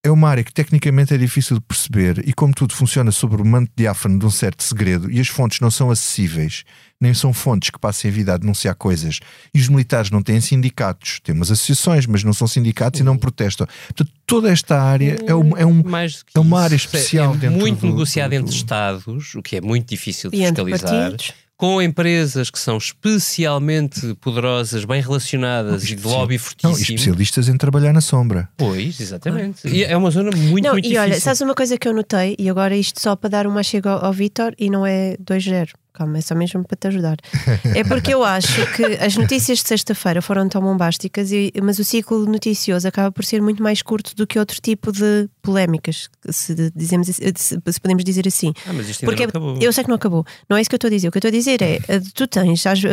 é 0.07 0.11
uma 0.11 0.29
área 0.29 0.43
que 0.43 0.53
tecnicamente 0.53 1.13
é 1.13 1.17
difícil 1.17 1.57
de 1.57 1.61
perceber 1.61 2.23
e, 2.27 2.33
como 2.33 2.53
tudo 2.53 2.73
funciona 2.73 3.11
sobre 3.11 3.41
o 3.41 3.45
manto 3.45 3.71
diáfano 3.75 4.17
de 4.19 4.25
um 4.25 4.29
certo 4.29 4.63
segredo 4.63 5.11
e 5.11 5.19
as 5.19 5.27
fontes 5.27 5.59
não 5.59 5.69
são 5.69 5.91
acessíveis, 5.91 6.63
nem 6.99 7.13
são 7.13 7.31
fontes 7.33 7.69
que 7.69 7.77
passem 7.79 8.09
a 8.09 8.13
vida 8.13 8.33
a 8.33 8.37
denunciar 8.37 8.73
coisas, 8.75 9.19
e 9.53 9.59
os 9.59 9.67
militares 9.69 10.09
não 10.09 10.21
têm 10.23 10.41
sindicatos, 10.41 11.19
têm 11.23 11.35
umas 11.35 11.51
associações, 11.51 12.05
mas 12.05 12.23
não 12.23 12.33
são 12.33 12.47
sindicatos 12.47 12.99
e 12.99 13.03
não 13.03 13.17
protestam. 13.17 13.67
Portanto, 13.87 14.11
toda 14.25 14.49
esta 14.51 14.81
área 14.81 15.17
é, 15.27 15.35
um, 15.35 15.55
é 15.57 15.65
um. 15.65 15.83
Mais 15.83 16.17
do 16.19 16.25
que 16.25 16.37
é 16.37 16.39
uma 16.41 16.57
isso. 16.57 16.63
área 16.65 16.75
especial 16.75 17.33
É 17.35 17.37
dentro 17.37 17.57
muito 17.59 17.81
do- 17.81 17.87
negociado 17.87 18.29
do- 18.31 18.35
entre 18.35 18.49
do- 18.49 18.55
Estados, 18.55 19.35
o 19.35 19.41
que 19.43 19.57
é 19.57 19.61
muito 19.61 19.87
difícil 19.89 20.31
de 20.31 20.37
E 20.37 20.43
entre 20.43 20.63
fiscalizar. 20.65 21.11
partidos. 21.11 21.33
Com 21.57 21.81
empresas 21.81 22.51
que 22.51 22.59
são 22.59 22.77
especialmente 22.77 24.13
poderosas, 24.21 24.85
bem 24.85 25.01
relacionadas 25.01 25.83
e 25.89 25.95
de 25.95 26.05
lobby 26.07 26.35
Não, 26.35 26.39
fortíssimo. 26.39 26.77
especialistas 26.95 27.49
em 27.49 27.57
trabalhar 27.57 27.91
na 27.93 28.01
sombra. 28.01 28.47
Pois, 28.55 28.99
exatamente. 29.01 29.67
E 29.67 29.83
é 29.83 29.97
uma 29.97 30.11
zona 30.11 30.29
muito, 30.35 30.63
Não, 30.65 30.73
muito 30.73 30.85
e 30.85 30.89
difícil. 30.89 31.01
olha, 31.01 31.19
sabes 31.19 31.41
uma 31.41 31.55
coisa 31.55 31.75
que 31.75 31.87
eu 31.87 31.93
notei, 31.93 32.35
e 32.37 32.47
agora 32.47 32.75
isto 32.77 33.01
só 33.01 33.15
para 33.15 33.29
dar 33.31 33.47
uma 33.47 33.63
chega 33.63 33.89
ao, 33.89 34.05
ao 34.05 34.13
Vítor, 34.13 34.53
e 34.59 34.69
não 34.69 34.85
é 34.85 35.17
2-0, 35.17 35.69
calma, 35.97 36.17
é 36.17 36.21
só 36.21 36.35
mesmo 36.35 36.63
para 36.63 36.77
te 36.77 36.87
ajudar. 36.87 37.17
É 37.75 37.83
porque 37.83 38.13
eu 38.13 38.23
acho 38.23 38.65
que 38.75 38.83
as 39.03 39.15
notícias 39.17 39.59
de 39.59 39.67
sexta-feira 39.67 40.21
foram 40.21 40.47
tão 40.47 40.61
bombásticas, 40.61 41.31
e, 41.31 41.51
mas 41.61 41.79
o 41.79 41.83
ciclo 41.83 42.25
noticioso 42.25 42.87
acaba 42.87 43.11
por 43.11 43.23
ser 43.25 43.41
muito 43.41 43.61
mais 43.63 43.81
curto 43.81 44.15
do 44.15 44.25
que 44.27 44.37
outro 44.39 44.59
tipo 44.61 44.91
de 44.91 45.27
polémicas, 45.41 46.09
se, 46.29 46.53
dizemos, 46.75 47.07
se, 47.07 47.33
se 47.35 47.81
podemos 47.81 48.03
dizer 48.03 48.27
assim. 48.27 48.53
Ah, 48.67 48.73
mas 48.73 48.89
isto 48.89 49.03
ainda 49.03 49.11
Porque 49.11 49.23
não 49.23 49.29
acabou. 49.29 49.57
eu 49.61 49.73
sei 49.73 49.83
que 49.83 49.89
não 49.89 49.95
acabou. 49.95 50.25
Não 50.49 50.57
é 50.57 50.61
isso 50.61 50.69
que 50.69 50.75
eu 50.75 50.77
estou 50.77 50.87
a 50.87 50.91
dizer. 50.91 51.07
O 51.07 51.11
que 51.11 51.17
eu 51.17 51.19
estou 51.19 51.29
a 51.29 51.31
dizer 51.31 51.61
é: 51.61 51.79
eh, 51.87 52.01
tu 52.13 52.27
tens, 52.27 52.65
as, 52.67 52.79
a- 52.83 52.87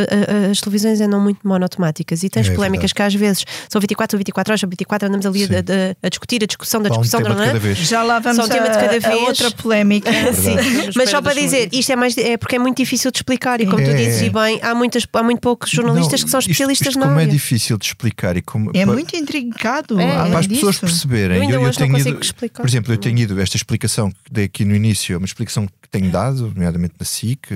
a- 0.47 0.51
as 0.51 0.61
televisões 0.61 1.01
andam 1.01 1.21
muito 1.21 1.41
monotemáticas 1.47 2.23
e 2.23 2.29
tens 2.29 2.49
É 2.49 2.55
polémicas 2.55 2.93
que 2.93 3.03
às 3.03 3.15
vezes 3.15 3.45
são 3.69 3.81
24 3.81 4.17
ou 4.17 4.19
24 4.19 4.53
horas, 4.53 4.61
são 4.61 4.69
24, 4.71 5.09
andamos 5.09 5.27
ali 5.27 5.45
a, 5.45 5.49
a- 5.49 6.07
a 6.07 6.09
discutir 6.09 6.43
a 6.45 6.47
discussão 6.47 6.81
da 6.81 6.89
um 6.91 7.01
discussão. 7.01 7.21
não 7.21 7.43
é? 7.43 7.75
Já 7.75 8.03
lá 8.03 8.19
vamos 8.21 8.37
Só 8.39 8.45
um 8.45 8.49
tema 8.49 8.69
de 8.69 8.77
a- 8.77 8.81
cada 8.81 8.97
a 8.97 9.11
vez. 9.11 9.23
outra 9.29 9.51
polémica. 9.51 10.11
Sim, 10.35 10.57
mas 10.95 11.11
só 11.11 11.21
para 11.21 11.35
dizer, 11.35 11.69
isto 11.73 11.91
é 11.93 11.97
mais 11.97 12.17
é 12.17 12.37
porque 12.37 12.55
é 12.57 12.59
muito 12.59 12.77
difícil 12.77 12.94
de 13.11 13.19
explicar 13.19 13.61
e 13.61 13.67
como 13.67 13.77
tu 13.83 13.91
É, 13.91 13.95
dizes 13.95 14.23
é. 14.23 14.27
e 14.27 14.31
bem, 14.31 14.59
há, 14.63 14.75
muitas, 14.75 15.07
há 15.13 15.23
muito 15.23 15.41
poucos 15.41 15.71
jornalistas 15.71 16.21
Não, 16.21 16.25
que 16.27 16.31
são 16.31 16.41
isto- 16.41 16.51
especialistas 16.51 16.89
isto 16.89 16.99
na 16.99 17.07
como 17.07 17.19
área. 17.19 17.29
é 17.29 17.33
difícil 17.33 17.77
de 17.79 17.85
explicar 17.87 18.37
e 18.37 18.43
como 18.43 18.71
É 18.75 18.85
muito 18.87 19.15
intrincado. 19.17 20.01
É, 20.01 20.07
para 20.31 20.39
as 20.39 20.47
disso. 20.49 20.61
pessoas 20.61 20.79
perceberem. 20.79 21.37
Eu 21.39 21.43
ainda 21.43 21.61
hoje 21.61 21.81
não 21.81 21.87
tenho 21.87 21.99
ido, 22.09 22.21
explicar. 22.21 22.63
Por 22.63 22.69
exemplo, 22.69 22.93
eu 22.93 22.99
tenho 22.99 23.19
ido 23.19 23.41
esta 23.41 23.57
explicação 23.57 24.11
que 24.11 24.33
dei 24.33 24.45
aqui 24.45 24.65
no 24.65 24.75
início, 24.75 25.15
é 25.15 25.17
uma 25.17 25.27
explicação 25.27 25.67
que 25.67 25.89
tenho 25.91 26.11
dado, 26.11 26.53
nomeadamente 26.55 26.95
na 26.99 27.05
SIC, 27.07 27.49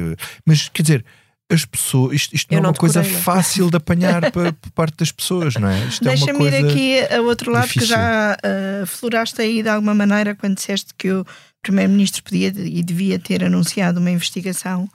mas 0.47 0.69
quer 0.69 0.83
dizer, 0.83 1.05
as 1.51 1.65
pessoas, 1.65 2.15
isto, 2.15 2.35
isto 2.37 2.51
não 2.53 2.57
Eu 2.57 2.61
é 2.61 2.63
não 2.63 2.71
uma 2.71 2.77
coisa 2.77 3.03
não. 3.03 3.09
fácil 3.09 3.71
de 3.71 3.77
apanhar 3.79 4.31
para, 4.31 4.53
por 4.53 4.71
parte 4.73 4.99
das 4.99 5.11
pessoas, 5.11 5.55
não 5.55 5.69
é? 5.69 5.79
Isto 5.87 6.05
é 6.07 6.11
uma 6.11 6.17
Deixa-me 6.17 6.39
coisa. 6.39 6.59
ir 6.61 6.67
aqui 6.67 7.15
a 7.15 7.21
outro 7.23 7.51
lado 7.51 7.63
difícil. 7.69 7.89
que 7.89 7.95
já 7.95 8.37
uh, 8.83 8.87
floraste 8.87 9.41
aí 9.41 9.63
de 9.63 9.69
alguma 9.71 9.95
maneira 9.95 10.35
quando 10.35 10.57
disseste 10.57 10.93
que 10.99 11.11
o 11.11 11.25
Primeiro-Ministro 11.63 12.23
podia 12.23 12.49
e 12.55 12.83
devia 12.83 13.19
ter 13.19 13.43
anunciado 13.43 13.99
uma 13.99 14.11
investigação 14.11 14.89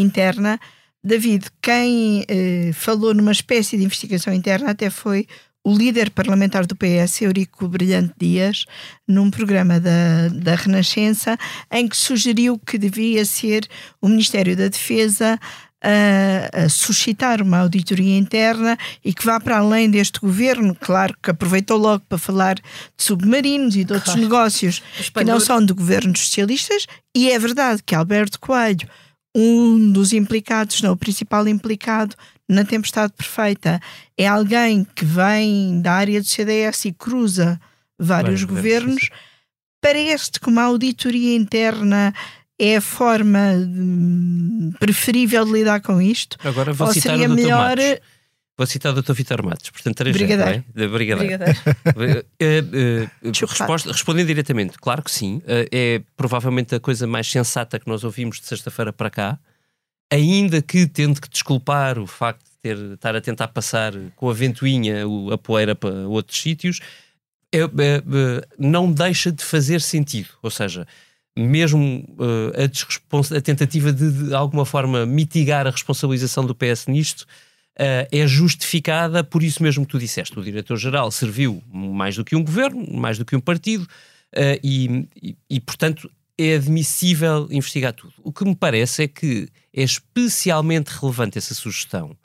interna. 0.00 0.58
David, 1.02 1.46
quem 1.62 2.24
eh, 2.28 2.70
falou 2.74 3.14
numa 3.14 3.32
espécie 3.32 3.76
de 3.76 3.84
investigação 3.84 4.32
interna 4.32 4.70
até 4.70 4.90
foi 4.90 5.26
o 5.64 5.76
líder 5.76 6.10
parlamentar 6.10 6.64
do 6.66 6.74
PS, 6.76 7.22
Eurico 7.22 7.68
Brilhante 7.68 8.14
Dias, 8.18 8.64
num 9.06 9.30
programa 9.30 9.78
da, 9.78 10.28
da 10.32 10.54
Renascença, 10.54 11.36
em 11.70 11.86
que 11.86 11.96
sugeriu 11.96 12.58
que 12.58 12.78
devia 12.78 13.24
ser 13.24 13.66
o 14.00 14.08
Ministério 14.08 14.56
da 14.56 14.68
Defesa 14.68 15.38
a, 15.82 16.64
a 16.64 16.68
suscitar 16.68 17.40
uma 17.42 17.58
auditoria 17.58 18.16
interna 18.18 18.76
e 19.04 19.12
que 19.14 19.24
vá 19.24 19.38
para 19.38 19.58
além 19.58 19.90
deste 19.90 20.18
governo. 20.20 20.74
Claro 20.74 21.14
que 21.22 21.30
aproveitou 21.30 21.76
logo 21.76 22.02
para 22.08 22.18
falar 22.18 22.54
de 22.56 22.62
submarinos 23.04 23.76
e 23.76 23.84
de 23.84 23.92
outros 23.92 24.14
Claro. 24.14 24.22
negócios 24.22 24.78
que 24.80 24.84
não 25.24 25.36
Espanhol. 25.36 25.40
são 25.40 25.64
de 25.64 25.72
governos 25.72 26.18
socialistas, 26.20 26.86
e 27.14 27.30
é 27.30 27.38
verdade 27.38 27.82
que 27.84 27.94
Alberto 27.94 28.40
Coelho, 28.40 28.88
um 29.34 29.92
dos 29.92 30.12
implicados, 30.12 30.82
não 30.82 30.92
o 30.92 30.96
principal 30.96 31.46
implicado 31.46 32.14
na 32.48 32.64
tempestade 32.64 33.12
perfeita, 33.12 33.80
é 34.16 34.26
alguém 34.26 34.86
que 34.94 35.04
vem 35.04 35.80
da 35.80 35.92
área 35.92 36.20
do 36.20 36.26
CDS 36.26 36.86
e 36.86 36.92
cruza 36.92 37.60
vários 37.98 38.42
Vários 38.42 38.44
governos. 38.44 39.10
Parece-te 39.80 40.40
que 40.40 40.48
uma 40.48 40.62
auditoria 40.62 41.36
interna 41.36 42.14
é 42.58 42.76
a 42.76 42.80
forma 42.80 43.52
hum, 43.54 44.72
preferível 44.80 45.44
de 45.44 45.52
lidar 45.52 45.80
com 45.80 46.00
isto? 46.00 46.36
Agora 46.42 46.72
vou 46.72 46.88
Ou 46.88 46.92
citar 46.92 47.12
seria 47.12 47.28
melhor-. 47.28 47.78
Vou 48.58 48.66
citar 48.66 48.92
o 48.92 49.00
Dr. 49.00 49.12
Vitor 49.12 49.42
Matos, 49.44 49.70
portanto, 49.70 49.94
três 49.96 50.16
Brigadeiro. 50.16 50.64
é? 50.74 50.80
De 50.80 50.88
Brigadeiro. 50.88 51.46
Eh, 51.96 52.24
eh, 52.40 53.32
Chocado. 53.32 53.58
resposta- 53.60 53.92
respondendo 53.92 54.26
diretamente, 54.26 54.76
claro 54.78 55.00
que 55.02 55.10
sim. 55.12 55.40
Eh, 55.46 55.68
é 55.70 56.02
provavelmente 56.16 56.74
a 56.74 56.80
coisa 56.80 57.06
mais 57.06 57.30
sensata 57.30 57.78
que 57.78 57.86
nós 57.86 58.02
ouvimos 58.02 58.40
de 58.40 58.46
sexta-feira 58.46 58.92
para 58.92 59.08
cá, 59.10 59.38
ainda 60.10 60.60
que 60.60 60.86
tendo 60.88 61.20
que 61.20 61.28
desculpar 61.28 61.98
o 62.00 62.06
facto 62.06 62.42
de 62.44 62.50
ter, 62.60 62.76
estar 62.94 63.14
a 63.14 63.20
tentar 63.20 63.48
passar 63.48 63.92
com 64.16 64.28
a 64.28 64.34
ventoinha 64.34 65.06
o- 65.06 65.32
a 65.32 65.38
poeira 65.38 65.76
para 65.76 65.90
outros 66.08 66.40
sítios, 66.40 66.80
é- 67.54 67.58
é- 67.60 67.62
é, 67.62 68.48
não 68.58 68.90
deixa 68.90 69.30
de 69.30 69.44
fazer 69.44 69.80
sentido. 69.80 70.30
Ou 70.42 70.50
seja, 70.50 70.84
mesmo 71.36 72.04
a, 72.56 73.36
a 73.36 73.40
tentativa 73.40 73.92
de, 73.92 74.10
de 74.10 74.34
alguma 74.34 74.64
forma 74.66 75.06
mitigar 75.06 75.64
a 75.66 75.70
responsabilização 75.70 76.44
do 76.44 76.54
PS 76.56 76.86
nisto 76.90 77.24
é 77.78 78.26
justificada 78.26 79.22
por 79.22 79.42
isso 79.42 79.62
mesmo 79.62 79.84
que 79.86 79.92
tu 79.92 79.98
disseste. 79.98 80.38
O 80.38 80.42
diretor-geral 80.42 81.10
serviu 81.10 81.62
mais 81.72 82.16
do 82.16 82.24
que 82.24 82.34
um 82.36 82.42
governo, 82.44 82.86
mais 82.96 83.16
do 83.18 83.24
que 83.24 83.36
um 83.36 83.40
partido, 83.40 83.86
eh, 84.32 84.58
e, 84.62 85.06
e- 85.22 85.36
e, 85.48 85.60
portanto, 85.60 86.10
é 86.36 86.54
admissível 86.56 87.48
investigar 87.50 87.92
tudo. 87.92 88.12
O 88.22 88.32
que 88.32 88.44
me 88.44 88.54
parece 88.54 89.04
é 89.04 89.08
que 89.08 89.48
é 89.74 89.82
especialmente 89.82 90.88
relevante 90.88 91.38
essa 91.38 91.54
sugestão, 91.54 92.16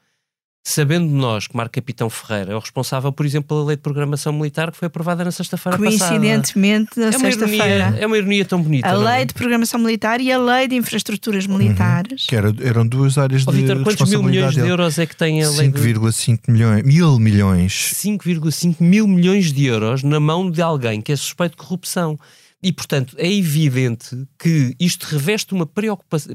sabendo 0.66 1.08
nós 1.14 1.46
que 1.46 1.58
Marco 1.58 1.74
Capitão 1.74 2.10
Ferreira 2.10 2.54
é 2.54 2.56
o 2.56 2.60
responsável, 2.60 3.12
por 3.12 3.26
exemplo, 3.26 3.50
pela 3.50 3.66
lei 3.66 3.76
de 3.76 3.82
programação 3.82 4.32
militar 4.32 4.72
que 4.72 4.78
foi 4.78 4.86
aprovada 4.88 5.24
na 5.26 5.32
sexta-feira 5.32 5.78
passada. 5.78 5.98
Coincidentemente, 6.10 6.98
na 6.98 7.08
É 7.08 7.12
sexta-feira. 7.12 7.96
é 8.00 8.08
uma 8.08 8.18
ironia 8.18 8.46
tão 8.46 8.62
bonita. 8.64 8.88
A 8.88 8.94
não 8.94 9.08
é? 9.10 9.18
lei 9.18 9.26
de 9.26 9.34
programação 9.34 9.78
militar 9.80 10.22
e 10.22 10.32
a 10.32 10.38
lei 10.40 10.68
de 10.70 10.76
infraestruturas 10.76 11.46
militares. 11.46 12.26
Que 12.28 12.36
era- 12.36 12.54
eram 12.62 12.88
duas 12.88 13.18
áreas 13.18 13.44
Ó, 13.46 13.52
de 13.52 13.58
Vítor, 13.62 13.84
quantos 13.84 14.10
mil 14.10 14.24
milhões 14.24 14.54
de 14.54 14.62
euros 14.62 14.98
é 14.98 15.06
que 15.06 15.16
tem 15.18 15.44
a 15.44 15.50
lei 15.50 15.68
de 15.68 15.78
5,5 15.80 16.50
milhões, 16.50 16.84
mil 16.84 17.20
milhões. 17.20 17.92
5,5 17.96 18.82
mil 18.82 19.06
milhões 19.06 19.52
de 19.52 19.66
euros 19.66 20.02
na 20.02 20.20
mão 20.20 20.50
de 20.50 20.62
alguém 20.62 21.02
que 21.02 21.12
é 21.12 21.16
suspeito 21.18 21.58
de 21.58 21.58
corrupção. 21.58 22.18
E, 22.66 22.72
portanto, 22.72 23.14
é 23.18 23.30
evidente 23.30 24.26
que 24.40 24.74
isto 24.80 25.04
reveste 25.04 25.54
uma 25.54 25.66
preocupação. 25.66 26.34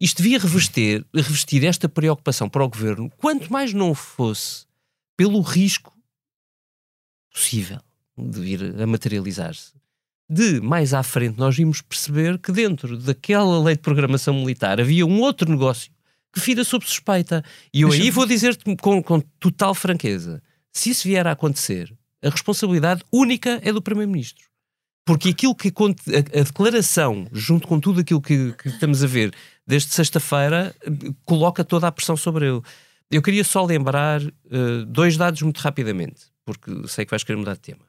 Isto 0.00 0.22
devia 0.22 0.38
revestir, 0.38 1.04
revestir 1.14 1.64
esta 1.64 1.88
preocupação 1.88 2.48
para 2.48 2.64
o 2.64 2.68
governo, 2.68 3.10
quanto 3.16 3.52
mais 3.52 3.72
não 3.72 3.94
fosse 3.94 4.66
pelo 5.16 5.40
risco 5.40 5.92
possível 7.32 7.80
de 8.16 8.40
vir 8.40 8.80
a 8.80 8.86
materializar-se. 8.86 9.72
De 10.30 10.60
mais 10.60 10.92
à 10.92 11.02
frente, 11.02 11.38
nós 11.38 11.56
vimos 11.56 11.80
perceber 11.80 12.38
que 12.38 12.52
dentro 12.52 12.96
daquela 12.98 13.62
lei 13.62 13.74
de 13.74 13.82
programação 13.82 14.34
militar 14.34 14.80
havia 14.80 15.06
um 15.06 15.20
outro 15.20 15.50
negócio 15.50 15.90
que 16.32 16.40
fira 16.40 16.62
sob 16.62 16.84
suspeita. 16.86 17.42
E 17.72 17.80
eu 17.80 17.90
aí 17.90 18.10
vou 18.10 18.26
dizer-te 18.26 18.64
com, 18.76 19.02
com 19.02 19.20
total 19.40 19.74
franqueza: 19.74 20.42
se 20.72 20.90
isso 20.90 21.08
vier 21.08 21.26
a 21.26 21.32
acontecer, 21.32 21.92
a 22.22 22.28
responsabilidade 22.28 23.02
única 23.12 23.60
é 23.62 23.72
do 23.72 23.82
Primeiro-Ministro. 23.82 24.46
Porque 25.06 25.30
aquilo 25.30 25.54
que 25.54 25.68
a, 25.68 26.40
a 26.40 26.42
declaração, 26.42 27.26
junto 27.32 27.66
com 27.66 27.80
tudo 27.80 28.00
aquilo 28.00 28.20
que, 28.20 28.52
que 28.52 28.68
estamos 28.68 29.02
a 29.02 29.06
ver 29.06 29.32
desde 29.68 29.92
sexta-feira, 29.92 30.74
coloca 31.26 31.62
toda 31.62 31.86
a 31.86 31.92
pressão 31.92 32.16
sobre 32.16 32.48
ele. 32.48 32.62
Eu 33.10 33.20
queria 33.20 33.44
só 33.44 33.62
lembrar 33.62 34.22
eh, 34.22 34.32
dois 34.86 35.18
dados 35.18 35.42
muito 35.42 35.58
rapidamente, 35.58 36.22
porque 36.42 36.88
sei 36.88 37.04
que 37.04 37.10
vais 37.10 37.22
querer 37.22 37.36
mudar 37.36 37.52
de 37.52 37.60
tema. 37.60 37.84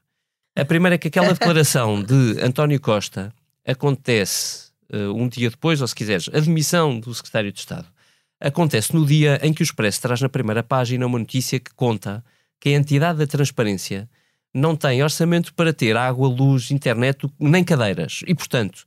A 0.57 0.65
primeira 0.65 0.95
é 0.95 0.97
que 0.97 1.07
aquela 1.07 1.31
declaração 1.33 2.03
de 2.03 2.41
António 2.41 2.81
Costa 2.81 3.33
acontece 3.65 4.71
eh, 4.91 5.07
um 5.07 5.29
dia 5.29 5.49
depois, 5.49 5.81
ou 5.81 5.87
se 5.87 5.95
quiseres, 5.95 6.29
a 6.33 6.39
demissão 6.41 6.99
do 6.99 7.15
secretário 7.15 7.51
de 7.51 7.59
Estado, 7.59 7.87
acontece 8.41 8.93
no 8.93 9.05
dia 9.05 9.39
em 9.41 9.53
que 9.53 9.61
o 9.61 9.63
Expresso 9.63 10.01
traz 10.01 10.19
na 10.19 10.27
primeira 10.27 10.61
página 10.61 11.05
uma 11.05 11.19
notícia 11.19 11.61
que 11.61 11.73
conta 11.73 12.23
que 12.59 12.69
a 12.69 12.73
entidade 12.73 13.19
da 13.19 13.27
transparência 13.27 14.09
não 14.53 14.75
tem 14.75 15.01
orçamento 15.01 15.53
para 15.53 15.71
ter 15.71 15.95
água, 15.95 16.27
luz, 16.27 16.71
internet, 16.71 17.25
nem 17.39 17.63
cadeiras. 17.63 18.21
E, 18.27 18.35
portanto, 18.35 18.85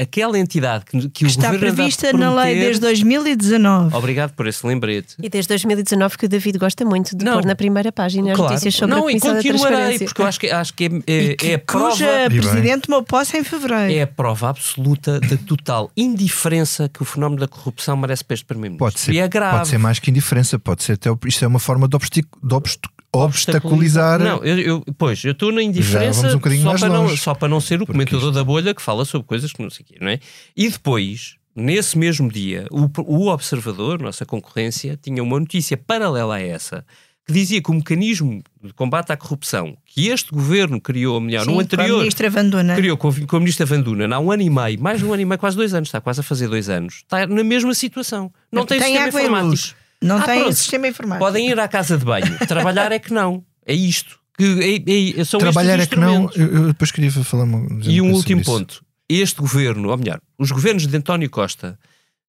aquela 0.00 0.38
entidade 0.38 0.84
que, 0.84 1.08
que 1.10 1.24
o 1.24 1.26
Está 1.26 1.50
governo 1.50 1.68
a 1.68 1.74
prevista 1.74 2.12
na 2.12 2.28
lei 2.34 2.54
prometer- 2.54 2.64
desde 2.64 2.80
2019. 2.80 3.96
Obrigado 3.96 4.32
por 4.32 4.46
esse 4.46 4.64
lembrete. 4.66 5.14
E 5.22 5.28
desde 5.28 5.48
2019 5.48 6.16
que 6.16 6.26
o 6.26 6.28
David 6.28 6.58
gosta 6.58 6.84
muito 6.84 7.16
de 7.16 7.24
Não. 7.24 7.34
pôr 7.34 7.44
na 7.44 7.54
primeira 7.56 7.90
página 7.90 8.30
as 8.30 8.36
Claro. 8.36 8.52
notícias 8.52 8.74
sobre 8.74 8.94
a 8.94 8.98
não, 8.98 9.10
e 9.10 9.18
Comissão 9.18 9.30
da 9.34 9.42
continuarei, 9.42 9.68
Transparência. 9.76 10.06
porque 10.06 10.22
eu 10.22 10.26
acho 10.26 10.40
que, 10.40 10.50
acho 10.50 10.74
que 10.74 10.84
é, 10.84 10.88
é, 11.12 11.36
é 11.50 11.54
a 11.54 11.58
prova. 11.58 11.90
Cuja 11.90 12.26
E 12.26 12.40
presidente 12.40 12.82
tomou 12.82 13.02
posse 13.02 13.36
em 13.36 13.44
fevereiro. 13.44 13.92
É 13.92 14.02
a 14.02 14.06
prova 14.06 14.48
absoluta 14.50 15.18
da 15.20 15.36
total 15.36 15.90
indiferença 15.96 16.88
que 16.88 17.02
o 17.02 17.04
fenómeno 17.04 17.40
da 17.40 17.48
corrupção 17.48 17.96
merece 17.96 18.24
para 18.24 18.34
este 18.34 18.44
Primeiro-Ministro. 18.46 18.86
Pode 18.92 19.00
ser, 19.00 19.12
E 19.14 19.18
é 19.18 19.28
grave. 19.28 19.56
pode 19.56 19.68
ser 19.68 19.78
mais 19.78 19.98
que 19.98 20.10
indiferença, 20.10 20.58
pode 20.58 20.82
ser 20.82 20.92
até. 20.92 21.10
Isto 21.26 21.44
é 21.44 21.48
uma 21.48 21.58
forma 21.58 21.88
de, 21.88 21.96
obstic- 21.96 22.26
de 22.42 22.54
obst- 22.54 22.84
obstaculizar. 23.24 24.18
Não, 24.20 24.42
eu, 24.44 24.58
eu- 24.58 24.84
pois, 24.96 25.22
eu 25.24 25.32
estou 25.32 25.52
na 25.52 25.62
indiferença 25.62 26.26
um 26.36 26.40
só, 26.62 26.74
para 26.78 26.88
não, 26.88 27.16
só 27.16 27.34
para 27.34 27.48
não 27.48 27.60
ser 27.60 27.76
o 27.76 27.78
Porque 27.86 27.92
comentador 27.92 28.20
isto- 28.20 28.32
da 28.32 28.44
bolha 28.44 28.74
que 28.74 28.82
fala 28.82 29.04
sobre 29.04 29.26
coisas 29.26 29.52
que 29.52 29.62
não 29.62 29.70
sei 29.70 29.84
o 29.84 29.86
quê, 29.88 29.96
não 30.00 30.08
é? 30.08 30.18
E 30.56 30.68
depois, 30.68 31.36
nesse 31.54 31.96
mesmo 31.98 32.30
dia, 32.30 32.66
o, 32.70 32.88
o 33.02 33.28
Observador, 33.28 34.00
nossa 34.00 34.24
concorrência, 34.26 34.98
tinha 35.00 35.22
uma 35.22 35.38
notícia 35.38 35.76
paralela 35.76 36.36
a 36.36 36.40
essa 36.40 36.84
que 37.26 37.34
dizia 37.34 37.60
que 37.62 37.70
o 37.70 37.74
mecanismo 37.74 38.42
de 38.64 38.72
combate 38.72 39.12
à 39.12 39.16
corrupção 39.16 39.76
que 39.84 40.08
este 40.08 40.30
governo 40.32 40.80
criou, 40.80 41.16
ou 41.16 41.20
melhor, 41.20 41.40
Sim, 41.44 41.48
no 41.48 41.52
com 41.56 41.60
a 41.60 41.62
anterior, 41.62 41.98
ministra 41.98 42.30
Vanduna. 42.30 42.74
criou 42.74 42.96
com, 42.96 43.12
com 43.26 43.36
a 43.36 43.38
ministra 43.38 43.66
Vanduna 43.66 44.16
há 44.16 44.18
um 44.18 44.32
ano 44.32 44.42
e 44.42 44.48
meio, 44.48 44.80
mais 44.80 44.98
de 45.00 45.04
um 45.04 45.12
ano 45.12 45.20
e 45.20 45.24
meio, 45.26 45.38
quase 45.38 45.54
dois 45.54 45.74
anos, 45.74 45.88
está 45.88 46.00
quase 46.00 46.20
a 46.20 46.22
fazer 46.22 46.48
dois 46.48 46.70
anos, 46.70 46.94
está 47.04 47.26
na 47.26 47.44
mesma 47.44 47.74
situação. 47.74 48.32
Não 48.50 48.64
tem, 48.64 48.78
tem 48.80 48.88
sistema 48.94 49.08
água 49.08 49.20
e 49.20 49.24
informático. 49.24 49.50
luz. 49.50 49.74
Não 50.02 50.18
Ah, 50.18 50.22
tem 50.22 50.40
pronto. 50.40 50.54
sistema 50.54 50.86
informático. 50.88 51.24
Podem 51.24 51.48
ir 51.50 51.58
à 51.58 51.66
casa 51.68 51.98
de 51.98 52.04
banho. 52.04 52.38
Trabalhar 52.46 52.92
é 52.92 52.98
que 52.98 53.12
não. 53.12 53.44
É 53.66 53.74
isto. 53.74 54.18
Que 54.36 54.84
é, 54.86 55.20
é, 55.20 55.24
são 55.24 55.40
Trabalhar 55.40 55.80
é 55.80 55.86
que 55.86 55.96
não. 55.96 56.30
Eu, 56.36 56.46
eu 56.54 56.66
depois 56.68 56.92
queria 56.92 57.10
falar 57.10 57.44
uma, 57.44 57.66
E 57.84 58.00
um 58.00 58.12
último 58.12 58.42
ponto. 58.44 58.84
Este 59.08 59.40
governo, 59.40 59.88
ou 59.90 59.96
melhor, 59.96 60.20
os 60.38 60.50
governos 60.52 60.86
de 60.86 60.96
António 60.96 61.28
Costa 61.30 61.78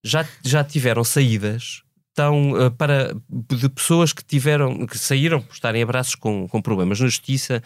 já, 0.04 0.26
já 0.44 0.64
tiveram 0.64 1.04
saídas 1.04 1.84
tão, 2.16 2.60
eh, 2.60 2.70
para, 2.72 3.14
de 3.30 3.70
pessoas 3.70 4.12
que 4.14 4.24
tiveram 4.24 4.88
que 4.88 4.98
saíram 4.98 5.42
por 5.42 5.54
estarem 5.54 5.84
a 5.84 5.86
braços 5.86 6.16
com, 6.16 6.48
com 6.48 6.62
problemas 6.62 7.00
na 7.00 7.06
justiça 7.06 7.62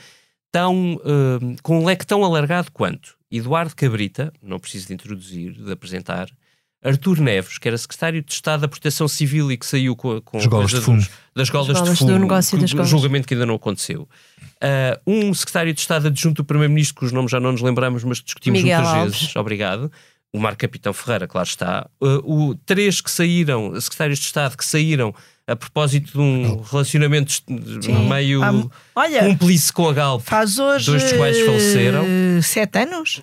tão, 0.51 0.99
eh, 1.05 1.55
com 1.61 1.79
um 1.79 1.85
leque 1.85 2.05
tão 2.05 2.23
alargado 2.23 2.71
quanto 2.71 3.15
Eduardo 3.31 3.75
Cabrita, 3.75 4.33
não 4.41 4.59
preciso 4.59 4.87
de 4.87 4.93
introduzir, 4.95 5.53
de 5.53 5.71
apresentar, 5.71 6.27
Artur 6.83 7.19
Neves, 7.19 7.57
que 7.57 7.67
era 7.67 7.77
secretário 7.77 8.21
de 8.21 8.31
Estado 8.33 8.61
da 8.61 8.67
Proteção 8.67 9.07
Civil 9.07 9.51
e 9.51 9.57
que 9.57 9.65
saiu 9.65 9.95
com, 9.95 10.19
com 10.21 10.37
As 10.37 10.45
golas 10.45 10.71
de 10.71 10.81
fumo. 10.81 10.97
dos- 10.97 11.09
das 11.35 11.49
golas 11.49 11.69
As 11.69 11.75
de 11.77 11.81
golas 11.81 11.99
do 11.99 12.05
fumo, 12.05 12.19
negócio 12.19 12.57
que- 12.57 12.61
das 12.61 12.73
golas. 12.73 12.89
julgamento 12.89 13.27
que 13.27 13.33
ainda 13.33 13.45
não 13.45 13.55
aconteceu. 13.55 14.07
Uh, 14.61 14.99
um 15.29 15.33
secretário 15.33 15.73
de 15.73 15.79
Estado 15.79 16.07
adjunto 16.07 16.43
do 16.43 16.45
Primeiro-Ministro, 16.45 16.95
cujos 16.95 17.11
nomes 17.13 17.31
já 17.31 17.39
não 17.39 17.51
nos 17.51 17.61
lembramos, 17.61 18.03
mas 18.03 18.19
discutimos 18.21 18.61
Miguel 18.61 18.79
muitas 18.81 18.97
Alves. 18.97 19.19
vezes. 19.21 19.35
Obrigado. 19.35 19.91
O 20.31 20.39
Marco 20.39 20.57
Capitão 20.59 20.93
Ferreira, 20.93 21.27
claro 21.27 21.47
está. 21.47 21.87
Uh, 22.01 22.49
o, 22.49 22.55
três 22.55 22.99
que 23.01 23.11
saíram, 23.11 23.79
secretários 23.79 24.19
de 24.19 24.25
Estado 24.25 24.57
que 24.57 24.65
saíram 24.65 25.13
a 25.45 25.55
propósito 25.55 26.11
de 26.13 26.17
um 26.19 26.61
relacionamento 26.61 27.31
Sim. 27.33 28.09
meio 28.09 28.41
Ah, 28.43 28.63
olha, 28.95 29.19
cúmplice 29.25 29.71
com 29.71 29.89
a 29.89 29.93
Galp. 29.93 30.21
faz 30.23 30.57
hoje 30.57 30.85
dois 30.87 31.03
dos 31.03 31.13
quais 31.13 31.39
faleceram. 31.45 32.05
sete 32.41 32.79
anos 32.79 33.21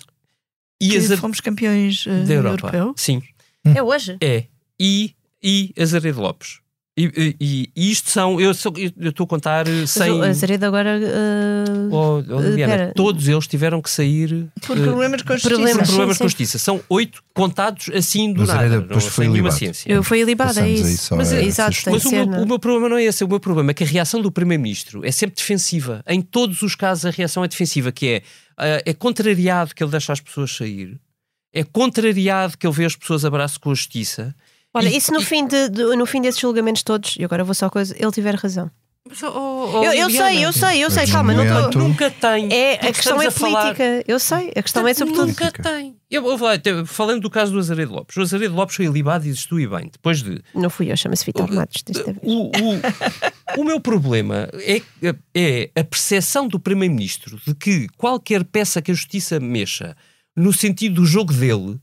E 0.79 0.89
que 0.89 0.97
as 0.97 1.19
fomos 1.19 1.41
campeões 1.41 2.05
eh, 2.07 2.23
da 2.23 2.33
Europa. 2.35 2.67
europeu. 2.67 2.93
Sim, 2.95 3.21
É 3.65 3.81
hoje? 3.83 4.17
é. 4.21 4.45
E, 4.79 5.13
e 5.43 5.73
Azaredo 5.79 6.19
Lopes. 6.21 6.59
E, 6.97 7.37
e- 7.39 7.69
e 7.75 7.91
isto 7.91 8.09
são, 8.09 8.39
eu 8.41 8.53
sou- 8.53 8.73
eu 8.77 9.09
estou 9.09 9.23
a 9.23 9.27
contar 9.27 9.65
eh, 9.65 9.71
Mas 9.81 9.91
sem. 9.91 10.11
o 10.11 10.21
Azeredo 10.23 10.65
agora. 10.65 10.99
uh, 10.99 11.89
Oh, 11.89 12.17
oh, 12.35 12.41
Liliana, 12.41 12.73
pera. 12.77 12.93
todos 12.93 13.27
eles 13.29 13.47
tiveram 13.47 13.81
que 13.81 13.89
sair 13.89 14.49
Por 14.67 14.77
eh, 14.77 14.83
problemas 14.83 15.21
com 15.21 15.31
a 15.31 15.37
justiça. 15.37 15.49
por 15.55 15.61
Problemas. 15.63 15.87
problemas 15.87 16.17
sim, 16.17 16.19
com 16.19 16.25
a 16.25 16.29
sim. 16.29 16.31
justiça. 16.31 16.57
São 16.59 16.81
oito 16.89 17.23
contados 17.33 17.89
assim 17.93 18.33
do 18.33 18.39
Mas 18.41 18.49
nada. 18.49 18.81
não, 18.81 18.99
foi 18.99 19.25
ilibado. 19.25 19.55
ciência. 19.55 19.89
eu 19.91 20.03
fui 20.03 20.19
ilibada, 20.19 20.61
é 20.61 20.69
isso. 20.69 21.15
Mas 21.15 21.31
a 21.31 21.37
é- 21.37 21.45
exato, 21.45 21.77
Mas 21.89 22.03
o 22.05 22.11
meu, 22.11 22.25
o 22.25 22.45
meu 22.47 22.59
problema 22.59 22.89
não 22.89 22.97
é 22.97 23.03
esse. 23.03 23.23
O 23.23 23.27
meu 23.27 23.39
problema 23.39 23.71
é 23.71 23.73
que 23.73 23.83
a 23.85 23.87
reação 23.87 24.21
do 24.21 24.31
Primeiro-Ministro 24.31 25.05
é 25.05 25.11
sempre 25.11 25.37
defensiva. 25.37 26.03
Em 26.07 26.21
todos 26.21 26.61
os 26.61 26.75
casos, 26.75 27.05
a 27.05 27.09
reação 27.09 27.43
é 27.43 27.47
defensiva, 27.47 27.91
que 27.91 28.07
é, 28.07 28.21
ah, 28.57 28.81
é 28.85 28.93
contrariado 28.93 29.73
que 29.73 29.81
ele 29.83 29.91
deixa 29.91 30.11
as 30.11 30.19
pessoas 30.19 30.51
sair, 30.55 30.99
é 31.53 31.63
contrariado 31.63 32.57
que 32.57 32.65
ele 32.65 32.73
vê 32.75 32.85
as 32.85 32.95
pessoas 32.95 33.25
abraço 33.25 33.59
com 33.59 33.71
a 33.71 33.73
justiça. 33.75 34.33
Olha, 34.73 34.87
E- 34.89 34.95
isso 34.97 35.11
no, 35.11 35.21
e- 35.21 35.25
fim 35.25 35.45
de, 35.45 35.69
de- 35.69 35.95
no 35.95 36.05
fim 36.05 36.21
desses 36.21 36.39
julgamentos 36.39 36.83
todos, 36.83 37.15
e 37.19 37.23
agora 37.23 37.43
vou 37.43 37.53
só 37.53 37.69
coisa, 37.69 37.95
ele 37.97 38.11
tiver 38.11 38.35
razão. 38.35 38.69
Mas, 39.09 39.21
oh, 39.23 39.27
oh, 39.73 39.83
eu, 39.83 39.93
eu 39.93 40.09
sei, 40.11 40.45
eu 40.45 40.53
sei, 40.53 40.83
eu 40.83 40.91
sei, 40.91 41.07
calma, 41.07 41.33
não 41.33 41.43
estou. 41.67 41.81
Nunca 41.81 42.09
tem. 42.11 42.53
É, 42.53 42.75
a 42.75 42.93
questão 42.93 43.19
é 43.21 43.25
a 43.27 43.31
falar- 43.31 43.73
política, 43.73 44.03
eu 44.07 44.19
sei, 44.19 44.51
a 44.55 44.61
questão 44.61 44.87
é 44.87 44.93
sobretudo. 44.93 45.27
Nunca 45.27 45.51
tem. 45.51 45.95
Eu, 46.09 46.25
eu, 46.29 46.37
vou 46.37 46.47
lá, 46.47 46.53
falando 46.85 47.21
do 47.21 47.29
caso 47.29 47.51
do 47.51 47.57
Azaredo 47.59 47.93
Lopes. 47.93 48.15
O 48.15 48.21
Azaredo 48.21 48.53
Lopes 48.53 48.75
foi 48.75 48.85
ilibado 48.85 49.25
e 49.25 49.31
isto 49.31 49.59
e 49.59 49.65
bem. 49.67 49.89
Depois 49.91 50.21
de 50.21 50.41
Não 50.53 50.69
fui 50.69 50.91
eu, 50.91 50.95
chama-se 50.95 51.25
Vitor 51.25 51.51
Matos 51.51 51.81
desta 51.81 52.13
vez. 52.13 52.17
O, 52.21 52.51
o, 53.57 53.61
o 53.61 53.63
meu 53.65 53.79
problema 53.81 54.47
é, 54.53 54.81
é 55.33 55.69
a 55.75 55.83
percepção 55.83 56.47
do 56.47 56.59
Primeiro-Ministro 56.59 57.39
de 57.45 57.55
que 57.55 57.87
qualquer 57.97 58.43
peça 58.43 58.81
que 58.81 58.91
a 58.91 58.93
Justiça 58.93 59.39
mexa 59.39 59.95
no 60.35 60.53
sentido 60.53 60.95
do 60.95 61.05
jogo 61.05 61.33
dele, 61.33 61.79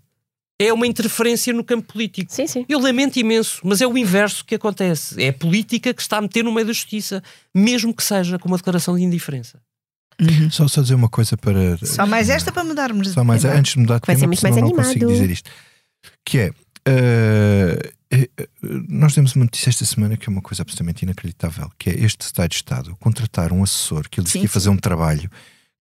é 0.61 0.73
uma 0.73 0.87
interferência 0.87 1.53
no 1.53 1.63
campo 1.63 1.93
político. 1.93 2.33
Sim, 2.33 2.47
sim. 2.47 2.67
Eu 2.69 2.81
lamento 2.81 3.17
imenso, 3.19 3.61
mas 3.63 3.81
é 3.81 3.87
o 3.87 3.97
inverso 3.97 4.45
que 4.45 4.57
acontece. 4.57 5.23
É 5.23 5.29
a 5.29 5.33
política 5.33 5.95
que 5.95 6.03
está 6.03 6.19
a 6.19 6.21
meter 6.21 6.43
no 6.43 6.53
meio 6.53 6.67
da 6.67 6.73
justiça, 6.73 7.23
mesmo 7.55 7.95
que 7.95 8.03
seja 8.03 8.39
com 8.39 8.49
uma 8.49 8.57
declaração 8.57 8.97
de 8.97 9.03
indiferença. 9.05 9.61
Só, 10.51 10.67
só 10.67 10.83
dizer 10.83 10.95
uma 10.97 11.09
coisa 11.09 11.37
para. 11.37 11.79
Só 11.87 12.05
mais 12.05 12.29
esta 12.29 12.51
para 12.51 12.65
mudarmos 12.65 13.07
de 13.07 13.13
Só 13.15 13.23
mais, 13.23 13.43
tema. 13.43 13.55
antes 13.55 13.75
de 13.75 13.79
mudar 13.79 14.01
de 14.01 14.07
Vai 14.07 14.17
ser 14.17 14.23
tema, 14.23 14.31
muito 14.31 14.43
mais 14.43 14.57
não 14.57 14.63
animado. 14.65 14.85
consigo 14.87 15.13
dizer 15.13 15.31
isto. 15.31 15.51
Que 16.25 16.39
é. 16.39 16.51
eh, 16.87 17.93
nós 18.89 19.15
temos 19.15 19.37
uma 19.37 19.45
notícia 19.45 19.71
esta 19.71 19.85
semana 19.85 20.17
que 20.17 20.29
é 20.29 20.33
uma 20.33 20.43
coisa 20.43 20.63
absolutamente 20.63 21.03
inacreditável, 21.05 21.71
que 21.79 21.91
é 21.91 21.95
este 22.01 22.23
Estado 22.23 22.49
de 22.49 22.57
Estado 22.57 22.97
contratar 22.99 23.53
um 23.53 23.63
assessor 23.63 24.09
que 24.09 24.19
ele 24.19 24.25
disse 24.25 24.33
Sim, 24.33 24.39
que 24.41 24.47
ia 24.47 24.51
fazer 24.51 24.71
um 24.71 24.77
trabalho 24.77 25.31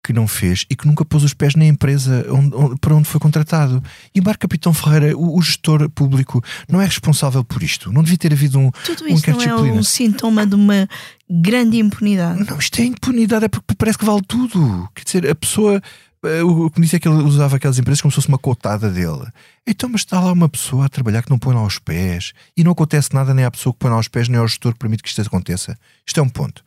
que 0.03 0.13
não 0.13 0.25
fez 0.27 0.65
e 0.69 0.75
que 0.75 0.87
nunca 0.87 1.03
pôs 1.03 1.23
os 1.23 1.33
pés 1.33 1.53
na 1.55 1.65
empresa 1.65 2.25
onde- 2.29 2.55
onde- 2.55 2.79
para 2.79 2.95
onde 2.95 3.07
foi 3.09 3.19
contratado. 3.19 3.83
E 4.15 4.21
Marco 4.21 4.39
Capitão 4.41 4.73
Ferreira, 4.73 5.17
o, 5.17 5.37
o 5.37 5.41
gestor 5.41 5.89
público, 5.89 6.41
não 6.69 6.81
é 6.81 6.85
responsável 6.85 7.43
por 7.43 7.61
isto. 7.61 7.91
Não 7.91 8.01
devia 8.03 8.17
ter 8.17 8.31
havido 8.31 8.57
um. 8.57 8.71
Tudo 8.71 9.03
um 9.03 9.07
isto 9.07 9.29
inquérito 9.29 9.29
não 9.29 9.37
de 9.37 9.43
é 9.43 9.47
disciplina. 9.47 9.79
um 9.79 9.83
sintoma 9.83 10.45
de 10.45 10.55
uma 10.55 10.87
grande 11.29 11.77
impunidade. 11.77 12.49
Não, 12.49 12.57
isto 12.57 12.79
é 12.79 12.85
impunidade, 12.85 13.45
é 13.45 13.47
porque 13.49 13.75
parece 13.77 13.97
que 13.97 14.05
vale 14.05 14.21
tudo. 14.27 14.87
Quer 14.95 15.03
dizer, 15.03 15.29
a 15.29 15.35
pessoa. 15.35 15.81
eh, 16.23 16.41
O 16.43 16.69
que 16.69 16.79
me 16.79 16.85
disse 16.85 16.95
é 16.95 16.99
que 16.99 17.07
ele 17.07 17.21
usava 17.23 17.57
aquelas 17.57 17.77
empresas 17.77 18.01
como 18.01 18.11
se 18.11 18.15
fosse 18.15 18.27
uma 18.29 18.37
cotada 18.39 18.89
dele. 18.89 19.25
Então, 19.67 19.89
mas 19.89 20.01
está 20.01 20.19
lá 20.19 20.31
uma 20.31 20.47
pessoa 20.49 20.85
a 20.85 20.89
trabalhar 20.89 21.21
que 21.21 21.29
não 21.29 21.37
põe 21.37 21.53
lá 21.53 21.63
os 21.63 21.79
pés 21.79 22.31
e 22.55 22.63
não 22.63 22.71
acontece 22.71 23.13
nada 23.13 23.33
nem 23.33 23.43
à 23.45 23.51
pessoa 23.51 23.73
que 23.73 23.79
põe 23.79 23.91
lá 23.91 23.99
os 23.99 24.07
pés, 24.07 24.27
nem 24.29 24.39
ao 24.39 24.47
gestor 24.47 24.71
que 24.73 24.79
permite 24.79 25.03
que 25.03 25.09
isto 25.09 25.21
aconteça. 25.21 25.77
Isto 26.05 26.19
é 26.19 26.23
um 26.23 26.29
ponto. 26.29 26.63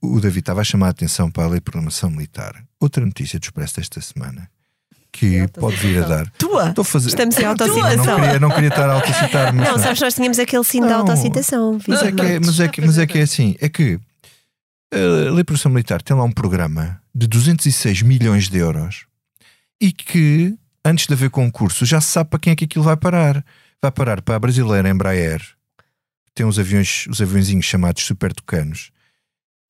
O 0.00 0.20
David 0.20 0.40
estava 0.40 0.60
a 0.60 0.64
chamar 0.64 0.88
a 0.88 0.90
atenção 0.90 1.30
para 1.30 1.44
a 1.44 1.48
lei 1.48 1.56
de 1.56 1.64
programação 1.64 2.10
militar. 2.10 2.64
Outra 2.80 3.04
notícia 3.04 3.38
do 3.38 3.44
Expresso 3.44 3.76
desta 3.76 4.00
semana 4.00 4.48
que 5.10 5.48
pode 5.48 5.76
vir 5.76 6.02
a 6.02 6.06
dar. 6.06 6.30
Tua! 6.32 6.68
Estou 6.68 6.82
a 6.82 6.84
fazer. 6.84 7.08
Estamos 7.08 7.36
em 7.38 7.42
não, 7.42 7.50
autocitação. 7.50 8.20
queria, 8.20 8.40
não 8.40 8.50
queria 8.50 8.68
estar 8.68 8.88
a 8.88 8.92
autocitar, 8.94 9.54
mas 9.54 9.68
Não, 9.68 9.78
sabes, 9.78 10.00
nós 10.00 10.14
tínhamos 10.14 10.38
aquele 10.38 10.64
sino 10.64 10.86
de 10.86 10.92
Não. 10.92 11.00
autocitação. 11.00 11.78
Mas 11.86 12.02
é, 12.02 12.12
que 12.12 12.20
é, 12.22 12.40
mas, 12.40 12.60
é 12.60 12.68
que, 12.68 12.80
mas 12.80 12.98
é 12.98 13.06
que 13.06 13.18
é 13.18 13.22
assim: 13.22 13.56
é 13.60 13.68
que 13.68 13.98
a 14.92 15.30
Lei 15.30 15.36
de 15.38 15.44
Produção 15.44 15.70
Militar 15.72 16.02
tem 16.02 16.16
lá 16.16 16.24
um 16.24 16.32
programa 16.32 17.00
de 17.14 17.26
206 17.26 18.02
milhões 18.02 18.48
de 18.48 18.58
euros 18.58 19.06
e 19.80 19.92
que, 19.92 20.54
antes 20.84 21.06
de 21.06 21.14
haver 21.14 21.30
concurso, 21.30 21.84
já 21.84 22.00
se 22.00 22.08
sabe 22.08 22.30
para 22.30 22.38
quem 22.38 22.52
é 22.52 22.56
que 22.56 22.64
aquilo 22.64 22.84
vai 22.84 22.96
parar. 22.96 23.44
Vai 23.80 23.92
parar 23.92 24.22
para 24.22 24.36
a 24.36 24.38
brasileira 24.40 24.88
Embraer, 24.88 25.40
que 26.26 26.32
tem 26.34 26.44
os 26.44 26.58
aviões, 26.58 27.06
os 27.08 27.20
aviõezinhos 27.20 27.64
chamados 27.64 28.02
Super 28.02 28.32
Tucanos, 28.32 28.90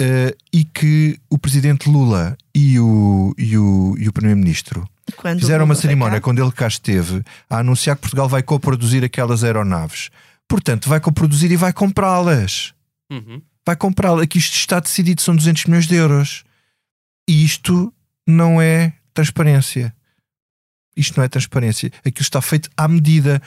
eh, 0.01 0.37
e 0.53 0.65
que 0.65 1.19
o 1.29 1.39
presidente 1.39 1.89
Lula 1.89 2.37
e 2.55 2.79
o, 2.79 3.35
e 3.37 3.59
o, 3.59 3.97
e 3.99 4.09
o 4.09 4.13
primeiro-ministro 4.13 4.89
Quando 5.17 5.41
Fizeram 5.41 5.65
uma 5.65 5.75
cerimónia 5.75 6.21
quando 6.21 6.43
ele 6.43 6.53
cá 6.53 6.69
esteve 6.69 7.23
a 7.51 7.59
anunciar 7.59 7.97
que 7.97 8.03
Portugal 8.03 8.29
vai 8.29 8.43
coproduzir 8.43 9.03
aquelas 9.03 9.43
aeronaves. 9.43 10.11
Portanto, 10.47 10.89
vai 10.89 11.01
coproduzir 11.01 11.51
e 11.51 11.57
vai 11.57 11.73
comprá-las. 11.73 12.73
Uhum. 13.11 13.43
Vai 13.67 13.77
comprá-las. 13.77 14.23
Aqui 14.23 14.39
isto 14.39 14.55
está 14.55 14.81
decidido, 14.81 15.21
são 15.21 15.35
200 15.35 15.65
milhões 15.67 15.87
de 15.87 15.95
euros. 15.95 16.45
E 17.29 17.45
isto 17.45 17.93
não 18.27 18.61
é 18.61 18.95
transparência. 19.13 19.95
Isto 20.97 21.17
não 21.19 21.25
é 21.25 21.29
transparência. 21.29 21.93
Aquilo 22.05 22.23
está 22.23 22.41
feito 22.41 22.71
à 22.77 22.87
medida. 22.89 23.43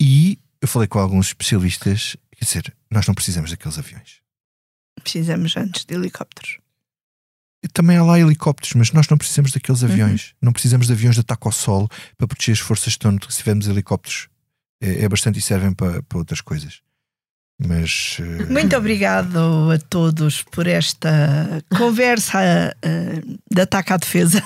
E 0.00 0.38
eu 0.60 0.68
falei 0.68 0.88
com 0.88 0.98
alguns 0.98 1.28
especialistas, 1.28 2.16
quer 2.32 2.44
dizer, 2.44 2.74
nós 2.90 3.06
não 3.06 3.14
precisamos 3.14 3.50
daqueles 3.50 3.78
aviões. 3.78 4.21
Precisamos 5.00 5.56
antes 5.56 5.84
de 5.84 5.94
helicópteros. 5.94 6.58
E 7.64 7.68
Também 7.68 7.96
há 7.96 8.02
lá 8.02 8.18
helicópteros, 8.18 8.74
mas 8.74 8.90
nós 8.92 9.08
não 9.08 9.16
precisamos 9.16 9.52
daqueles 9.52 9.82
Uhum. 9.82 9.88
aviões. 9.90 10.34
Não 10.42 10.52
precisamos 10.52 10.86
de 10.88 10.92
aviões 10.92 11.14
de 11.14 11.20
ataque 11.20 11.46
ao 11.46 11.52
solo 11.52 11.88
para 12.16 12.26
proteger 12.26 12.54
as 12.54 12.58
forças 12.60 12.86
de 12.86 12.90
estão. 12.90 13.16
Se 13.30 13.38
tivermos 13.38 13.68
helicópteros, 13.68 14.28
é, 14.80 15.04
é 15.04 15.08
bastante 15.08 15.38
e 15.38 15.42
servem 15.42 15.72
para, 15.72 16.02
para 16.02 16.18
outras 16.18 16.40
coisas. 16.40 16.80
Mas 17.58 18.18
eh, 18.20 18.52
Muito 18.52 18.76
obrigado 18.76 19.70
a 19.70 19.78
todos 19.78 20.42
por 20.42 20.66
esta 20.66 21.62
conversa 21.76 22.74
eh, 22.82 23.22
de 23.50 23.62
ataque 23.62 23.92
à 23.92 23.96
defesa. 23.96 24.42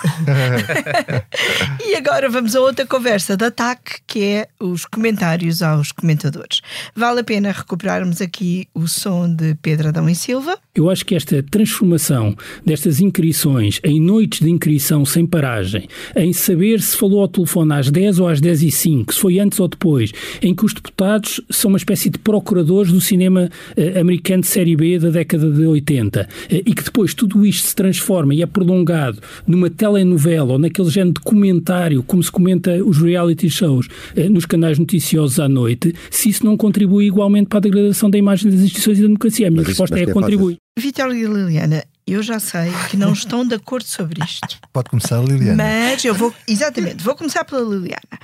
e 1.85 1.95
agora 1.95 2.29
vamos 2.29 2.55
a 2.55 2.61
outra 2.61 2.87
conversa 2.87 3.37
de 3.37 3.45
ataque, 3.45 4.01
que 4.07 4.23
é 4.23 4.49
os 4.61 4.85
comentários 4.85 5.63
aos 5.63 5.93
comentadores. 5.93 6.61
Vale 6.95 7.21
a 7.21 7.25
pena 7.25 7.53
recuperarmos 7.53 8.21
aqui 8.21 8.69
o 8.75 8.87
som 8.87 9.35
de 9.35 9.55
Pedro 9.63 9.89
Adão 9.89 10.09
e 10.09 10.15
Silva. 10.15 10.59
Eu 10.75 10.91
acho 10.91 11.05
que 11.07 11.15
esta 11.15 11.43
transformação 11.43 12.37
destas 12.65 13.01
inquirições 13.01 13.81
em 13.83 14.01
noites 14.01 14.41
de 14.41 14.51
inquirição 14.51 15.05
sem 15.07 15.27
paragem, 15.27 15.89
em 16.15 16.33
saber 16.33 16.83
se 16.83 16.97
falou 16.97 17.21
ao 17.21 17.29
telefone 17.29 17.73
às 17.73 17.91
10 17.91 18.19
ou 18.19 18.29
às 18.29 18.41
10 18.41 18.63
e 18.63 18.71
5, 18.71 19.15
se 19.15 19.21
foi 19.21 19.39
antes 19.39 19.59
ou 19.59 19.69
depois, 19.69 20.13
em 20.43 20.55
que 20.55 20.65
os 20.65 20.75
deputados 20.75 21.41
são 21.51 21.71
uma 21.71 21.79
espécie 21.79 22.11
de 22.11 22.19
procuradores 22.19 22.93
do 22.97 23.01
cinema 23.01 23.51
eh, 23.77 24.01
americano 24.01 24.41
de 24.43 24.49
série 24.49 24.75
B 24.75 24.99
da 24.99 25.11
década 25.11 25.51
de 25.51 25.67
80 25.67 26.29
eh, 26.51 26.63
e 26.65 26.75
que 26.75 26.83
depois 26.83 27.13
tudo 27.15 27.45
isto 27.45 27.67
se 27.69 27.75
transforma 27.75 28.35
e 28.35 28.43
é 28.43 28.47
prolongado 28.47 29.19
numa 29.47 29.69
telenovela 29.71 30.55
ou 30.55 30.59
naquele 30.59 30.89
género 30.91 31.15
de 31.15 31.21
comentário, 31.21 32.03
como 32.03 32.23
se 32.23 32.31
comenta 32.33 32.83
os 32.85 32.99
reality 32.99 33.49
shows 33.51 33.87
eh, 34.17 34.29
nos 34.29 34.47
canais 34.47 34.79
noticiosos 34.79 35.39
à 35.39 35.49
noite, 35.49 35.95
se 36.11 36.29
isso 36.31 36.45
não 36.45 36.57
contribui 36.57 37.07
igualmente 37.07 37.49
para 37.49 37.59
a 37.59 37.63
degradação 37.63 38.09
da 38.11 38.19
imagem 38.19 38.51
das 38.51 38.61
instituições 38.61 38.99
e 38.99 39.03
da 39.03 39.07
democracia. 39.09 39.47
A 39.49 39.51
minha 39.51 39.63
Mas 39.63 39.73
isso- 39.73 39.83
resposta 39.83 39.95
mas 39.95 40.03
é 40.03 40.05
tem 40.07 40.15
contribui. 40.15 40.57
Vitor 40.79 41.15
e 41.15 41.23
Liliana, 41.25 41.85
eu 42.07 42.23
já 42.23 42.39
sei 42.39 42.71
que 42.91 42.97
não 42.99 43.13
estão 43.13 43.47
de 43.47 43.55
acordo 43.55 43.87
sobre 43.87 44.23
isto. 44.25 44.59
pode 44.73 44.91
começar, 44.91 45.21
Liliana. 45.23 45.57
Mas 45.63 46.05
eu 46.05 46.15
vou, 46.15 46.35
exatamente, 46.47 47.03
vou 47.03 47.15
começar 47.15 47.45
pela 47.45 47.63
Liliana. 47.63 48.19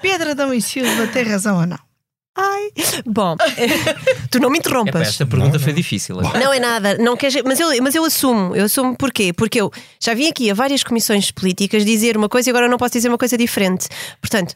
Pedro 0.00 0.30
Adão 0.30 0.52
e 0.52 0.60
Silva 0.60 1.06
tem 1.06 1.24
razão 1.24 1.58
ou 1.60 1.66
não? 1.66 1.78
Ai, 2.42 2.70
bom, 3.06 3.36
tu 4.30 4.38
não 4.40 4.48
me 4.50 4.58
interrompas. 4.58 5.08
esta 5.08 5.26
pergunta 5.26 5.58
foi 5.58 5.72
difícil. 5.72 6.18
agora. 6.18 6.38
Não 6.38 6.52
é 6.52 6.58
nada, 6.58 6.96
não 6.98 7.16
queres, 7.16 7.42
mas, 7.44 7.60
eu, 7.60 7.68
mas 7.82 7.94
eu 7.94 8.04
assumo, 8.04 8.56
eu 8.56 8.64
assumo 8.64 8.96
porquê? 8.96 9.32
Porque 9.32 9.60
eu 9.60 9.70
já 10.00 10.14
vim 10.14 10.28
aqui 10.28 10.50
a 10.50 10.54
várias 10.54 10.82
comissões 10.82 11.30
políticas 11.30 11.84
dizer 11.84 12.16
uma 12.16 12.28
coisa 12.28 12.48
e 12.48 12.50
agora 12.50 12.66
não 12.68 12.78
posso 12.78 12.92
dizer 12.94 13.08
uma 13.08 13.18
coisa 13.18 13.36
diferente. 13.36 13.86
Portanto, 14.20 14.54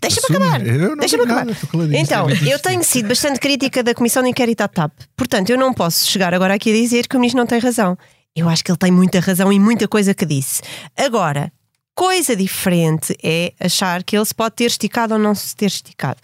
deixa-me 0.00 0.26
acabar. 0.36 0.66
Eu 0.66 0.88
não 0.90 0.96
Deixa-me 0.96 1.22
acabar. 1.24 1.46
nada. 1.46 1.56
Então, 1.96 2.26
eu 2.30 2.58
tenho 2.58 2.82
sido 2.82 3.08
bastante 3.08 3.38
crítica 3.38 3.82
da 3.82 3.94
Comissão 3.94 4.22
de 4.22 4.30
Inquérito 4.30 4.62
à 4.62 4.68
TAP. 4.68 4.92
Portanto, 5.16 5.50
eu 5.50 5.58
não 5.58 5.72
posso 5.72 6.10
chegar 6.10 6.34
agora 6.34 6.54
aqui 6.54 6.70
a 6.70 6.74
dizer 6.74 7.06
que 7.06 7.16
o 7.16 7.20
ministro 7.20 7.38
não 7.38 7.46
tem 7.46 7.60
razão. 7.60 7.96
Eu 8.34 8.48
acho 8.48 8.64
que 8.64 8.70
ele 8.70 8.78
tem 8.78 8.90
muita 8.90 9.20
razão 9.20 9.52
e 9.52 9.60
muita 9.60 9.86
coisa 9.86 10.12
que 10.14 10.24
disse. 10.26 10.62
Agora, 10.96 11.52
coisa 11.94 12.34
diferente 12.34 13.14
é 13.22 13.52
achar 13.60 14.02
que 14.02 14.16
ele 14.16 14.24
se 14.24 14.34
pode 14.34 14.54
ter 14.56 14.64
esticado 14.64 15.12
ou 15.14 15.20
não 15.20 15.34
se 15.34 15.54
ter 15.54 15.66
esticado. 15.66 16.18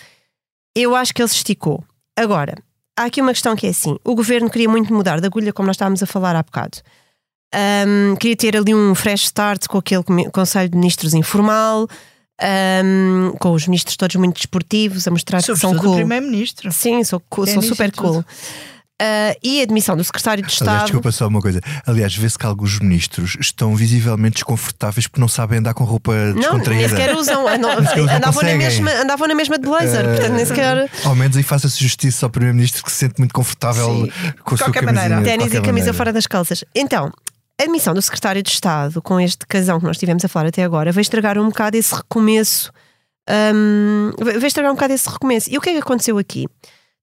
Eu 0.75 0.95
acho 0.95 1.15
que 1.15 1.23
ele 1.23 1.29
se 1.29 1.37
esticou. 1.37 1.85
Agora, 2.17 2.55
há 2.99 3.05
aqui 3.05 3.21
uma 3.21 3.33
questão 3.33 3.55
que 3.55 3.67
é 3.67 3.71
assim: 3.71 3.97
o 4.05 4.15
governo 4.15 4.51
queria 4.51 4.69
muito 4.69 4.93
mudar 4.93 5.21
de 5.21 5.27
agulha, 5.27 5.53
como 5.53 5.67
nós 5.67 5.75
estávamos 5.75 6.03
a 6.03 6.07
falar 6.07 6.35
há 6.37 6.43
bocado. 6.43 6.79
Ahm, 7.55 8.17
queria 8.17 8.37
ter 8.37 8.57
ali 8.57 8.75
um 8.75 8.95
fresh 8.95 9.25
start 9.25 9.67
com 9.69 9.79
aquele 9.79 10.05
Conselho 10.33 10.69
de 10.69 10.77
Ministros 10.77 11.15
informal, 11.15 11.89
ahm, 12.41 13.33
com 13.39 13.53
os 13.53 13.67
ministros 13.67 13.97
todos 13.97 14.17
muito 14.17 14.37
desportivos, 14.37 15.09
a 15.09 15.11
mostrar 15.11 15.39
que 15.39 15.47
são 15.47 15.57
Sobretudo 15.57 15.81
o 15.81 15.87
cool. 15.87 15.97
Primeiro-Ministro. 15.97 16.71
Sim, 16.73 17.03
sou, 17.05 17.21
cool, 17.31 17.47
sou 17.47 17.63
super 17.63 17.89
e 17.89 17.93
tudo. 17.93 18.27
Ah, 19.01 19.33
e 19.45 19.61
a 19.61 19.63
admissão 19.63 19.97
do 19.97 20.03
secretário 20.03 20.43
de 20.43 20.49
Aliás, 20.49 20.61
Estado. 20.61 20.83
desculpa 20.87 21.13
só 21.13 21.29
uma 21.29 21.41
coisa. 21.41 21.61
Aliás, 21.87 22.15
vê-se 22.17 22.37
que 22.37 22.45
alguns 22.45 22.81
ministros 22.81 23.37
estão 23.41 23.77
visivelmente 23.77 24.35
desconfortáveis 24.35 25.07
porque 25.07 25.21
não 25.21 25.29
sabem 25.29 25.59
andar 25.61 25.73
com 25.75 25.85
roupa 25.85 26.13
Não, 26.13 26.25
nem 26.33 26.35
descontraída. 26.41 26.89
sequer 26.89 27.15
usam. 27.17 27.47
andam- 27.47 27.77
Nem 27.79 27.87
sequer 27.87 28.01
usam, 28.03 28.17
andavam, 28.17 28.43
na 28.43 28.55
mesma, 28.57 28.91
andavam 28.91 29.29
na 29.29 29.35
mesma 29.37 29.59
de 29.59 29.65
blazer, 29.69 30.05
portanto 30.05 30.33
nem 30.33 30.45
sequer. 30.45 30.91
Ao 31.05 31.15
menos 31.15 31.37
aí 31.37 31.43
faça-se 31.45 31.79
justiça 31.81 32.27
ao 32.27 32.31
Primeiro-Ministro 32.31 32.83
que 32.83 32.91
se 32.91 32.99
sente 32.99 33.15
muito 33.19 33.33
confortável 33.33 33.87
Sim. 33.87 34.11
com 34.43 34.51
a 34.51 34.55
De 34.55 34.59
sua 34.59 34.67
qualquer 34.67 34.85
camisinha. 34.85 35.09
maneira. 35.11 35.17
de 35.19 35.25
Ténis 35.47 35.55
e 35.55 35.61
camisa 35.63 35.93
fora 35.93 36.13
das 36.13 36.27
calças. 36.27 36.65
Então, 36.75 37.13
a 37.61 37.63
admissão 37.63 37.95
do 37.95 38.03
secretário 38.03 38.43
de 38.43 38.51
Estado 38.51 39.01
com 39.01 39.21
este 39.21 39.47
casão 39.47 39.79
que 39.79 39.87
nós 39.87 39.97
tivemos 39.97 40.25
a 40.25 40.29
falar 40.29 40.49
até 40.49 40.65
agora 40.65 40.91
vai 40.91 41.03
estragar 41.03 41.39
um 41.39 41.47
bocado 41.49 41.77
esse 41.77 41.95
recomeço. 41.95 42.73
vai 43.29 44.39
vai 44.39 44.47
estragar 44.49 44.73
um 44.73 44.75
bocado 44.75 44.93
esse 44.95 45.09
recomeço. 45.09 45.49
E 45.51 45.57
o 45.59 45.61
que 45.61 45.71
é 45.71 45.73
que 45.75 45.79
aconteceu 45.79 46.19
aqui? 46.19 46.47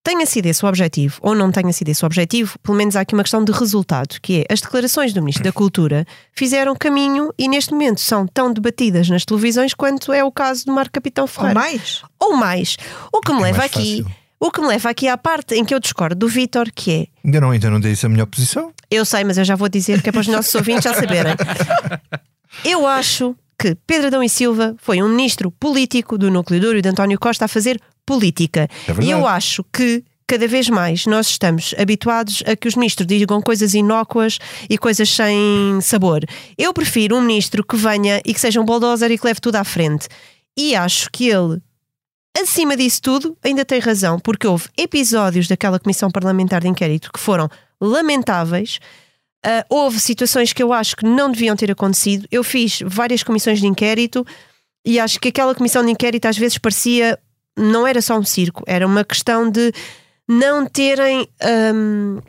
Tenha 0.05 0.25
sido 0.27 0.45
esse 0.45 0.63
o 0.63 0.67
objetivo 0.67 1.17
ou 1.19 1.33
não 1.33 1.51
tenha 1.51 1.73
sido 1.73 1.89
esse 1.89 2.03
o 2.03 2.05
objetivo, 2.05 2.59
pelo 2.59 2.77
menos 2.77 2.95
há 2.95 3.01
aqui 3.01 3.15
uma 3.15 3.23
questão 3.23 3.43
de 3.43 3.51
resultado, 3.51 4.17
que 4.21 4.45
é 4.47 4.53
as 4.53 4.61
declarações 4.61 5.11
do 5.13 5.19
Ministro 5.19 5.43
da 5.43 5.51
Cultura 5.51 6.05
fizeram 6.31 6.75
caminho 6.75 7.33
e 7.39 7.47
neste 7.49 7.71
momento 7.71 7.99
são 7.99 8.27
tão 8.27 8.53
debatidas 8.53 9.09
nas 9.09 9.25
televisões 9.25 9.73
quanto 9.73 10.13
é 10.13 10.23
o 10.23 10.31
caso 10.31 10.63
do 10.67 10.71
Marco 10.71 10.91
Capitão 10.93 11.23
Ou 11.23 11.27
Ferreira. 11.27 11.55
mais? 11.59 12.03
Ou 12.19 12.35
mais. 12.37 12.77
O 13.11 13.19
que 13.19 13.33
me 13.33 13.39
É 13.39 13.43
leva 13.45 13.57
mais 13.57 13.71
aqui, 13.71 14.03
fácil. 14.03 14.15
o 14.39 14.51
que 14.51 14.61
me 14.61 14.67
leva 14.67 14.89
aqui 14.91 15.07
à 15.07 15.17
parte 15.17 15.55
em 15.55 15.65
que 15.65 15.73
eu 15.73 15.79
discordo 15.79 16.15
do 16.15 16.27
Vítor, 16.27 16.69
que 16.73 16.91
é 16.91 17.07
Ainda 17.25 17.41
não, 17.41 17.49
ainda 17.49 17.69
não 17.71 17.79
disse 17.79 18.05
a 18.05 18.09
minha 18.09 18.27
posição. 18.27 18.71
eu 18.91 19.03
sei, 19.05 19.23
mas 19.23 19.39
eu 19.39 19.43
já 19.43 19.55
vou 19.55 19.67
dizer 19.67 20.03
que 20.03 20.09
é 20.09 20.11
para 20.11 20.21
os 20.21 20.27
nossos 20.27 20.53
ouvintes 20.53 20.83
já 20.83 20.93
saberem. 20.93 21.33
Eu 22.63 22.87
acho 22.87 23.35
que 23.59 23.75
Pedro 23.87 24.07
Adão 24.07 24.23
e 24.23 24.29
Silva 24.29 24.75
foi 24.77 25.01
um 25.01 25.09
ministro 25.09 25.49
político 25.51 26.17
do 26.17 26.29
núcleo 26.31 26.59
duro 26.61 26.81
de 26.81 26.87
António 26.89 27.19
Costa 27.19 27.45
a 27.45 27.47
fazer 27.47 27.79
política. 28.05 28.69
É 28.87 29.03
e 29.03 29.11
eu 29.11 29.25
acho 29.27 29.63
que 29.71 30.03
cada 30.27 30.47
vez 30.47 30.69
mais 30.69 31.05
nós 31.05 31.27
estamos 31.27 31.73
habituados 31.77 32.43
a 32.45 32.55
que 32.55 32.67
os 32.67 32.75
ministros 32.75 33.07
digam 33.07 33.41
coisas 33.41 33.73
inócuas 33.73 34.39
e 34.69 34.77
coisas 34.77 35.09
sem 35.09 35.79
sabor. 35.81 36.23
Eu 36.57 36.73
prefiro 36.73 37.15
um 37.15 37.21
ministro 37.21 37.63
que 37.63 37.75
venha 37.75 38.21
e 38.25 38.33
que 38.33 38.39
seja 38.39 38.59
um 38.59 38.65
bulldozer 38.65 39.11
e 39.11 39.17
que 39.17 39.25
leve 39.25 39.39
tudo 39.39 39.55
à 39.57 39.63
frente. 39.63 40.07
E 40.57 40.75
acho 40.75 41.09
que 41.11 41.27
ele, 41.27 41.61
acima 42.37 42.77
disso 42.77 43.01
tudo, 43.01 43.37
ainda 43.43 43.65
tem 43.65 43.79
razão, 43.79 44.19
porque 44.19 44.47
houve 44.47 44.69
episódios 44.77 45.47
daquela 45.47 45.79
comissão 45.79 46.09
parlamentar 46.09 46.61
de 46.61 46.67
inquérito 46.67 47.11
que 47.11 47.19
foram 47.19 47.49
lamentáveis. 47.79 48.79
Uh, 49.45 49.61
houve 49.69 49.99
situações 49.99 50.53
que 50.53 50.63
eu 50.63 50.73
acho 50.73 50.95
que 50.95 51.05
não 51.05 51.31
deviam 51.31 51.55
ter 51.55 51.69
acontecido. 51.69 52.27
Eu 52.31 52.43
fiz 52.43 52.79
várias 52.83 53.21
comissões 53.21 53.59
de 53.59 53.67
inquérito 53.67 54.25
e 54.83 54.99
acho 54.99 55.19
que 55.19 55.27
aquela 55.27 55.53
comissão 55.53 55.85
de 55.85 55.91
inquérito 55.91 56.25
às 56.25 56.37
vezes 56.37 56.57
parecia. 56.57 57.19
Não 57.57 57.87
era 57.87 58.01
só 58.01 58.17
um 58.17 58.23
circo, 58.23 58.63
era 58.67 58.85
uma 58.85 59.03
questão 59.03 59.49
de 59.49 59.71
não 60.27 60.65
terem 60.65 61.27
hum, 61.73 62.19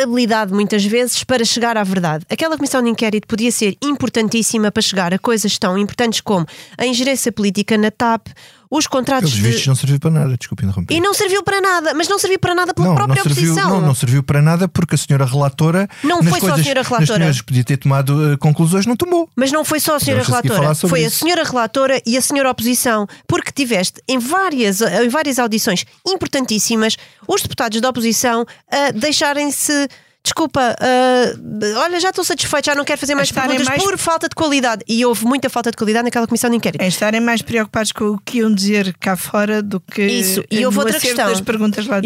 habilidade 0.00 0.52
muitas 0.52 0.84
vezes 0.84 1.22
para 1.24 1.44
chegar 1.44 1.76
à 1.76 1.84
verdade. 1.84 2.24
Aquela 2.28 2.56
comissão 2.56 2.82
de 2.82 2.88
inquérito 2.88 3.26
podia 3.26 3.52
ser 3.52 3.76
importantíssima 3.82 4.70
para 4.70 4.82
chegar 4.82 5.14
a 5.14 5.18
coisas 5.18 5.58
tão 5.58 5.76
importantes 5.78 6.20
como 6.20 6.46
a 6.76 6.86
ingerência 6.86 7.30
política 7.30 7.76
na 7.76 7.90
TAP, 7.90 8.28
os 8.74 8.86
contratos 8.86 9.32
Pelos 9.32 9.44
vistos 9.44 9.62
de... 9.64 9.68
não 9.68 9.74
serviu 9.74 10.00
para 10.00 10.10
nada, 10.10 10.34
desculpe 10.38 10.64
interromper. 10.64 10.94
E 10.94 11.00
não 11.00 11.12
serviu 11.12 11.42
para 11.42 11.60
nada, 11.60 11.92
mas 11.92 12.08
não 12.08 12.18
serviu 12.18 12.38
para 12.38 12.54
nada 12.54 12.72
pela 12.72 12.88
não, 12.88 12.94
própria 12.94 13.16
não 13.16 13.22
serviu, 13.24 13.52
oposição. 13.52 13.70
Não, 13.70 13.86
não 13.88 13.94
serviu 13.94 14.22
para 14.22 14.40
nada 14.40 14.66
porque 14.66 14.94
a 14.94 14.98
senhora 14.98 15.26
relatora. 15.26 15.86
Não 16.02 16.22
foi 16.22 16.30
só 16.30 16.36
a 16.36 16.40
coisas, 16.40 16.62
senhora 16.62 16.82
relatora. 16.82 17.18
coisas 17.18 17.40
que 17.42 17.46
podia 17.46 17.64
ter 17.64 17.76
tomado 17.76 18.32
uh, 18.32 18.38
conclusões, 18.38 18.86
não 18.86 18.96
tomou. 18.96 19.28
Mas 19.36 19.52
não 19.52 19.62
foi 19.62 19.78
só 19.78 19.96
a 19.96 20.00
senhora 20.00 20.22
a 20.22 20.24
relatora, 20.24 20.74
foi 20.74 21.04
a 21.04 21.08
isso. 21.08 21.18
senhora 21.18 21.44
relatora 21.44 22.00
e 22.06 22.16
a 22.16 22.22
senhora 22.22 22.50
oposição, 22.50 23.06
porque 23.28 23.52
tiveste 23.52 24.00
em 24.08 24.18
várias, 24.18 24.80
em 24.80 25.08
várias 25.10 25.38
audições 25.38 25.84
importantíssimas 26.06 26.96
os 27.28 27.42
deputados 27.42 27.78
da 27.78 27.90
oposição 27.90 28.46
a 28.70 28.90
deixarem-se. 28.90 29.86
Desculpa, 30.24 30.76
ah, 30.80 31.80
olha, 31.80 31.98
já 31.98 32.10
estou 32.10 32.24
satisfeito, 32.24 32.66
já 32.66 32.74
não 32.76 32.84
quero 32.84 33.00
fazer 33.00 33.14
mais 33.14 33.28
estarem 33.28 33.50
perguntas 33.56 33.68
mais- 33.68 33.82
por 33.82 33.98
falta 33.98 34.28
de 34.28 34.34
qualidade. 34.36 34.84
E 34.88 35.04
houve 35.04 35.24
muita 35.24 35.50
falta 35.50 35.70
de 35.70 35.76
qualidade 35.76 36.04
naquela 36.04 36.28
comissão 36.28 36.48
de 36.48 36.56
inquérito. 36.56 36.80
É 36.80 36.86
estarem 36.86 37.20
mais 37.20 37.42
preocupados 37.42 37.90
com 37.90 38.04
o 38.10 38.18
que 38.18 38.38
iam 38.38 38.54
dizer 38.54 38.94
cá 39.00 39.16
fora 39.16 39.60
do 39.60 39.80
que 39.80 40.02
Isso, 40.06 40.44
e 40.50 40.64
houve 40.64 40.78
outra 40.78 40.98
questão. 41.00 41.26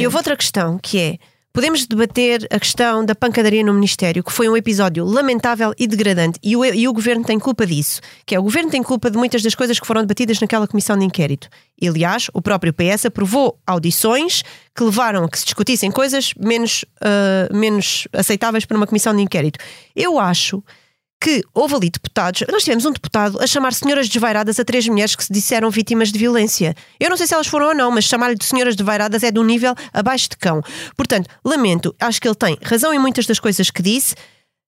E 0.01 0.07
houve 0.07 0.17
outra 0.17 0.35
questão 0.37 0.79
que 0.83 0.99
é: 0.99 1.19
podemos 1.57 1.87
debater 1.87 2.47
a 2.51 2.61
questão 2.61 3.03
da 3.03 3.15
pancadaria 3.15 3.65
no 3.65 3.73
Ministério, 3.73 4.23
que 4.23 4.31
foi 4.31 4.47
um 4.47 4.55
episódio 4.55 5.07
lamentável 5.07 5.73
e 5.79 5.87
degradante, 5.87 6.39
e 6.43 6.55
o, 6.55 6.63
e 6.63 6.87
o 6.87 6.93
governo 6.93 7.25
tem 7.25 7.39
culpa 7.39 7.67
disso, 7.67 8.03
que 8.27 8.35
é 8.35 8.39
o 8.39 8.43
governo 8.43 8.71
tem 8.71 8.83
culpa 8.83 9.11
de 9.11 9.17
muitas 9.17 9.41
das 9.43 9.55
coisas 9.55 9.81
que 9.81 9.87
foram 9.87 10.03
debatidas 10.03 10.39
naquela 10.39 10.69
comissão 10.69 10.99
de 10.99 11.07
inquérito. 11.07 11.49
E, 11.81 11.89
aliás, 11.89 12.29
o 12.35 12.43
próprio 12.43 12.75
PS 12.75 13.07
aprovou 13.07 13.59
audições 13.67 14.43
que 14.75 14.85
levaram 14.85 15.25
a 15.25 15.31
que 15.31 15.39
se 15.39 15.47
discutissem 15.47 15.91
coisas 15.91 16.35
menos, 16.39 16.85
ah, 17.01 17.49
menos 17.51 18.07
aceitáveis 18.13 18.67
para 18.67 18.77
uma 18.77 18.87
comissão 18.87 19.17
de 19.17 19.23
inquérito. 19.23 19.59
Eu 19.97 20.19
acho 20.19 20.63
que 21.27 21.43
houve 21.53 21.75
ali 21.75 21.91
deputados. 21.91 22.45
Nós 22.53 22.63
tivemos 22.63 22.85
um 22.85 22.93
deputado 22.93 23.43
a 23.43 23.49
chamar 23.49 23.75
senhoras 23.75 24.09
desvairadas 24.09 24.61
a 24.61 24.65
três 24.65 24.87
mulheres 24.87 25.17
que 25.17 25.25
se 25.25 25.33
disseram 25.33 25.69
vítimas 25.71 26.13
de 26.13 26.19
violência. 26.21 26.73
Eu 27.01 27.11
não 27.11 27.17
sei 27.17 27.27
se 27.27 27.35
elas 27.35 27.49
foram 27.49 27.67
ou 27.67 27.75
não, 27.75 27.91
mas 27.91 28.05
chamar-lhe 28.05 28.37
de 28.37 28.45
senhoras 28.45 28.77
desvairadas 28.77 29.25
é 29.25 29.33
de 29.33 29.41
um 29.41 29.43
nível 29.43 29.75
abaixo 29.93 30.29
de 30.29 30.37
cão. 30.37 30.63
Portanto, 30.97 31.29
lamento, 31.45 31.93
acho 31.99 32.21
que 32.21 32.29
ele 32.29 32.37
tem 32.37 32.57
razão 32.63 32.95
em 32.95 32.99
muitas 33.01 33.27
das 33.27 33.41
coisas 33.41 33.73
que 33.73 33.83
disse. 33.83 34.15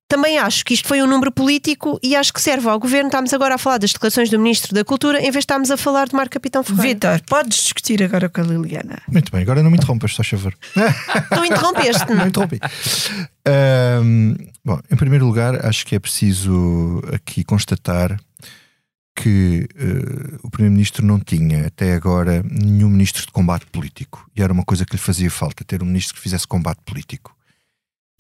Também 0.09 0.39
acho 0.39 0.65
que 0.65 0.73
isto 0.73 0.89
foi 0.89 1.03
um 1.03 1.07
número 1.07 1.31
político 1.31 2.01
e 2.03 2.17
acho 2.17 2.33
que 2.33 2.41
serve 2.41 2.67
ao 2.67 2.79
governo. 2.79 3.09
Estamos 3.09 3.35
agora 3.35 3.57
a 3.57 3.59
falar 3.59 3.77
das 3.77 3.93
declarações 3.93 4.31
do 4.31 4.39
Ministro 4.39 4.75
da 4.75 4.83
Cultura 4.83 5.19
em 5.19 5.25
vez 5.25 5.35
de 5.35 5.39
estarmos 5.41 5.71
a 5.71 5.77
falar 5.77 6.09
de 6.09 6.15
Marco 6.15 6.33
Capitão 6.33 6.65
Ferreira. 6.65 6.89
Vitor, 6.89 7.21
podes 7.29 7.59
discutir 7.59 8.03
agora 8.03 8.27
com 8.31 8.41
a 8.41 8.45
Liliana. 8.45 9.03
Muito 9.07 9.31
bem, 9.31 9.43
agora 9.43 9.63
não 9.63 9.71
me 9.71 9.77
interrompas, 9.77 10.15
só 10.15 10.25
favor. 10.25 10.55
Tu 11.35 11.45
interrompeste-me. 11.45 12.15
não 12.15 12.27
interrompi. 12.27 12.59
Ahm, 13.47 14.35
bom, 14.65 14.81
em 14.91 14.97
primeiro 14.97 15.27
lugar, 15.27 15.67
acho 15.67 15.85
que 15.85 15.95
é 15.95 15.99
preciso 15.99 17.03
aqui 17.13 17.45
constatar 17.45 18.19
que 19.15 19.69
eh, 19.77 20.39
o 20.43 20.51
Primeiro-Ministro 20.51 21.05
não 21.05 21.19
tinha 21.19 21.67
até 21.67 21.93
agora 21.93 22.43
nenhum 22.49 22.89
ministro 22.89 23.27
de 23.27 23.33
combate 23.33 23.67
político. 23.67 24.27
E 24.35 24.43
era 24.43 24.53
uma 24.53 24.65
coisa 24.65 24.87
que 24.87 24.93
lhe 24.93 25.03
fazia 25.03 25.31
falta, 25.31 25.65
ter 25.65 25.83
um 25.83 25.87
ministro 25.87 26.15
que 26.15 26.21
fizesse 26.21 26.47
combate 26.47 26.79
político. 26.87 27.37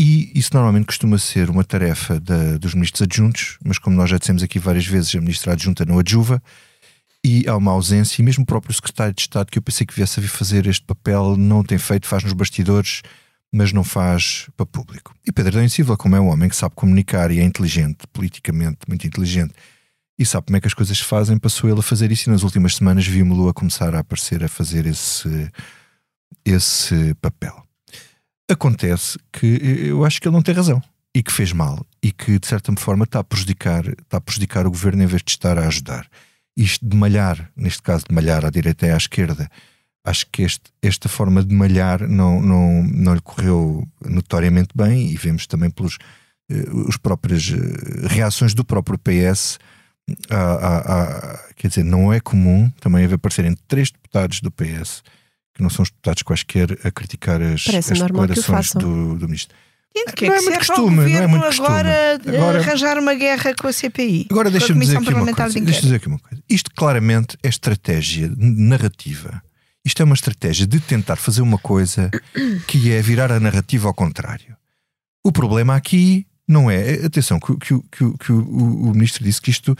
E 0.00 0.30
isso 0.38 0.50
normalmente 0.54 0.86
costuma 0.86 1.18
ser 1.18 1.50
uma 1.50 1.64
tarefa 1.64 2.20
da- 2.20 2.56
dos 2.56 2.72
ministros 2.74 3.02
adjuntos, 3.02 3.58
mas 3.64 3.78
como 3.78 3.96
nós 3.96 4.08
já 4.08 4.16
dissemos 4.16 4.42
aqui 4.42 4.58
várias 4.58 4.86
vezes, 4.86 5.14
a 5.14 5.20
ministra 5.20 5.52
adjunta 5.52 5.84
não 5.84 5.98
adjuva, 5.98 6.40
e 7.24 7.48
há 7.48 7.56
uma 7.56 7.72
ausência, 7.72 8.22
e 8.22 8.24
mesmo 8.24 8.44
o 8.44 8.46
próprio 8.46 8.72
secretário 8.72 9.12
de 9.12 9.22
Estado, 9.22 9.50
que 9.50 9.58
eu 9.58 9.62
pensei 9.62 9.84
que 9.84 9.94
viesse 9.94 10.20
a 10.20 10.22
vir 10.22 10.28
fazer 10.28 10.66
este 10.68 10.84
papel, 10.84 11.36
não 11.36 11.64
tem 11.64 11.78
feito, 11.78 12.06
faz 12.06 12.22
nos 12.22 12.32
bastidores, 12.32 13.02
mas 13.52 13.72
não 13.72 13.82
faz 13.82 14.46
para 14.56 14.64
público. 14.66 15.12
E 15.26 15.32
Pedro 15.32 15.50
Adão 15.50 15.64
e 15.64 15.70
Silva, 15.70 15.96
como 15.96 16.14
é 16.14 16.20
um 16.20 16.28
homem 16.28 16.48
que 16.48 16.54
sabe 16.54 16.76
comunicar 16.76 17.32
e 17.32 17.40
é 17.40 17.42
inteligente, 17.42 18.06
politicamente 18.12 18.78
muito 18.86 19.04
inteligente, 19.04 19.52
e 20.16 20.24
sabe 20.24 20.46
como 20.46 20.56
é 20.58 20.60
que 20.60 20.66
as 20.68 20.74
coisas 20.74 20.96
se 20.96 21.04
fazem, 21.04 21.38
passou 21.38 21.68
ele 21.68 21.80
a 21.80 21.82
fazer 21.82 22.12
isso 22.12 22.28
e 22.28 22.32
nas 22.32 22.44
últimas 22.44 22.76
semanas 22.76 23.06
vimos-lo 23.06 23.48
a 23.48 23.54
começar 23.54 23.94
a 23.96 24.00
aparecer 24.00 24.44
a 24.44 24.48
fazer 24.48 24.86
esse, 24.86 25.50
esse 26.44 27.14
papel. 27.20 27.67
Acontece 28.50 29.18
que 29.32 29.46
eu 29.88 30.04
acho 30.04 30.20
que 30.20 30.28
ele 30.28 30.34
não 30.34 30.42
tem 30.42 30.54
razão 30.54 30.82
e 31.14 31.22
que 31.22 31.32
fez 31.32 31.52
mal 31.52 31.84
e 32.02 32.10
que 32.12 32.38
de 32.38 32.46
certa 32.46 32.72
forma 32.76 33.04
está 33.04 33.18
a 33.20 33.24
prejudicar, 33.24 33.86
está 33.86 34.16
a 34.16 34.20
prejudicar 34.20 34.66
o 34.66 34.70
governo 34.70 35.02
em 35.02 35.06
vez 35.06 35.22
de 35.22 35.30
estar 35.32 35.58
a 35.58 35.66
ajudar. 35.66 36.06
Isto 36.56 36.86
de 36.88 36.96
malhar, 36.96 37.50
neste 37.56 37.82
caso 37.82 38.04
de 38.08 38.14
malhar 38.14 38.44
à 38.44 38.50
direita 38.50 38.86
e 38.86 38.90
à 38.90 38.96
esquerda, 38.96 39.48
acho 40.04 40.26
que 40.32 40.42
este- 40.42 40.70
esta 40.82 41.08
forma 41.08 41.44
de 41.44 41.54
malhar 41.54 42.08
não, 42.08 42.40
não, 42.40 42.82
não 42.84 43.14
lhe 43.14 43.20
correu 43.20 43.86
notoriamente 44.04 44.70
bem 44.74 45.10
e 45.10 45.16
vemos 45.16 45.46
também 45.46 45.70
pelos 45.70 45.98
eh, 46.50 46.64
os 46.88 46.96
próprias 46.96 47.52
eh, 47.52 48.06
reações 48.08 48.54
do 48.54 48.64
próprio 48.64 48.98
PS. 48.98 49.58
a- 50.30 50.36
a- 50.36 51.02
a- 51.34 51.38
quer 51.54 51.68
dizer, 51.68 51.84
não 51.84 52.10
é 52.10 52.18
comum 52.18 52.70
também 52.80 53.04
haver 53.04 53.16
aparecerem 53.16 53.54
três 53.68 53.90
deputados 53.90 54.40
do 54.40 54.50
PS 54.50 55.02
que 55.58 55.62
não 55.62 55.68
são 55.70 55.82
os 55.82 55.90
deputados 55.90 56.22
quaisquer 56.22 56.78
a 56.84 56.90
criticar 56.90 57.42
as, 57.42 57.64
Parece 57.64 57.92
as 57.92 57.98
que 58.00 58.06
declarações 58.06 58.72
do, 58.74 59.16
do 59.16 59.26
ministro. 59.26 59.54
Entendo 59.94 60.14
que 60.14 60.26
Não 60.28 60.34
é 60.34 60.36
é 60.36 60.40
que 60.40 60.44
muito 60.44 60.54
ao 60.54 60.76
costume, 60.76 60.96
não 61.12 61.22
é 61.22 61.26
muito 61.26 61.46
costume. 61.46 61.66
agora, 61.68 62.20
Agora- 62.26 62.58
arranjar 62.60 62.98
uma 62.98 63.14
guerra 63.14 63.54
com 63.54 63.66
a 63.66 63.72
CPI. 63.72 64.28
Agora 64.30 64.50
deixa-me 64.50 64.80
dizer 64.80 64.98
aqui 64.98 65.12
uma 65.12 65.34
coisa. 65.34 65.50
de 65.58 65.60
Deixa 65.66 65.80
dizer 65.80 65.96
aqui 65.96 66.06
uma 66.06 66.18
coisa. 66.20 66.42
Isto 66.48 66.70
claramente 66.76 67.36
é 67.42 67.48
estratégia 67.48 68.30
narrativa. 68.38 69.42
Isto 69.84 70.02
é 70.02 70.04
uma 70.04 70.14
estratégia 70.14 70.66
de 70.66 70.78
tentar 70.78 71.16
fazer 71.16 71.42
uma 71.42 71.58
coisa 71.58 72.10
que 72.68 72.92
é 72.92 73.02
virar 73.02 73.32
a 73.32 73.40
narrativa 73.40 73.88
ao 73.88 73.94
contrário. 73.94 74.56
O 75.24 75.32
problema 75.32 75.74
aqui 75.74 76.26
não 76.46 76.70
é. 76.70 77.04
Atenção, 77.04 77.40
que, 77.40 77.56
que, 77.56 77.74
o- 77.74 77.82
que, 77.90 78.04
o- 78.04 78.16
que 78.18 78.30
o, 78.32 78.38
o 78.40 78.92
ministro 78.92 79.24
disse 79.24 79.40
que 79.42 79.50
isto. 79.50 79.76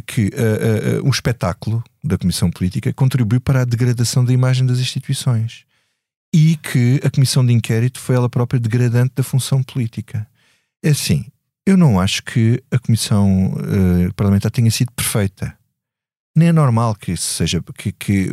Que 0.00 0.30
ah, 0.34 0.98
ah, 0.98 1.02
o 1.02 1.10
espetáculo 1.10 1.82
da 2.02 2.16
Comissão 2.16 2.50
Política 2.50 2.92
contribuiu 2.92 3.40
para 3.40 3.62
a 3.62 3.64
degradação 3.64 4.24
da 4.24 4.32
imagem 4.32 4.66
das 4.66 4.78
instituições 4.78 5.64
e 6.34 6.56
que 6.56 7.00
a 7.04 7.10
Comissão 7.10 7.44
de 7.44 7.52
Inquérito 7.52 8.00
foi 8.00 8.16
ela 8.16 8.28
própria 8.28 8.58
degradante 8.58 9.12
da 9.14 9.22
função 9.22 9.62
política. 9.62 10.26
É 10.82 10.90
assim, 10.90 11.26
eu 11.66 11.76
não 11.76 12.00
acho 12.00 12.22
que 12.24 12.62
a 12.70 12.78
Comissão 12.78 13.54
eh, 13.58 14.10
Parlamentar 14.16 14.50
tenha 14.50 14.70
sido 14.70 14.90
perfeita. 14.92 15.56
Nem 16.34 16.48
é 16.48 16.52
normal 16.52 16.94
que 16.94 17.14
seja 17.16 17.62
que, 17.76 17.92
que, 17.92 18.30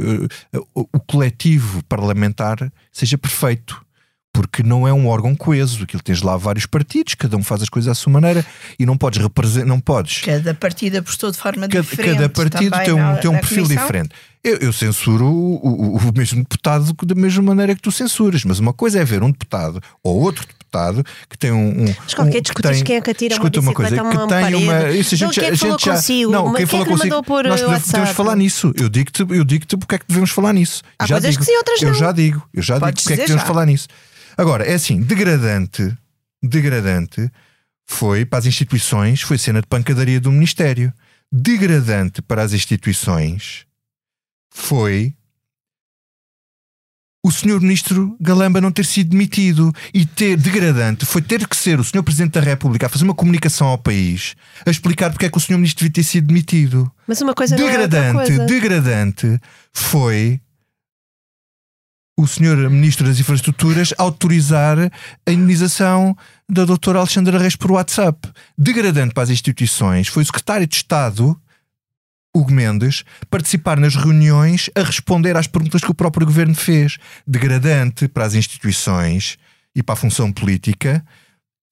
o 0.73 0.99
coletivo 1.01 1.83
parlamentar 1.83 2.71
seja 2.93 3.17
perfeito. 3.17 3.85
Porque 4.31 4.61
não 4.61 4.87
é 4.87 4.93
um 4.93 5.07
órgão 5.07 5.35
coeso, 5.35 5.83
aquilo 5.83 6.03
tens 6.03 6.21
lá 6.21 6.37
vários 6.37 6.65
partidos, 6.67 7.15
cada 7.15 7.35
um 7.35 7.43
faz 7.43 7.63
as 7.63 7.69
coisas 7.69 7.89
à 7.91 7.95
sua 7.95 8.13
maneira 8.13 8.45
e 8.77 8.85
não 8.85 8.95
podes 8.95 9.19
representar, 9.21 9.65
não 9.65 9.79
podes 9.79 10.21
Cada 10.21 10.53
partido 10.53 10.97
apostou 10.99 11.31
de 11.31 11.37
forma 11.37 11.67
cada, 11.67 11.81
diferente. 11.81 12.13
cada 12.15 12.29
partido 12.29 12.77
tem 12.85 12.93
um, 12.93 12.97
na- 12.97 13.17
tem 13.17 13.29
um 13.29 13.33
perfil 13.33 13.63
comissão. 13.63 13.83
diferente. 13.87 14.09
Eu, 14.43 14.57
eu 14.57 14.71
censuro 14.71 15.25
o, 15.25 15.55
o- 15.95 15.97
o 15.97 16.13
mesmo 16.15 16.43
deputado 16.43 16.93
da 17.03 17.15
mesma 17.15 17.41
maneira 17.41 17.73
que 17.75 17.81
tu 17.81 17.91
censuras, 17.91 18.43
mas 18.45 18.59
uma 18.59 18.71
coisa 18.71 18.99
é 18.99 19.03
ver 19.03 19.23
um 19.23 19.31
deputado 19.31 19.81
ou 20.03 20.21
outro 20.21 20.45
deputado 20.47 21.03
que 21.27 21.35
tem 21.37 21.51
um. 21.51 21.81
um 21.89 21.95
Mas 22.03 22.13
qualquer 22.13 22.37
um, 22.37 22.41
discutir 22.41 22.83
quem 22.83 22.95
é 22.97 23.01
que 23.01 23.09
atira 23.09 23.33
uma 23.35 23.37
escuta 23.39 23.59
uma 23.59 23.73
coisa, 23.73 23.89
bicicleta 23.91 24.07
a 24.07 24.11
que 24.11 24.17
uma 24.17 24.27
tem 24.27 24.63
uma. 24.63 24.89
Isso 24.91 25.15
a 25.15 25.17
Não, 25.17 25.33
gente, 25.33 25.39
quem 25.39 25.43
é 25.43 25.47
a 25.47 25.51
que 25.51 25.57
falou 25.57 25.73
gente 25.79 25.85
já, 25.85 25.95
consigo? 25.95 26.31
Não, 26.31 26.45
quem 26.45 26.55
quem 26.57 26.65
falou 26.67 26.83
é 26.83 26.85
que 26.85 26.91
consigo. 26.93 27.09
mandou 27.15 27.23
pôr 27.23 27.43
nós 27.45 27.59
podemos 27.61 27.83
WhatsApp? 27.89 28.13
falar 28.13 28.35
nisso. 28.35 28.71
Eu 28.79 28.87
digo-te 28.89 29.21
eu 29.27 29.43
digo 29.43 29.65
porque 29.79 29.95
é 29.95 29.97
que 29.97 30.05
devemos 30.07 30.29
falar 30.29 30.53
nisso. 30.53 30.83
Há 30.99 31.07
já 31.07 31.15
coisas 31.15 31.31
digo, 31.31 31.43
que 31.43 31.51
sim, 31.51 31.57
outras 31.57 31.81
eu 31.81 31.87
não. 31.89 31.95
já 31.95 32.11
digo, 32.11 32.43
eu 32.53 32.61
já 32.61 32.75
digo 32.75 32.85
Podes 32.85 33.03
porque 33.03 33.13
é 33.13 33.15
que 33.17 33.21
devemos 33.23 33.41
já. 33.41 33.47
falar 33.47 33.65
nisso. 33.65 33.87
Agora, 34.39 34.63
é 34.63 34.73
assim, 34.75 35.01
degradante, 35.01 35.93
degradante 36.41 37.29
foi 37.85 38.25
para 38.25 38.39
as 38.39 38.45
instituições, 38.45 39.21
foi 39.21 39.37
cena 39.37 39.59
de 39.59 39.67
pancadaria 39.67 40.17
do 40.17 40.31
Ministério. 40.31 40.93
Degradante 41.29 42.21
para 42.21 42.41
as 42.41 42.53
instituições 42.53 43.65
foi 44.49 45.13
o 47.21 47.29
senhor 47.29 47.59
ministro 47.59 48.15
Galamba 48.17 48.61
não 48.61 48.71
ter 48.71 48.85
sido 48.85 49.09
demitido 49.09 49.73
e 49.93 50.05
ter 50.05 50.37
degradante 50.37 51.05
foi 51.05 51.21
ter 51.21 51.45
que 51.45 51.57
ser 51.57 51.77
o 51.77 51.83
senhor 51.83 52.01
presidente 52.01 52.31
da 52.31 52.39
República 52.39 52.85
a 52.85 52.89
fazer 52.89 53.03
uma 53.03 53.13
comunicação 53.13 53.67
ao 53.67 53.77
país 53.77 54.37
a 54.65 54.71
explicar 54.71 55.11
porque 55.11 55.25
é 55.25 55.29
que 55.29 55.37
o 55.37 55.41
senhor 55.41 55.57
ministro 55.57 55.79
devia 55.83 55.95
ter 55.95 56.03
sido 56.03 56.27
demitido. 56.27 56.89
Mas 57.05 57.19
uma 57.19 57.33
coisa 57.33 57.57
não 57.57 57.67
é 57.67 57.71
outra 57.71 57.87
Degradante, 57.87 58.31
coisa. 58.31 58.45
degradante 58.45 59.39
foi 59.73 60.39
o 62.19 62.27
senhor 62.27 62.57
Ministro 62.69 63.07
das 63.07 63.17
Infraestruturas 63.17 63.93
autorizar 63.97 64.77
a 65.25 65.31
indenização 65.31 66.13
da 66.49 66.65
doutora 66.65 66.99
Alexandra 66.99 67.39
Reis 67.39 67.55
por 67.55 67.71
WhatsApp. 67.71 68.27
Degradante 68.57 69.13
para 69.13 69.23
as 69.23 69.29
instituições, 69.29 70.09
foi 70.09 70.23
o 70.23 70.25
secretário 70.25 70.67
de 70.67 70.75
Estado, 70.75 71.39
Hugo 72.35 72.51
Mendes, 72.51 73.05
participar 73.29 73.79
nas 73.79 73.95
reuniões 73.95 74.69
a 74.75 74.83
responder 74.83 75.37
às 75.37 75.47
perguntas 75.47 75.79
que 75.79 75.91
o 75.91 75.95
próprio 75.95 76.27
governo 76.27 76.55
fez. 76.55 76.97
Degradante 77.25 78.05
para 78.09 78.25
as 78.25 78.33
instituições 78.33 79.37
e 79.73 79.81
para 79.81 79.93
a 79.93 79.97
função 79.97 80.29
política 80.29 81.01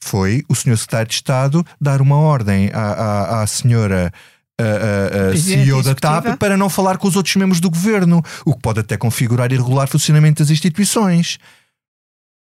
foi 0.01 0.45
o 0.47 0.55
senhor 0.55 0.77
secretário 0.77 1.09
de 1.09 1.15
Estado 1.15 1.65
dar 1.79 2.01
uma 2.01 2.15
ordem 2.15 2.69
à, 2.73 2.93
à, 2.93 3.41
à 3.41 3.47
senhora 3.47 4.13
a, 4.59 4.63
a, 4.63 5.27
a 5.27 5.29
Presidente 5.29 5.65
CEO 5.65 5.83
da 5.83 5.95
TAP 5.95 6.37
para 6.37 6.57
não 6.57 6.69
falar 6.69 6.97
com 6.97 7.07
os 7.07 7.15
outros 7.15 7.35
membros 7.35 7.59
do 7.59 7.69
governo, 7.69 8.23
o 8.45 8.53
que 8.53 8.61
pode 8.61 8.79
até 8.79 8.97
configurar 8.97 9.51
irregular 9.51 9.87
funcionamento 9.87 10.41
das 10.43 10.49
instituições. 10.49 11.37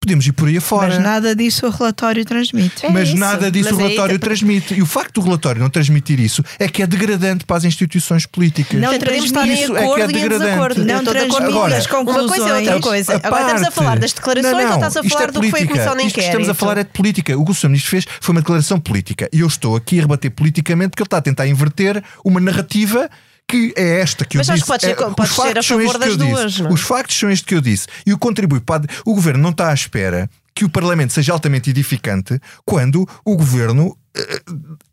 Podemos 0.03 0.26
ir 0.26 0.32
por 0.32 0.48
aí 0.48 0.57
afora. 0.57 0.88
Mas 0.94 0.98
nada 0.98 1.36
disso 1.36 1.66
o 1.66 1.70
relatório 1.70 2.24
transmite. 2.24 2.86
É 2.86 2.90
Mas 2.90 3.09
isso. 3.11 3.18
nada 3.18 3.51
disso 3.51 3.68
Mas 3.68 3.74
o 3.78 3.82
relatório 3.82 4.18
tá- 4.18 4.26
transmite. 4.26 4.72
E 4.72 4.80
o 4.80 4.86
facto 4.86 5.20
do 5.20 5.26
relatório 5.26 5.61
não 5.61 5.68
transmitir 5.68 6.18
isso 6.18 6.42
é 6.59 6.66
que 6.68 6.82
é 6.82 6.86
degradante 6.86 7.44
para 7.44 7.59
as 7.59 7.64
instituições 7.64 8.24
políticas. 8.24 8.80
Não 8.80 8.98
podemos 8.98 9.26
estar 9.26 9.46
em 9.46 9.53
Isso 9.53 9.76
é 9.76 9.78
que 9.78 9.82
é 9.82 9.84
acordo 9.84 10.01
e 10.01 10.05
em 10.05 10.07
degradante. 10.14 10.44
desacordo. 10.46 10.84
Não 10.86 10.98
estou 11.01 11.12
de 11.12 11.18
acordo 11.20 11.28
transmite 11.36 11.53
com 11.53 11.59
Agora, 11.59 11.76
as 11.76 11.84
isso. 11.84 11.94
Uma 11.94 12.05
coisa 12.05 12.24
é 12.24 12.55
outra 12.55 12.72
conclusões. 12.72 12.82
coisa. 12.82 13.12
Agora 13.12 13.40
estamos 13.42 13.61
a 13.61 13.64
parte- 13.66 13.74
falar 13.74 13.98
das 13.98 14.12
declarações 14.14 14.53
Não, 14.55 14.59
não, 14.62 14.68
ou 14.70 14.74
estás 14.76 14.96
a 14.96 15.01
isto 15.01 15.09
falar 15.12 15.22
é 15.22 15.26
do 15.32 15.32
que 15.32 15.38
foi 15.38 15.46
a 15.48 15.51
política. 15.51 15.74
comissão 15.74 15.92
de 15.96 15.98
Isto 16.07 16.14
que 16.14 16.20
inquérito? 16.20 16.28
estamos 16.40 16.48
a 16.48 16.55
falar 16.55 16.78
é 16.78 16.84
de 16.84 16.90
política. 16.90 17.38
O 17.38 17.44
que 17.44 17.51
o 17.51 17.55
Sr. 17.55 17.66
Ministro 17.68 17.90
fez 17.90 18.07
foi 18.22 18.32
uma 18.34 18.40
declaração 18.40 18.80
política. 18.80 19.28
E 19.30 19.40
eu 19.40 19.46
estou 19.46 19.76
aqui 19.76 19.98
a 19.98 20.01
rebater 20.03 20.30
politicamente 20.30 20.88
porque 20.92 21.03
ele 21.03 21.09
está 21.09 21.18
a 21.18 21.22
tentar 21.22 21.46
inverter 21.46 22.03
uma 22.24 22.40
narrativa 22.40 23.11
que 23.51 23.72
é 23.76 24.01
esta 24.01 24.24
que 24.24 24.36
Mas 24.38 24.48
eu 24.48 24.55
acho 24.55 24.62
disse. 24.62 24.64
que 24.64 24.68
pode 24.72 24.82
ser- 24.82 24.90
É, 25.03 25.07
os 25.09 25.14
pode 25.14 25.48
ser 25.53 25.59
a 25.59 25.62
favor 25.62 25.98
das 25.98 26.16
duas, 26.16 26.53
disse. 26.53 26.66
é? 26.66 26.68
Os 26.68 26.80
factos 26.80 27.18
são 27.18 27.30
estes 27.30 27.46
que 27.46 27.55
eu 27.55 27.61
disse. 27.61 27.86
E 28.07 28.12
o 28.12 28.18
contribui 28.18 28.61
para. 28.61 28.84
O 29.05 29.14
governo 29.14 29.42
não 29.42 29.51
está 29.51 29.70
à 29.70 29.74
espera 29.74 30.28
que 30.55 30.64
o 30.64 30.68
Parlamento 30.68 31.12
seja 31.12 31.32
altamente 31.32 31.70
edificante 31.70 32.38
quando 32.64 33.09
o 33.24 33.36
governo 33.36 33.96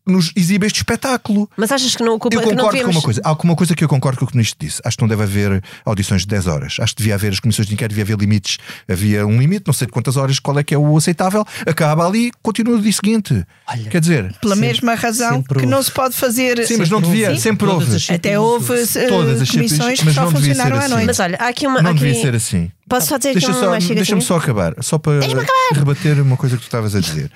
nos 0.06 0.32
exibe 0.36 0.66
este 0.68 0.78
espetáculo. 0.78 1.50
Mas 1.58 1.72
achas 1.72 1.96
que 1.96 2.04
não 2.04 2.16
ocupa 2.16 2.36
Eu 2.36 2.40
que 2.42 2.46
não 2.48 2.56
concordo 2.56 2.72
devemos... 2.78 2.96
com 2.96 3.00
uma 3.00 3.04
coisa. 3.04 3.22
Há 3.24 3.32
uma 3.34 3.56
coisa 3.56 3.76
que 3.76 3.84
eu 3.84 3.88
concordo 3.90 4.20
com 4.20 4.26
o 4.26 4.28
que 4.28 4.34
o 4.34 4.38
ministro 4.38 4.58
disse. 4.66 4.82
Acho 4.86 4.98
que 4.98 5.04
não 5.04 5.08
deve 5.10 5.24
haver 5.24 5.64
audições 5.86 6.22
de 6.22 6.28
10 6.28 6.48
horas. 6.48 6.76
Acho 6.80 6.94
que 6.96 7.00
devia 7.02 7.16
haver 7.16 7.34
as 7.34 7.40
comissões 7.40 7.68
de 7.68 7.74
inquérito, 7.74 7.96
devia 7.96 8.04
haver 8.16 8.18
limites. 8.22 8.58
Havia 8.90 9.26
um 9.26 9.40
limite, 9.40 9.64
não 9.68 9.74
sei 9.74 9.88
de 9.88 9.92
quantas 9.94 10.16
horas, 10.18 10.40
qual 10.40 10.58
é 10.60 10.64
que 10.64 10.74
é 10.74 10.78
o 10.78 10.96
aceitável. 10.96 11.44
Acaba 11.66 12.06
ali, 12.08 12.32
continua 12.42 12.76
no 12.78 12.82
dia 12.82 12.94
seguinte. 12.94 13.46
Olha, 13.68 13.90
Quer 13.90 14.00
dizer, 14.02 14.34
Pela 14.40 14.56
Sempre- 14.56 14.68
mesma 14.70 14.96
razão 14.96 15.44
que 15.44 15.66
não 15.66 15.82
se 15.84 15.92
pode 15.92 16.16
fazer. 16.16 16.66
sim, 16.66 16.78
mas 16.78 16.90
não 16.90 17.02
devia, 17.02 17.30
houve. 17.30 17.42
sempre 17.42 17.68
houve. 17.68 17.98
Até 18.14 18.40
houve 18.40 18.68
Todas 19.10 19.42
as 19.42 19.50
comissões 19.52 20.00
que 20.00 20.06
mas 20.06 20.16
só 20.16 20.22
não 20.26 20.34
devia 20.34 20.54
ser 20.56 20.62
funcionaram 20.62 20.76
à 20.78 20.80
assim. 20.80 20.90
noite. 20.94 21.08
Mas 21.08 21.20
olha, 21.20 21.38
há 21.42 21.48
aqui 21.48 21.68
uma... 21.68 21.82
Não 21.82 21.92
aqui... 21.92 22.00
devia 22.00 22.22
ser 22.22 22.36
assim. 22.36 22.72
Posso 22.88 23.08
só 23.08 23.18
dizer 23.18 23.34
Deixa 23.34 23.52
só- 23.52 23.60
uma 23.64 23.70
mais 23.72 23.86
Deixa-me 23.88 24.22
só 24.22 24.38
acabar, 24.38 24.74
só 24.82 24.98
para 24.98 25.20
rebater 25.74 26.22
uma 26.22 26.38
coisa 26.38 26.56
que 26.56 26.62
tu 26.62 26.66
estavas 26.68 26.96
a 26.96 27.00
dizer. 27.02 27.30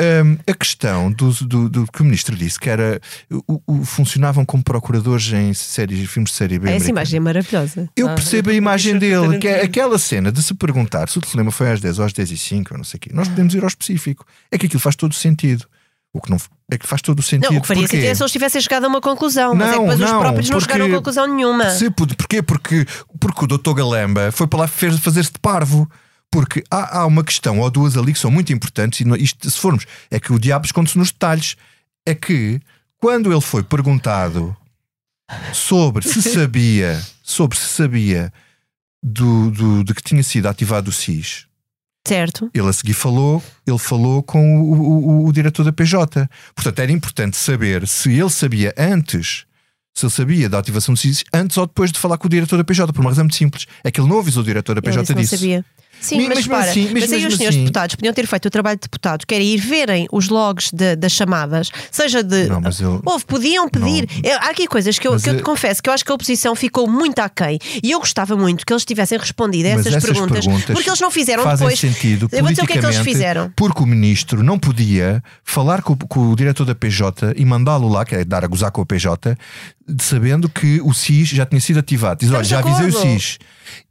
Hum, 0.00 0.36
a 0.48 0.54
questão 0.54 1.10
do, 1.12 1.30
do, 1.32 1.68
do 1.68 1.86
que 1.92 2.00
o 2.00 2.04
ministro 2.04 2.34
disse, 2.34 2.58
que 2.58 2.68
era 2.68 3.00
o, 3.46 3.60
o- 3.66 3.84
funcionavam 3.84 4.44
como 4.44 4.62
procuradores 4.62 5.32
em 5.32 5.52
séries, 5.54 6.08
filmes 6.10 6.30
de 6.30 6.36
série 6.36 6.58
B. 6.58 6.66
Essa 6.66 6.72
americana. 6.76 6.90
imagem 6.90 7.16
é 7.16 7.20
maravilhosa. 7.20 7.88
Eu 7.96 8.08
Ah, 8.08 8.14
percebo 8.14 8.50
a 8.50 8.54
imagem 8.54 8.98
dele, 8.98 9.38
que 9.38 9.46
é 9.48 9.58
que 9.60 9.64
aquela 9.66 9.98
cena 9.98 10.32
de 10.32 10.42
se 10.42 10.52
perguntar 10.54 11.08
se 11.08 11.18
o 11.18 11.20
telefonema 11.20 11.50
foi 11.52 11.70
às 11.70 11.80
10 11.80 11.98
ou 12.00 12.04
às 12.04 12.12
10 12.12 12.30
e 12.32 12.36
5, 12.36 12.74
ou 12.74 12.78
não 12.78 12.84
sei 12.84 12.98
o 12.98 13.00
quê. 13.00 13.10
Nós 13.12 13.28
podemos 13.28 13.54
ir 13.54 13.62
ao 13.62 13.68
específico. 13.68 14.24
É 14.50 14.58
que 14.58 14.66
aquilo 14.66 14.80
faz 14.80 14.96
todo 14.96 15.12
o 15.12 15.14
sentido. 15.14 15.64
O 16.12 16.20
que 16.20 16.30
não 16.30 16.38
é 16.70 16.78
que 16.78 16.86
faz 16.86 17.02
todo 17.02 17.18
o 17.18 17.22
sentido. 17.22 17.50
Não, 17.50 17.58
o 17.58 17.60
que 17.62 17.66
faria 17.66 17.82
Porquê? 17.82 17.96
sentido 17.96 18.10
é 18.10 18.14
se 18.14 18.22
eles 18.22 18.32
tivessem 18.32 18.60
chegado 18.60 18.84
a 18.84 18.88
uma 18.88 19.00
conclusão, 19.00 19.54
mas 19.54 19.68
é 19.68 19.72
que 19.72 19.76
Não, 19.78 19.84
depois 19.86 20.00
os 20.00 20.10
não, 20.12 20.20
próprios 20.20 20.48
não 20.50 20.58
porque- 20.58 20.72
chegaram 20.72 20.92
a 20.92 20.96
conclusão 20.96 21.26
nenhuma. 21.36 21.70
Se, 21.70 21.90
por- 21.90 22.14
porquê? 22.16 22.40
Porque, 22.42 22.86
porque 23.20 23.44
o 23.44 23.48
Dr. 23.48 23.74
Galamba 23.74 24.30
foi 24.32 24.46
para 24.46 24.60
lá 24.60 24.66
fez- 24.68 24.98
fazer-se 25.00 25.32
de 25.32 25.38
parvo. 25.40 25.88
Porque 26.34 26.64
há, 26.70 26.98
há 27.00 27.06
uma 27.06 27.22
questão 27.24 27.60
ou 27.60 27.70
duas 27.70 27.96
ali 27.96 28.12
que 28.12 28.18
são 28.18 28.30
muito 28.30 28.52
importantes, 28.52 29.00
e 29.00 29.22
isto, 29.22 29.48
se 29.50 29.58
formos, 29.58 29.86
é 30.10 30.18
que 30.18 30.32
o 30.32 30.38
diabo 30.38 30.66
esconde-se 30.66 30.98
nos 30.98 31.10
detalhes. 31.12 31.56
É 32.04 32.14
que 32.14 32.60
quando 33.00 33.30
ele 33.32 33.40
foi 33.40 33.62
perguntado 33.62 34.54
sobre 35.52 36.06
se 36.06 36.20
sabia, 36.34 37.00
sobre 37.22 37.56
se 37.58 37.66
sabia 37.66 38.32
do, 39.02 39.50
do- 39.50 39.84
de 39.84 39.94
que 39.94 40.02
tinha 40.02 40.22
sido 40.22 40.46
ativado 40.46 40.88
o 40.88 40.92
SIS, 40.92 41.46
Certo. 42.06 42.50
ele 42.52 42.68
a 42.68 42.72
seguir 42.72 42.92
falou, 42.94 43.42
ele 43.66 43.78
falou 43.78 44.22
com 44.22 44.60
o, 44.60 44.72
o- 44.72 45.08
o- 45.22 45.26
o 45.26 45.32
diretor 45.32 45.64
da 45.64 45.72
PJ. 45.72 46.28
Portanto, 46.54 46.78
era 46.80 46.92
importante 46.92 47.36
saber 47.36 47.86
se 47.88 48.10
ele 48.12 48.28
sabia 48.30 48.74
antes, 48.76 49.46
se 49.96 50.04
ele 50.04 50.12
sabia 50.12 50.48
da 50.48 50.58
ativação 50.58 50.92
do 50.94 51.00
SIS, 51.00 51.24
antes 51.32 51.56
ou 51.56 51.66
depois 51.66 51.90
de 51.92 51.98
falar 51.98 52.18
com 52.18 52.26
o 52.26 52.30
diretor 52.30 52.56
da 52.58 52.64
PJ, 52.64 52.92
por 52.92 53.00
uma 53.00 53.10
razão 53.10 53.24
muito 53.24 53.36
simples. 53.36 53.66
É 53.82 53.90
que 53.90 54.00
ele 54.00 54.08
não 54.08 54.18
avisou 54.18 54.42
o 54.42 54.46
diretor 54.46 54.74
da 54.74 54.80
Ele 54.80 54.86
PJ 54.88 55.02
disse, 55.02 55.14
não 55.14 55.22
disso. 55.22 55.36
sabia. 55.36 55.64
Sim, 56.04 56.16
Mas 56.16 56.28
mas, 56.28 56.36
mesmo 56.38 56.50
para, 56.52 56.70
assim- 56.70 56.90
mas 56.92 56.92
mas 57.02 57.12
aí 57.12 57.26
os 57.26 57.34
senhores 57.36 57.48
assim- 57.48 57.58
deputados 57.60 57.94
podiam 57.96 58.12
ter 58.12 58.26
feito 58.26 58.46
o 58.46 58.50
trabalho 58.50 58.76
de 58.76 58.82
deputados, 58.82 59.24
que 59.24 59.34
era 59.34 59.42
ir 59.42 59.56
verem 59.58 60.06
os 60.12 60.28
logs 60.28 60.70
de- 60.72 60.96
das 60.96 61.12
chamadas, 61.12 61.70
seja 61.90 62.22
de. 62.22 62.44
Não, 62.46 62.60
mas 62.60 62.80
ele- 62.80 63.00
Houve, 63.04 63.24
podiam 63.24 63.68
pedir. 63.68 64.06
Eu- 64.22 64.36
há 64.38 64.50
aqui 64.50 64.66
coisas 64.66 64.98
que 64.98 65.08
eu, 65.08 65.16
que 65.18 65.30
eu 65.30 65.36
te 65.38 65.42
confesso 65.42 65.82
que 65.82 65.88
eu 65.88 65.94
acho 65.94 66.04
que 66.04 66.12
a 66.12 66.14
oposição 66.14 66.54
ficou 66.54 66.86
muito 66.88 67.20
aquém. 67.20 67.58
E 67.82 67.90
eu 67.90 67.98
gostava 68.00 68.36
muito 68.36 68.66
que 68.66 68.72
eles 68.72 68.84
tivessem 68.84 69.18
respondido 69.18 69.66
a 69.68 69.70
essas, 69.72 69.86
essas 69.86 70.04
perguntas, 70.10 70.44
porque 70.74 70.88
eles 70.90 71.00
não 71.00 71.10
fizeram 71.10 71.42
fazem 71.42 71.66
depois. 71.68 71.80
sentido 71.80 72.28
eu 72.32 72.40
vou 72.42 72.50
dizer 72.50 72.62
o 72.62 72.66
que 72.66 72.72
é 72.74 72.78
que 72.78 72.84
eles 72.86 72.98
fizeram. 72.98 73.52
Porque 73.56 73.82
o 73.82 73.86
ministro 73.86 74.42
não 74.42 74.58
podia 74.58 75.22
falar 75.42 75.80
com, 75.82 75.96
com 75.96 76.30
o 76.30 76.36
diretor 76.36 76.64
da 76.66 76.74
PJ 76.74 77.32
e 77.36 77.44
mandá-lo 77.44 77.88
lá, 77.88 78.04
que 78.04 78.14
é 78.14 78.24
dar 78.24 78.44
a 78.44 78.46
gozar 78.46 78.70
com 78.70 78.82
a 78.82 78.86
PJ, 78.86 79.36
sabendo 79.98 80.48
que 80.48 80.80
o 80.82 80.92
SIS 80.92 81.28
já 81.28 81.46
tinha 81.46 81.60
sido 81.60 81.78
ativado. 81.78 82.20
Diz: 82.20 82.30
olha, 82.30 82.44
já 82.44 82.58
avisei 82.60 82.88
o. 82.88 82.92
SIS. 82.92 83.38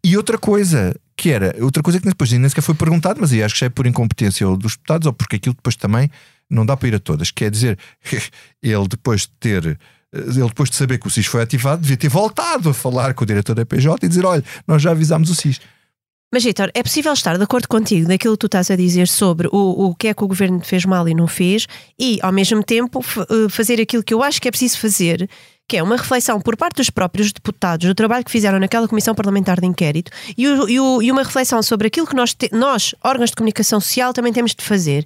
E 0.04 0.16
outra 0.18 0.38
coisa. 0.38 0.96
Que 1.24 1.32
era 1.32 1.56
outra 1.64 1.82
coisa 1.82 2.02
que 2.02 2.06
depois 2.06 2.30
nem 2.34 2.50
sequer 2.50 2.62
foi 2.62 2.76
perguntado, 2.76 3.22
mas 3.22 3.32
aí 3.32 3.42
acho 3.42 3.56
que 3.56 3.64
é 3.64 3.70
por 3.70 3.88
incompetência 3.88 4.46
ou 4.46 4.58
dos 4.58 4.74
deputados, 4.74 5.06
ou 5.06 5.14
porque 5.14 5.38
aquilo 5.38 5.56
depois 5.56 5.74
também 5.78 6.12
não 6.50 6.66
dá 6.66 6.76
para 6.76 6.90
ir 6.90 6.96
a 6.96 7.00
todas. 7.00 7.32
Quer 7.32 7.50
dizer, 7.50 7.80
ele 8.62 8.88
depois 8.90 9.22
de 9.22 9.30
ter 9.40 9.80
ele 10.12 10.48
depois 10.50 10.70
de 10.70 10.76
saber 10.76 10.98
que 10.98 11.08
o 11.08 11.10
SIS 11.10 11.26
foi 11.26 11.42
ativado, 11.42 11.82
devia 11.82 11.96
ter 11.96 12.10
voltado 12.10 12.70
a 12.70 12.74
falar 12.74 13.14
com 13.14 13.24
o 13.24 13.26
diretor 13.26 13.56
da 13.56 13.66
PJ 13.66 14.06
e 14.06 14.10
dizer: 14.10 14.26
olha, 14.26 14.44
nós 14.68 14.82
já 14.82 14.92
avisámos 14.92 15.30
o 15.30 15.36
SIS. 15.36 15.62
Mas, 16.30 16.44
Vitor, 16.44 16.70
é 16.74 16.84
possível 16.84 17.14
estar 17.14 17.38
de 17.38 17.44
acordo 17.44 17.70
contigo 17.70 18.10
naquilo 18.10 18.34
que 18.34 18.40
tu 18.40 18.48
estás 18.48 18.70
a 18.70 18.76
dizer 18.76 19.08
sobre 19.08 19.48
o, 19.48 19.92
o 19.92 19.96
que 19.96 20.10
é 20.10 20.14
que 20.14 20.26
o 20.26 20.28
governo 20.28 20.60
fez 20.60 20.84
mal 20.84 21.08
e 21.08 21.14
não 21.14 21.28
fez, 21.28 21.68
e, 21.98 22.20
ao 22.22 22.34
mesmo 22.34 22.62
tempo, 22.62 23.00
eh, 23.00 23.48
fazer 23.50 23.80
aquilo 23.80 24.04
que 24.04 24.14
eu 24.14 24.22
acho 24.22 24.42
que 24.42 24.50
é 24.50 24.52
preciso 24.52 24.78
fazer, 24.78 25.30
que 25.74 25.78
é 25.78 25.82
uma 25.82 25.98
reflexão 25.98 26.40
por 26.40 26.56
parte 26.56 26.76
dos 26.76 26.92
próprios 26.92 27.32
deputados 27.34 27.88
do 27.88 27.96
trabalho 27.96 28.24
que 28.24 28.30
fizeram 28.30 28.60
naquela 28.60 28.88
Comissão 28.88 29.16
Parlamentar 29.16 29.60
de 29.60 29.66
Inquérito 29.66 30.12
e, 30.38 30.48
o- 30.48 30.70
e 30.70 30.80
o- 30.80 31.02
e 31.02 31.12
uma 31.12 31.24
reflexão 31.24 31.64
sobre 31.64 31.88
aquilo 31.88 32.06
que 32.06 32.16
nós, 32.16 32.32
te- 32.36 32.52
nós, 32.54 32.94
órgãos 33.04 33.32
de 33.32 33.36
comunicação 33.36 33.80
social, 33.82 34.14
também 34.14 34.32
temos 34.32 34.54
de 34.54 34.64
fazer. 34.64 35.04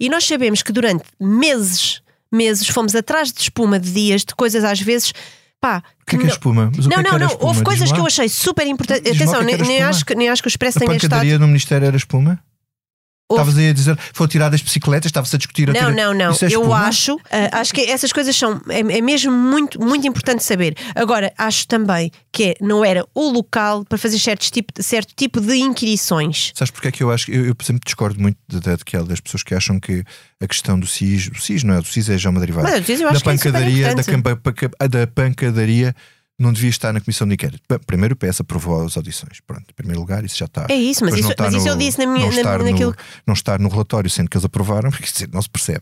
E 0.00 0.08
nós 0.08 0.26
sabemos 0.26 0.60
que 0.60 0.72
durante 0.72 1.04
meses, 1.20 2.02
meses, 2.32 2.66
fomos 2.66 2.96
atrás 2.96 3.32
de 3.32 3.40
espuma 3.42 3.78
de 3.78 3.92
dias, 3.92 4.24
de 4.24 4.34
coisas 4.34 4.64
às 4.64 4.80
vezes. 4.80 5.12
Pá, 5.60 5.84
O 6.02 6.04
que 6.04 6.16
é 6.16 6.18
que 6.18 6.24
é 6.24 6.26
não- 6.26 6.34
espuma? 6.34 6.72
Mas 6.76 6.86
o 6.86 6.88
que 6.88 6.94
não, 6.96 7.00
é 7.00 7.04
que 7.04 7.10
não, 7.10 7.16
era 7.16 7.24
não. 7.24 7.30
espuma? 7.32 7.48
Houve 7.48 7.62
coisas 7.62 7.92
que 7.92 8.00
eu 8.00 8.06
achei 8.06 8.28
super 8.28 8.66
importantes. 8.66 9.12
Atenção, 9.14 9.36
é 9.36 9.38
que 9.38 9.44
nem, 9.44 9.56
nem 9.58 9.70
espuma. 9.76 9.88
acho 9.90 10.04
que, 10.04 10.14
nem 10.16 10.28
acho 10.28 10.42
que 10.42 10.48
o 10.48 10.50
Expresso 10.50 10.78
A 10.78 10.80
tenha 10.80 10.96
estado. 10.96 11.10
pancadaria 11.10 11.38
no 11.38 11.46
Ministério 11.46 11.86
era 11.86 11.96
espuma? 11.96 12.40
Estavas 13.30 13.58
aí 13.58 13.68
a 13.68 13.72
dizer, 13.74 13.98
foram 14.14 14.28
tiradas 14.28 14.62
bicicletas, 14.62 15.06
estava-se 15.10 15.36
a 15.36 15.38
discutir 15.38 15.68
a 15.68 15.72
Não, 15.74 15.80
tira- 15.80 15.92
não, 15.92 16.14
não. 16.14 16.32
É 16.32 16.38
eu 16.50 16.72
acho, 16.72 17.18
ah, 17.30 17.60
acho 17.60 17.74
que 17.74 17.82
essas 17.82 18.10
coisas 18.10 18.34
são 18.34 18.58
é, 18.70 18.78
é 18.80 19.00
mesmo 19.02 19.30
muito, 19.30 19.78
muito 19.78 20.06
importante 20.06 20.42
saber. 20.42 20.74
Agora, 20.94 21.30
acho 21.36 21.66
também 21.68 22.10
que 22.32 22.44
é- 22.44 22.54
não 22.60 22.82
era 22.84 23.04
o 23.14 23.28
local 23.30 23.84
para 23.84 23.98
fazer 23.98 24.18
certos 24.18 24.50
tipo, 24.50 24.72
certo 24.82 25.12
tipo 25.14 25.40
de 25.42 25.56
inquirições. 25.56 26.52
Sabes 26.54 26.70
porque 26.70 26.88
é 26.88 26.90
que 26.92 27.02
eu 27.02 27.10
acho 27.10 27.26
que 27.26 27.32
eu, 27.32 27.44
eu 27.46 27.56
sempre 27.62 27.82
discordo 27.84 28.18
muito 28.20 28.38
de, 28.48 28.60
de, 28.60 28.70
daquela 28.76 29.04
das 29.04 29.20
pessoas 29.20 29.42
que 29.42 29.54
acham 29.54 29.78
que 29.78 30.02
a 30.40 30.46
questão 30.46 30.78
do 30.80 30.86
SIS, 30.86 31.28
o 31.28 31.38
SIS 31.40 31.62
não 31.64 31.74
é, 31.74 31.78
o 31.80 31.84
SIS 31.84 32.08
é 32.08 32.16
já 32.16 32.30
uma 32.30 32.40
derivada. 32.40 32.68
Mas, 32.70 32.88
eu 32.88 32.98
da 33.00 33.10
acho 33.10 33.22
que 33.24 33.28
é 33.30 33.36
super 33.36 33.50
pancadaria, 33.52 33.84
da, 33.84 33.92
importante. 33.92 34.10
campa- 34.10 34.36
paca- 34.36 34.88
da 34.88 35.06
pancadaria 35.06 35.94
não 36.38 36.52
devia 36.52 36.70
estar 36.70 36.92
na 36.92 37.00
comissão 37.00 37.26
de 37.26 37.34
inquérito. 37.34 37.60
Bem, 37.68 37.78
Primeiro 37.86 38.14
o 38.14 38.16
PS 38.16 38.40
aprovou 38.42 38.84
as 38.86 38.96
audições. 38.96 39.40
Pronto, 39.46 39.64
em 39.70 39.74
primeiro 39.74 39.98
lugar, 40.00 40.24
isso 40.24 40.36
já 40.38 40.44
está. 40.46 40.66
É 40.68 40.74
isso, 40.74 41.04
mas 41.04 41.14
isso- 41.14 41.34
mas 41.38 41.54
isso 41.54 41.64
no- 41.64 41.72
eu 41.72 41.76
disse 41.76 41.98
na 41.98 42.06
minha- 42.06 42.26
não 42.26 42.32
na- 42.32 42.38
estar 42.40 42.62
naquilo 42.62 42.90
no, 42.90 42.96
não 43.26 43.34
estar 43.34 43.58
no 43.58 43.68
relatório, 43.68 44.08
sendo 44.08 44.28
que 44.30 44.36
eles 44.36 44.44
aprovaram, 44.44 44.90
quer 44.92 45.02
dizer, 45.10 45.28
não 45.32 45.42
se 45.42 45.48
percebe. 45.50 45.80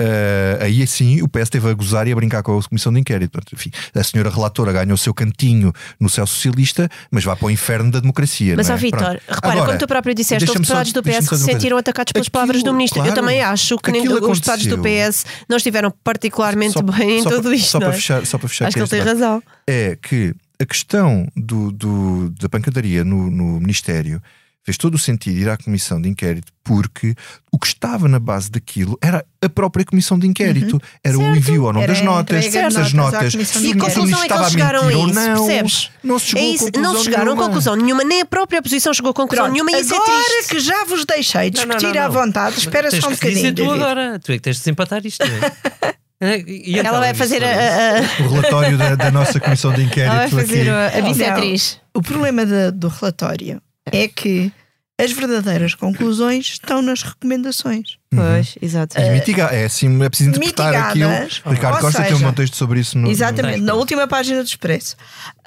Uh, 0.00 0.62
aí 0.62 0.86
sim 0.86 1.22
o 1.22 1.28
PS 1.28 1.42
esteve 1.44 1.68
a 1.70 1.74
gozar 1.74 2.06
e 2.08 2.12
a 2.12 2.14
brincar 2.14 2.42
com 2.42 2.58
a 2.58 2.62
comissão 2.62 2.92
de 2.92 3.00
inquérito. 3.00 3.32
Portanto, 3.32 3.52
enfim, 3.54 3.70
a 3.94 4.02
senhora 4.02 4.30
relatora 4.30 4.72
ganhou 4.72 4.94
o 4.94 4.98
seu 4.98 5.12
cantinho 5.12 5.72
no 6.00 6.08
céu 6.08 6.26
socialista, 6.26 6.88
mas 7.10 7.24
vá 7.24 7.36
para 7.36 7.46
o 7.46 7.50
inferno 7.50 7.90
da 7.90 8.00
democracia. 8.00 8.54
Mas, 8.56 8.70
ó 8.70 8.74
é? 8.74 8.76
Vitor, 8.76 8.98
Pronto. 9.00 9.20
repara, 9.28 9.52
Agora, 9.52 9.66
como 9.66 9.78
tu 9.78 9.86
próprio 9.86 10.14
disseste, 10.14 10.44
os 10.44 10.52
deputados 10.52 10.92
do 10.92 11.02
PS 11.02 11.28
que 11.28 11.36
se 11.36 11.44
sentiram 11.44 11.76
atacados 11.76 12.12
pelas 12.12 12.26
Aquilo, 12.26 12.32
palavras 12.32 12.62
do 12.62 12.72
ministro. 12.72 13.00
Eu 13.00 13.04
claro, 13.04 13.20
também 13.20 13.42
acho 13.42 13.76
que 13.78 13.90
nem 13.92 14.08
os 14.08 14.20
deputados 14.20 14.66
do. 14.66 14.78
PS 14.78 15.24
não 15.48 15.56
estiveram 15.56 15.92
particularmente 16.02 16.72
Só- 16.74 16.82
bem 16.82 17.18
em 17.18 17.22
só 17.22 17.30
tudo 17.30 17.42
para- 17.44 17.54
isto. 17.54 17.68
Só 17.70 17.78
para 17.78 17.88
é? 17.88 17.92
fechar, 17.92 18.26
só 18.26 18.38
para 18.38 18.48
fechar 18.48 18.66
Acho 18.66 18.74
que 18.74 18.78
ele 18.80 18.84
aqui 18.84 18.90
tem 18.96 19.00
razão. 19.04 19.42
é 19.66 19.81
que 20.00 20.34
a 20.60 20.64
questão 20.66 21.26
do, 21.36 21.70
do- 21.72 22.30
da 22.40 22.48
pancadaria 22.48 23.04
no, 23.04 23.30
no 23.30 23.60
Ministério 23.60 24.20
Fez 24.64 24.76
todo 24.76 24.94
o 24.94 24.98
sentido 24.98 25.36
ir 25.40 25.48
à 25.50 25.56
comissão 25.56 26.00
de 26.00 26.08
inquérito 26.08 26.52
porque 26.62 27.16
o 27.50 27.58
que 27.58 27.66
estava 27.66 28.06
na 28.06 28.20
base 28.20 28.48
daquilo 28.48 28.96
era 29.02 29.24
a 29.44 29.48
própria 29.48 29.84
comissão 29.84 30.16
de 30.16 30.24
inquérito. 30.28 30.80
Era 31.02 31.18
o 31.18 31.20
Certo. 31.20 31.36
envio 31.36 31.64
ou 31.64 31.72
não 31.72 31.82
Era 31.82 31.92
das 31.92 32.00
a 32.00 32.04
notas, 32.04 32.44
essas 32.46 32.92
notas 32.92 32.92
notas, 32.92 33.34
o 33.34 33.38
E 33.38 33.40
a 33.40 33.42
inquérito. 33.42 33.78
conclusão 33.80 34.22
é 34.22 34.28
que 34.28 34.32
eles 34.34 34.46
a 34.46 34.50
chegaram 34.50 34.86
a 34.86 34.92
isso, 34.92 35.14
não. 35.14 35.46
percebes? 35.46 35.90
Não 36.04 36.16
se 36.20 36.26
chegou 36.26 36.42
É 36.44 36.46
a 36.46 36.54
isso, 36.54 36.64
conclusão 36.66 36.92
não 36.94 37.02
chegaram 37.02 37.22
a 37.22 37.24
nenhuma. 37.34 37.44
conclusão 37.44 37.74
nenhuma, 37.74 38.04
nem 38.04 38.20
a 38.20 38.24
própria 38.24 38.60
oposição 38.60 38.94
chegou 38.94 39.10
a 39.10 39.14
conclusão 39.14 39.46
Pronto, 39.46 39.52
nenhuma. 39.54 39.72
E 39.76 39.80
isso 39.82 39.94
é 39.94 39.96
agora 39.96 40.24
triste. 40.30 40.48
que 40.54 40.60
já 40.60 40.84
vos 40.84 41.04
deixei 41.06 41.50
Não, 41.50 41.66
não, 41.66 41.76
discutir 41.76 41.96
não, 41.98 42.02
à 42.02 42.04
não. 42.06 42.12
vontade, 42.12 42.58
espera 42.60 42.88
só 42.92 43.08
um 43.08 43.10
bocadinho. 43.10 43.52
tu 43.56 43.68
agora. 43.68 44.20
Tu 44.20 44.30
é 44.30 44.34
que 44.36 44.42
tens 44.42 44.54
de 44.58 44.60
desempatar 44.60 45.04
isto. 45.04 45.26
não 45.26 45.36
é? 45.38 45.94
E 46.46 46.72
então, 46.78 46.86
Ela 46.86 47.00
vai 47.00 47.14
fazer 47.14 47.42
a, 47.44 48.00
O 48.24 48.28
relatório 48.28 48.78
da, 48.78 48.94
da 48.94 49.10
nossa 49.10 49.40
comissão 49.40 49.72
de 49.72 49.80
ela 49.82 50.14
vai 50.14 50.26
inquérito 50.26 50.36
fazer 50.36 50.70
aqui. 50.70 50.98
a, 50.98 51.02
bissetriz. 51.02 51.80
O 51.92 52.00
problema 52.00 52.46
da- 52.46 52.70
do 52.70 52.88
relatório 52.88 53.60
é 53.86 54.06
que 54.06 54.52
as 55.00 55.10
verdadeiras 55.10 55.74
conclusões 55.74 56.46
estão 56.46 56.80
nas 56.80 57.02
recomendações. 57.02 57.96
Pois, 58.14 58.54
exato. 58.62 58.96
E 59.00 59.10
mitigar, 59.10 59.52
é 59.52 59.64
assim, 59.64 60.00
é 60.02 60.08
preciso 60.08 60.30
interpretar 60.30 60.74
aquilo. 60.90 61.08
mitigadas, 61.10 61.42
Ricardo 61.44 61.74
ou 61.76 61.80
Costa 61.80 62.02
tem 62.02 62.12
um 62.12 62.16
seja, 62.18 62.26
bom 62.28 62.32
texto 62.34 62.56
sobre 62.56 62.78
isso 62.80 62.96
no. 62.98 63.10
Exatamente, 63.10 63.58
no- 63.60 63.66
na 63.66 63.74
última 63.74 64.06
página 64.06 64.42
do 64.42 64.46
Expresso. 64.46 64.94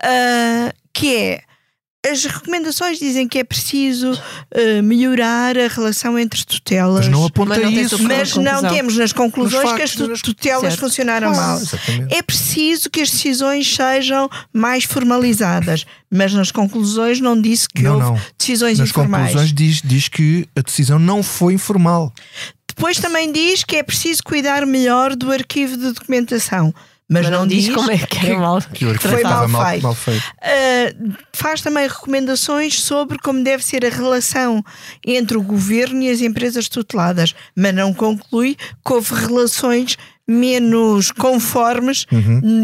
Ah, 0.03 0.73
que 0.91 1.15
é. 1.15 1.41
As 2.11 2.23
recomendações 2.25 2.99
dizem 2.99 3.27
que 3.27 3.39
é 3.39 3.43
preciso 3.43 4.11
ah, 4.53 4.81
melhorar 4.81 5.57
a 5.57 5.67
relação 5.67 6.17
entre 6.19 6.45
tutelas. 6.45 7.05
Mas 7.05 7.07
não 7.09 7.25
aponta 7.25 7.55
Mas 7.59 7.63
não 7.99 8.07
Mas 8.07 8.33
não 8.35 8.69
temos 8.69 8.97
nas 8.97 9.13
conclusões 9.13 9.73
que 9.73 9.81
as 9.81 9.95
nas- 9.95 10.21
tutelas 10.21 10.61
Certo. 10.61 10.79
funcionaram 10.79 11.29
Ah, 11.29 11.35
mal. 11.35 11.57
exatamente. 11.57 12.13
É 12.15 12.21
preciso 12.21 12.89
que 12.89 13.01
as 13.01 13.09
decisões 13.11 13.75
sejam 13.75 14.29
mais 14.53 14.83
formalizadas, 14.83 15.85
mas 16.11 16.33
nas 16.33 16.51
conclusões 16.51 17.19
não 17.19 17.39
disse 17.39 17.67
que 17.67 17.83
Não, 17.83 17.93
houve 17.95 18.05
não. 18.05 18.21
decisões 18.37 18.79
Nas 18.79 18.89
informais. 18.89 19.27
conclusões 19.27 19.53
diz, 19.53 19.81
diz 19.83 20.07
que 20.07 20.47
a 20.55 20.61
decisão 20.61 20.99
não 20.99 21.23
foi 21.23 21.53
informal. 21.53 22.13
Depois 22.67 22.97
também 22.99 23.31
diz 23.31 23.63
que 23.63 23.77
é 23.77 23.83
preciso 23.83 24.21
cuidar 24.23 24.65
melhor 24.65 25.15
do 25.15 25.31
arquivo 25.31 25.77
de 25.77 25.91
documentação, 25.93 26.73
mas, 27.09 27.23
Mas 27.23 27.31
não 27.31 27.45
diz 27.45 27.69
como 27.69 27.91
é 27.91 27.97
que 27.99 28.25
era 28.25 28.39
mal. 28.39 28.59
Que 28.73 28.85
o 28.85 28.89
arquivo 28.89 29.13
Foi 29.13 29.23
mal 29.23 29.47
mal, 29.47 29.69
feito. 29.69 29.83
mal 29.83 29.95
feito. 29.95 30.23
Uh, 30.23 31.13
faz 31.33 31.61
também 31.61 31.87
recomendações 31.87 32.81
sobre 32.81 33.19
como 33.19 33.43
deve 33.43 33.63
ser 33.63 33.85
a 33.85 33.89
relação 33.89 34.63
entre 35.05 35.37
o 35.37 35.43
governo 35.43 36.01
e 36.01 36.09
as 36.09 36.21
empresas 36.21 36.67
tuteladas, 36.67 37.35
mas 37.55 37.73
não 37.75 37.93
conclui 37.93 38.55
que 38.55 38.93
houve 38.93 39.13
relações 39.13 39.97
menos 40.27 41.11
conformes 41.11 42.07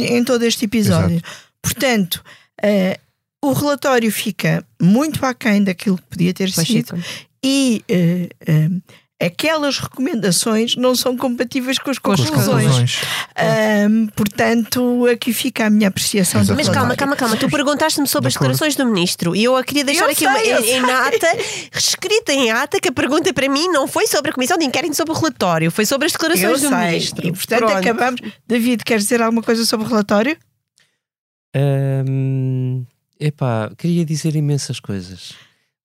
em 0.02 0.24
todo 0.24 0.44
este 0.44 0.66
episódio. 0.66 1.22
Portanto, 1.62 2.24
uh, 2.64 3.48
o 3.48 3.54
relatório 3.54 4.12
fica 4.12 4.66
muito 4.82 5.24
aquém 5.26 5.64
daquilo 5.64 5.98
que 5.98 6.08
podia 6.08 6.34
ter 6.34 6.52
Pois 6.54 6.66
sido 6.68 6.96
fica. 6.98 7.10
e 7.44 7.84
uh, 7.92 8.52
uh, 8.52 8.82
aquelas 9.22 9.78
recomendações 9.78 10.76
não 10.76 10.96
são 10.96 11.16
compatíveis 11.16 11.78
com 11.78 11.92
as 11.92 12.00
conclusões. 12.00 13.02
Um, 13.90 14.08
portanto, 14.08 15.06
aqui 15.06 15.32
fica 15.32 15.68
a 15.68 15.70
minha 15.70 15.90
apreciação. 15.90 16.44
Mas 16.56 16.68
calma, 16.68 16.96
calma, 16.96 17.16
calma. 17.16 17.38
Tu 17.38 17.48
perguntaste-me 17.50 18.08
sobre 18.08 18.30
as 18.30 18.34
declarações 18.34 18.76
do 18.76 18.86
ministro 18.86 19.36
e 19.36 19.44
eu 19.44 19.64
queria 19.64 19.84
deixar 19.84 20.06
Eu 20.06 20.12
aqui 20.12 20.26
uma, 20.26 20.40
sei, 20.40 20.54
eu 20.54 20.60
em, 20.60 20.70
em 20.72 20.90
ata, 20.92 21.28
escrita 21.78 22.34
em 22.34 22.52
ata, 22.52 22.80
que 22.80 22.90
a 22.90 22.92
pergunta 22.92 23.32
para 23.34 23.48
mim 23.48 23.68
não 23.68 23.88
foi 23.88 24.08
sobre 24.08 24.32
a 24.32 24.34
comissão 24.34 24.58
de 24.58 24.66
inquérito 24.66 24.96
sobre 24.96 25.14
o 25.14 25.16
relatório, 25.16 25.70
foi 25.70 25.86
sobre 25.86 26.08
as 26.08 26.14
Eu 26.14 26.20
declarações 26.20 26.62
do 26.62 26.70
sei. 26.70 26.78
ministro. 26.78 27.28
E 27.28 27.32
portanto 27.32 27.60
Pronto. 27.60 27.78
acabamos. 27.78 28.22
David, 28.48 28.84
queres 28.84 29.04
dizer 29.04 29.22
alguma 29.22 29.44
coisa 29.44 29.66
sobre 29.66 29.86
o 29.86 29.90
relatório? 29.90 30.36
Hum, 31.56 32.86
epá, 33.20 33.72
queria 33.78 34.06
dizer 34.06 34.36
imensas 34.36 34.80
coisas. 34.80 35.34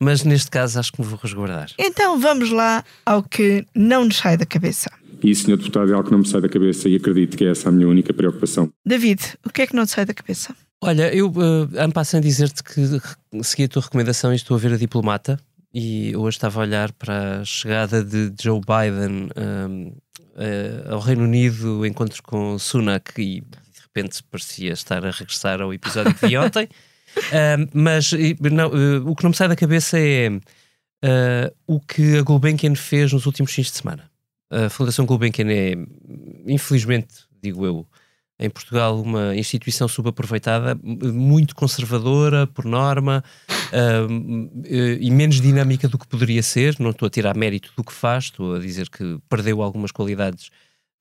Mas 0.03 0.25
neste 0.25 0.51
caso 0.51 0.79
acho 0.79 0.93
que 0.93 1.01
me 1.01 1.07
vou 1.07 1.19
resguardar. 1.23 1.71
Então 1.79 2.19
vamos 2.19 2.51
lá 2.51 2.85
ao 3.05 3.23
que 3.23 3.67
não 3.75 4.05
nos 4.05 4.17
sai 4.17 4.37
da 4.37 4.45
cabeça. 4.45 4.91
E, 5.23 5.35
Sr. 5.35 5.57
Deputado, 5.57 5.91
é 5.91 5.95
algo 5.95 6.05
que 6.05 6.13
não 6.13 6.19
me 6.19 6.29
sai 6.29 6.41
da 6.41 6.49
cabeça 6.49 6.89
e 6.89 6.97
acredito 6.97 7.37
que 7.37 7.45
é 7.45 7.51
essa 7.51 7.69
a 7.69 7.73
minha 7.73 7.89
única 7.89 8.13
preocupação. 8.13 8.71
David, 8.85 9.23
o 9.45 9.51
que 9.51 9.63
é 9.63 9.67
que 9.67 9.75
não 9.75 9.87
te 9.87 9.93
sai 9.93 10.05
da 10.05 10.13
cabeça? 10.13 10.55
Olha, 10.83 11.13
eu 11.15 11.29
uh, 11.29 11.69
ando 11.79 11.95
passando 11.95 12.23
a 12.23 12.27
dizer-te 12.27 12.63
que 12.63 13.01
segui 13.43 13.65
a 13.65 13.69
tua 13.69 13.83
recomendação 13.83 14.33
e 14.33 14.37
estou 14.37 14.57
a 14.57 14.61
ver 14.61 14.75
a 14.75 14.77
diplomata. 14.77 15.41
E 15.73 16.15
hoje 16.17 16.37
estava 16.37 16.61
a 16.61 16.63
olhar 16.63 16.93
para 16.93 17.41
a 17.41 17.45
chegada 17.45 18.05
de 18.05 18.33
Joe 18.41 18.61
Biden 18.61 19.29
um, 19.37 19.89
uh, 19.89 20.93
ao 20.93 21.01
Reino 21.01 21.25
Unido, 21.25 21.81
o 21.81 21.87
encontro 21.87 22.23
com 22.23 22.59
Sunak, 22.59 23.21
e 23.21 23.41
de 23.41 23.81
repente 23.83 24.23
parecia 24.31 24.73
estar 24.73 25.05
a 25.05 25.11
regressar 25.11 25.61
ao 25.61 25.73
episódio 25.73 26.15
vi 26.23 26.37
ontem. 26.39 26.69
Mas 27.73 28.13
não, 28.53 28.69
uh, 28.69 29.11
o 29.11 29.17
que 29.17 29.23
não 29.23 29.31
me 29.31 29.37
sai 29.37 29.49
da 29.49 29.57
cabeça 29.57 29.99
é 29.99 30.29
uh, 30.29 31.55
o 31.67 31.81
que 31.81 32.19
a 32.19 32.23
Gulbenkian 32.23 32.75
fez 32.75 33.13
nos 33.13 33.27
últimos 33.27 33.53
fins 33.53 33.67
de 33.67 33.79
semana. 33.79 34.11
A 34.51 34.69
Fundação 34.69 35.05
Gulbenkian 35.05 35.51
é, 35.51 35.75
infelizmente, 36.47 37.15
digo 37.43 37.67
eu, 37.67 37.87
em 38.39 38.51
Portugal 38.51 39.01
uma 39.01 39.35
instituição 39.35 39.89
subaproveitada, 39.89 40.79
muito 40.83 41.55
conservadora 41.55 42.47
por 42.47 42.65
norma 42.65 43.25
eh, 43.73 44.99
e 45.01 45.11
menos 45.11 45.41
dinâmica 45.41 45.89
do 45.89 45.99
que 45.99 46.07
poderia 46.07 46.43
ser. 46.43 46.77
Não 46.79 46.91
estou 46.91 47.07
a 47.07 47.11
tirar 47.11 47.35
mérito 47.37 47.73
do 47.77 47.83
que 47.83 47.93
faz, 47.93 48.25
estou 48.25 48.57
a 48.57 48.59
dizer 48.59 48.91
que 48.91 49.19
perdeu 49.29 49.63
algumas 49.63 49.91
qualidades 49.91 50.51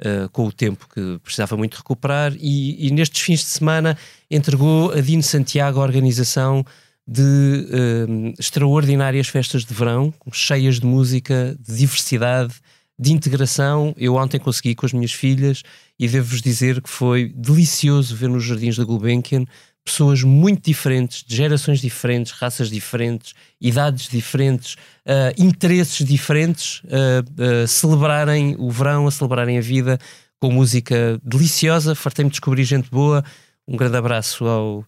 ah, 0.04 0.28
com 0.32 0.46
o 0.46 0.52
tempo 0.52 0.88
que 0.94 1.20
precisava 1.24 1.56
muito 1.56 1.78
recuperar. 1.78 2.34
E, 2.40 2.88
e 2.88 2.92
nestes 2.92 3.22
fins 3.22 3.40
de 3.40 3.48
semana 3.48 3.98
entregou 4.30 4.92
a 4.92 5.00
Dino 5.00 5.24
Santiago 5.24 5.80
a 5.80 5.84
organização 5.84 6.66
de 7.08 7.22
ahm, 7.22 8.34
extraordinárias 8.40 9.28
festas 9.28 9.64
de 9.64 9.74
verão, 9.74 10.14
cheias 10.34 10.80
de 10.80 10.86
música, 10.86 11.56
de 11.60 11.78
diversidade, 11.78 12.54
de 12.98 13.14
integração. 13.14 13.94
Eu 13.98 14.16
ontem 14.16 14.40
consegui 14.40 14.74
com 14.74 14.86
as 14.86 14.94
minhas 14.94 15.12
filhas 15.12 15.62
e 16.00 16.08
devo-vos 16.08 16.42
dizer 16.42 16.82
que 16.82 16.90
foi 16.90 17.32
delicioso 17.36 18.16
ver 18.16 18.30
nos 18.30 18.44
jardins 18.44 18.76
da 18.76 18.84
Gulbenkian 18.84 19.46
pessoas 19.86 20.24
muito 20.24 20.66
diferentes, 20.66 21.24
de 21.24 21.36
gerações 21.36 21.80
diferentes, 21.80 22.32
raças 22.32 22.72
diferentes, 22.72 23.36
idades 23.62 24.10
diferentes, 24.10 24.76
ah, 25.06 25.32
interesses 25.38 26.06
diferentes, 26.06 26.82
ah, 26.86 27.24
ah, 27.64 27.68
celebrarem 27.68 28.56
o 28.58 28.72
verão, 28.72 29.06
a 29.08 29.12
celebrarem 29.12 29.60
a 29.60 29.62
vida 29.62 30.00
com 30.42 30.52
música 30.52 31.20
deliciosa. 31.24 31.94
Fartei-me 31.94 32.30
de 32.30 32.34
descobrir 32.34 32.64
gente 32.64 32.90
boa. 32.90 33.24
Um 33.68 33.78
grande 33.78 33.98
abraço 33.98 34.46
ao 34.46 34.86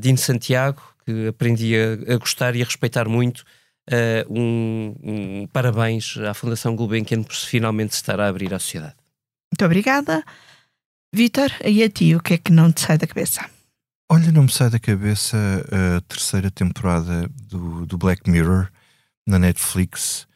Dino 0.00 0.18
Santiago, 0.18 0.82
que 1.04 1.28
aprendi 1.28 1.74
a, 1.76 2.14
a 2.14 2.16
gostar 2.18 2.54
e 2.54 2.62
a 2.62 2.64
respeitar 2.64 3.08
muito. 3.08 3.44
Um, 4.28 4.94
um 5.02 5.46
parabéns 5.52 6.16
à 6.18 6.34
Fundação 6.34 6.74
Gulbenkian 6.74 7.22
por 7.22 7.34
se 7.34 7.46
finalmente 7.46 7.92
estar 7.92 8.18
a 8.20 8.28
abrir 8.28 8.52
à 8.54 8.58
sociedade. 8.58 8.94
Muito 9.52 9.64
obrigada. 9.64 10.24
Vítor, 11.12 11.50
e 11.64 11.82
a 11.82 11.90
ti, 11.90 12.14
o 12.14 12.20
que 12.20 12.34
é 12.34 12.38
que 12.38 12.52
não 12.52 12.72
te 12.72 12.80
sai 12.80 12.98
da 12.98 13.06
cabeça? 13.06 13.55
Olha, 14.08 14.30
não 14.30 14.44
me 14.44 14.52
sai 14.52 14.70
da 14.70 14.78
cabeça 14.78 15.36
a 15.96 16.00
terceira 16.02 16.50
temporada 16.50 17.28
do, 17.48 17.84
do 17.86 17.98
Black 17.98 18.28
Mirror 18.30 18.70
na 19.26 19.38
Netflix. 19.38 20.26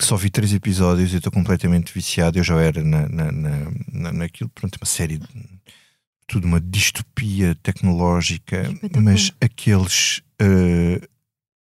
Só 0.00 0.16
vi 0.16 0.28
três 0.28 0.52
episódios 0.52 1.12
e 1.12 1.16
estou 1.16 1.32
completamente 1.32 1.92
viciado. 1.92 2.38
Eu 2.38 2.44
já 2.44 2.60
era 2.60 2.82
na, 2.84 3.08
na, 3.08 3.32
na, 3.32 3.50
na- 3.92 4.12
naquilo, 4.12 4.50
pronto, 4.50 4.76
uma 4.76 4.86
série 4.86 5.18
de 5.18 5.28
tudo 6.26 6.46
uma 6.46 6.60
distopia 6.60 7.54
tecnológica, 7.62 8.64
mas 9.00 9.30
aqueles 9.42 10.22
eh, 10.40 11.00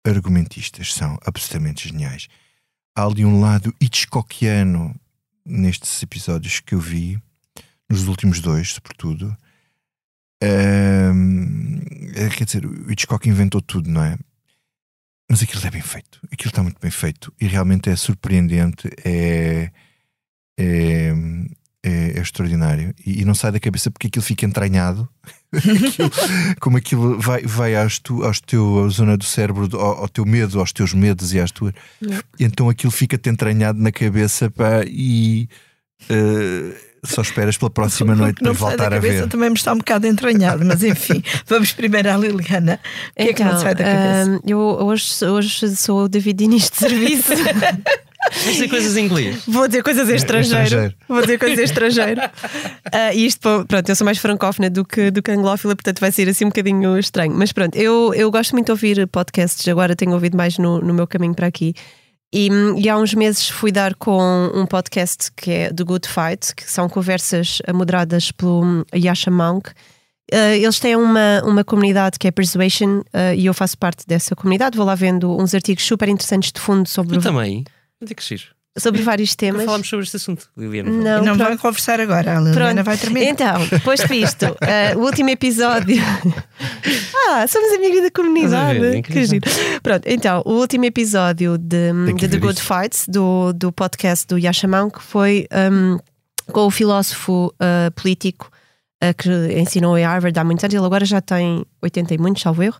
argumentistas 0.05 0.93
são 0.93 1.17
absolutamente 1.25 1.89
geniais. 1.89 2.29
Há 2.97 3.05
ali 3.05 3.25
um 3.25 3.41
lado 3.41 3.73
Hitchcockiano 3.81 4.95
nestes 5.47 6.03
episódios 6.03 6.59
que 6.61 6.75
eu 6.75 6.81
vi, 6.81 7.21
nos 7.89 8.07
últimos 8.09 8.41
dois, 8.41 8.73
sobretudo. 8.73 9.35
É, 10.41 12.29
quer 12.37 12.45
dizer, 12.45 12.65
o 12.67 12.91
Hitchcock 12.91 13.29
inventou 13.29 13.61
tudo, 13.61 13.91
não 13.91 14.03
é? 14.03 14.17
Mas 15.31 15.43
aquilo 15.43 15.65
é 15.67 15.71
bem 15.71 15.83
feito. 15.83 16.21
Aquilo 16.33 16.49
está 16.51 16.63
muito 16.63 16.81
bem 16.81 16.91
feito. 16.91 17.33
E 17.41 17.47
realmente 17.47 17.91
é 17.91 17.97
surpreendente, 17.97 18.89
é, 19.05 19.71
é, 20.59 21.13
é- 21.85 22.11
é 22.17 22.21
extraordinário. 22.21 22.95
E, 23.05 23.21
e 23.21 23.25
não 23.25 23.35
sai 23.35 23.53
da 23.53 23.61
cabeça 23.61 23.91
porque 23.91 24.07
aquilo 24.07 24.25
fica 24.25 24.47
entranhado. 24.47 25.09
Aquilo- 25.53 26.11
como 26.61 26.77
aquilo 26.77 27.19
vai, 27.21 27.43
vai 27.43 27.75
às 27.75 27.99
tu, 27.99 28.23
aos 28.25 28.41
teu, 28.41 28.85
à 28.85 28.89
zona 28.89 29.17
do 29.17 29.25
cérebro, 29.25 29.69
ao, 29.79 29.99
ao 30.03 30.09
teu 30.09 30.25
medo, 30.27 30.59
aos 30.61 30.73
teus 30.73 30.93
medos 30.95 31.33
e 31.35 31.41
às 31.41 31.51
tuas. 31.51 31.75
E 32.39 32.45
então 32.45 32.69
aquilo 32.69 32.91
fica-te 32.93 33.29
entranhado 33.31 33.79
na 33.81 33.91
cabeça 33.93 34.51
pá, 34.51 34.83
e 34.87 35.49
eh, 36.09 36.75
só 37.05 37.23
esperas 37.23 37.57
pela 37.57 37.71
próxima 37.71 38.15
noite 38.15 38.41
para 38.41 38.51
me 38.53 38.57
sai 38.57 38.63
da 38.63 38.69
voltar 38.69 38.93
a 38.93 38.97
cabeça 38.97 39.23
ver. 39.23 39.29
também 39.29 39.51
me 39.51 39.57
está 39.57 39.73
um 39.73 39.79
bocado 39.79 40.07
entranhado, 40.07 40.65
mas 40.65 40.83
enfim, 40.83 41.23
vamos 41.47 41.73
primeiro 41.73 42.11
à 42.11 42.17
Liliana. 42.17 42.81
O 43.11 43.23
que 43.23 43.31
é 43.31 43.33
que 43.33 43.45
não 43.45 43.57
te 43.57 43.63
sai 43.63 43.75
da 43.75 43.85
cabeça? 43.85 44.31
hum, 44.31 44.41
eu 44.47 44.59
hoje, 44.59 45.25
hoje 45.25 45.77
sou 45.77 46.05
o 46.05 46.09
David 46.09 46.37
Diniz 46.39 46.71
de 46.71 46.77
serviço. 46.77 47.33
Vais 48.31 48.53
dizer 48.53 48.69
coisas 48.69 48.97
em 48.97 49.07
inglês. 49.07 49.43
Vou 49.47 49.67
dizer 49.69 49.83
coisas 49.83 50.11
em 50.11 50.15
estrangeiro. 50.15 50.65
estrangeiro. 50.65 50.95
Vou 51.09 51.21
dizer 51.21 51.39
coisas 51.39 51.59
em 51.59 51.65
estrangeiro. 51.65 52.21
Ah, 52.91 53.13
e 53.13 53.27
isto, 53.27 53.65
pronto, 53.67 53.89
eu 53.89 53.95
sou 53.95 54.05
mais 54.05 54.17
francófona 54.19 54.71
do 54.71 54.83
que, 54.83 55.11
do 55.11 55.23
que 55.23 55.31
anglófila, 55.31 55.77
portanto 55.77 56.01
vai 56.01 56.11
ser 56.11 56.27
assim 56.29 56.47
um 56.47 56.49
bocadinho 56.49 56.99
estranho. 56.99 57.35
Mas 57.35 57.53
pronto, 57.53 57.77
eu, 57.77 58.13
eu 58.15 58.31
gosto 58.31 58.53
muito 58.53 58.67
de 58.67 58.73
ouvir 58.73 59.07
podcasts, 59.09 59.67
agora 59.69 59.95
tenho 59.95 60.13
ouvido 60.13 60.37
mais 60.37 60.57
no, 60.57 60.81
no 60.81 60.95
meu 60.95 61.07
caminho 61.07 61.35
para 61.35 61.47
aqui. 61.47 61.75
E, 62.33 62.49
e 62.77 62.89
há 62.89 62.99
uns 62.99 63.15
meses 63.15 63.49
fui 63.49 63.73
dar 63.73 63.95
com 63.95 64.51
um 64.55 64.67
podcast 64.67 65.31
que 65.33 65.51
é 65.51 65.73
The 65.73 65.85
Good 65.85 66.09
Fight, 66.09 66.55
que 66.55 66.71
são 66.71 66.89
conversas 66.89 67.61
moderadas 67.75 68.31
pelo 68.31 68.85
Yasha 68.95 69.31
Monk. 69.31 69.71
Uh, 70.31 70.53
eles 70.61 70.79
têm 70.79 70.95
uma, 70.95 71.43
uma 71.43 71.65
comunidade 71.65 72.19
que 72.19 72.29
é 72.29 72.31
Persuasion 72.31 72.99
uh, 72.99 73.35
e 73.35 73.47
eu 73.47 73.55
faço 73.55 73.79
parte 73.79 74.07
dessa 74.07 74.37
comunidade. 74.37 74.77
Vou 74.77 74.85
lá 74.85 74.95
vendo 74.95 75.35
uns 75.41 75.55
artigos 75.55 75.85
super 75.85 76.07
interessantes 76.07 76.53
de 76.53 76.61
fundo 76.61 76.87
sobre, 76.87 77.17
Eu 77.17 77.23
também. 77.23 77.65
Onde 78.03 78.13
é 78.13 78.15
que 78.15 78.23
giro? 78.23 78.58
Sobre 78.79 79.03
vários 79.03 79.35
temas. 79.35 79.65
falámos 79.65 79.89
sobre 79.89 80.05
este 80.05 80.17
assunto, 80.17 80.49
Liliana. 80.57 80.91
Não, 80.91 81.25
não 81.25 81.37
vão 81.37 81.57
conversar 81.57 82.01
agora, 82.01 82.37
a 82.37 82.41
Liliana 82.41 82.73
Pronto. 82.73 82.85
vai 82.85 82.97
terminar. 82.97 83.27
Então, 83.31 83.81
posto 83.85 84.13
isto, 84.13 84.45
eh, 84.63 84.95
o 84.97 85.01
último 85.01 85.31
episódio. 85.31 85.97
ah, 87.29 87.47
somos 87.47 87.73
amigos 87.73 88.03
da 88.03 88.11
comunidade. 88.11 88.79
Ver? 88.79 89.03
Que 89.03 89.25
giro. 89.25 89.51
Pronto, 89.83 90.03
então, 90.07 90.43
o 90.45 90.53
último 90.53 90.85
episódio 90.85 91.59
de, 91.59 91.93
de 92.17 92.29
The 92.29 92.39
Good 92.39 92.61
isso. 92.61 92.73
Fights, 92.75 93.05
do, 93.09 93.53
do 93.53 93.73
podcast 93.73 94.27
do 94.27 94.39
Yashamão, 94.39 94.91
que 94.91 95.03
foi 95.03 95.47
um, 95.73 95.99
com 96.53 96.67
o 96.67 96.71
filósofo 96.71 97.53
uh, 97.55 97.91
político. 97.95 98.51
uh, 99.03 99.15
que 99.17 99.29
ensinou 99.61 99.97
em 99.99 100.05
Harvard 100.05 100.39
há 100.39 100.45
muitos 100.45 100.65
anos, 100.65 100.75
ele 100.75 100.85
agora 100.85 101.05
já 101.05 101.21
tem 101.21 101.65
80 101.83 102.15
e 102.15 102.19
muitos, 102.19 102.43
salvo 102.43 102.63
erro, 102.63 102.79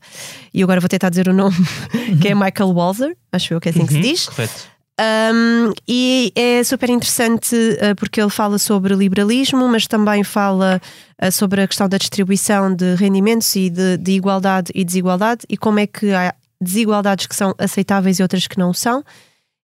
e 0.53 0.63
agora 0.63 0.81
vou 0.81 0.89
tentar 0.89 1.11
dizer 1.11 1.29
o 1.29 1.33
nome, 1.33 1.57
que 2.21 2.29
é 2.29 2.35
Michael 2.35 2.73
Walzer, 2.75 3.17
acho 3.33 3.55
eu 3.55 3.61
que 3.61 3.69
é 3.69 3.71
assim 3.73 3.85
que 3.87 3.93
se 3.93 3.97
Uhum, 3.99 4.03
diz. 4.03 4.27
Correto. 4.29 4.78
Um, 5.01 5.73
e 5.87 6.33
é 6.35 6.65
super 6.65 6.91
interessante 6.91 7.55
uh, 7.55 7.95
porque 7.97 8.21
ele 8.21 8.31
fala 8.31 8.59
sobre 8.59 8.95
liberalismo, 8.95 9.69
mas 9.69 9.87
também 9.87 10.25
fala 10.25 10.81
uh, 11.23 11.31
sobre 11.31 11.63
a 11.63 11.69
questão 11.69 11.89
da 11.89 11.99
distribuição 11.99 12.75
de 12.75 12.97
rendimentos 12.97 13.55
e 13.55 13.71
de, 13.71 13.97
de 13.97 14.13
igualdade 14.13 14.73
e 14.75 14.85
desigualdade 14.85 15.45
e 15.49 15.57
como 15.57 15.79
é 15.79 15.87
que 15.87 16.13
há 16.13 16.35
desigualdades 16.61 17.27
que 17.29 17.37
são 17.37 17.55
aceitáveis 17.59 18.19
e 18.19 18.23
outras 18.23 18.49
que 18.49 18.59
não 18.59 18.73
são. 18.73 19.05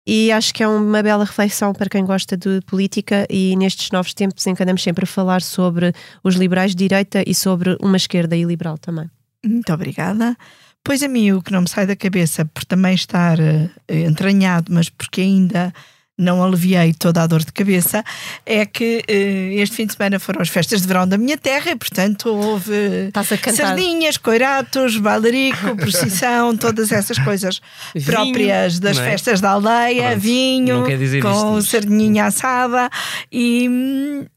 E 0.06 0.30
acho 0.30 0.54
que 0.54 0.62
é 0.62 0.68
uma 0.68 1.02
bela 1.02 1.24
reflexão 1.24 1.72
para 1.72 1.88
quem 1.88 2.04
gosta 2.04 2.36
de 2.36 2.60
política 2.66 3.26
e 3.28 3.56
nestes 3.56 3.90
novos 3.90 4.14
tempos 4.14 4.46
em 4.46 4.54
que 4.54 4.62
andamos 4.62 4.82
sempre 4.82 5.04
a 5.04 5.06
falar 5.06 5.42
sobre 5.42 5.92
os 6.22 6.36
liberais 6.36 6.72
de 6.72 6.76
direita 6.76 7.24
e 7.26 7.34
sobre 7.34 7.76
uma 7.80 7.96
esquerda 7.96 8.36
iliberal 8.36 8.78
também. 8.78 9.10
Muito 9.44 9.72
obrigada. 9.72 10.36
Pois 10.84 11.02
a 11.02 11.08
mim 11.08 11.32
o 11.32 11.40
que 11.42 11.50
não 11.50 11.62
me 11.62 11.68
sai 11.68 11.86
da 11.86 11.96
cabeça, 11.96 12.44
por 12.44 12.62
também 12.64 12.94
estar 12.94 13.40
eh, 13.40 13.70
entranhado, 13.88 14.70
mas 14.70 14.90
porque 14.90 15.22
ainda 15.22 15.72
não 16.16 16.44
aliviei 16.44 16.94
toda 16.94 17.22
a 17.22 17.26
dor 17.26 17.44
de 17.44 17.52
cabeça, 17.52 18.04
é 18.46 18.64
que 18.64 19.02
eh, 19.08 19.54
este 19.56 19.74
fim 19.74 19.86
de 19.86 19.94
semana 19.94 20.20
foram 20.20 20.40
as 20.40 20.48
festas 20.48 20.82
de 20.82 20.86
verão 20.86 21.08
da 21.08 21.18
minha 21.18 21.36
terra 21.36 21.72
e, 21.72 21.76
portanto, 21.76 22.28
houve 22.28 23.10
sardinhas, 23.52 24.16
coiratos, 24.16 24.96
bailarico, 24.96 25.74
procissão, 25.76 26.56
todas 26.56 26.92
essas 26.92 27.18
coisas 27.18 27.60
Vinho, 27.94 28.06
próprias 28.06 28.78
das 28.78 28.96
é? 28.96 29.04
festas 29.10 29.40
da 29.40 29.50
aldeia, 29.50 30.10
Pronto, 30.10 30.20
vinho, 30.20 30.84
com 31.20 31.58
isto, 31.58 31.70
sardinha 31.70 32.26
assada 32.26 32.88
e, 33.32 33.68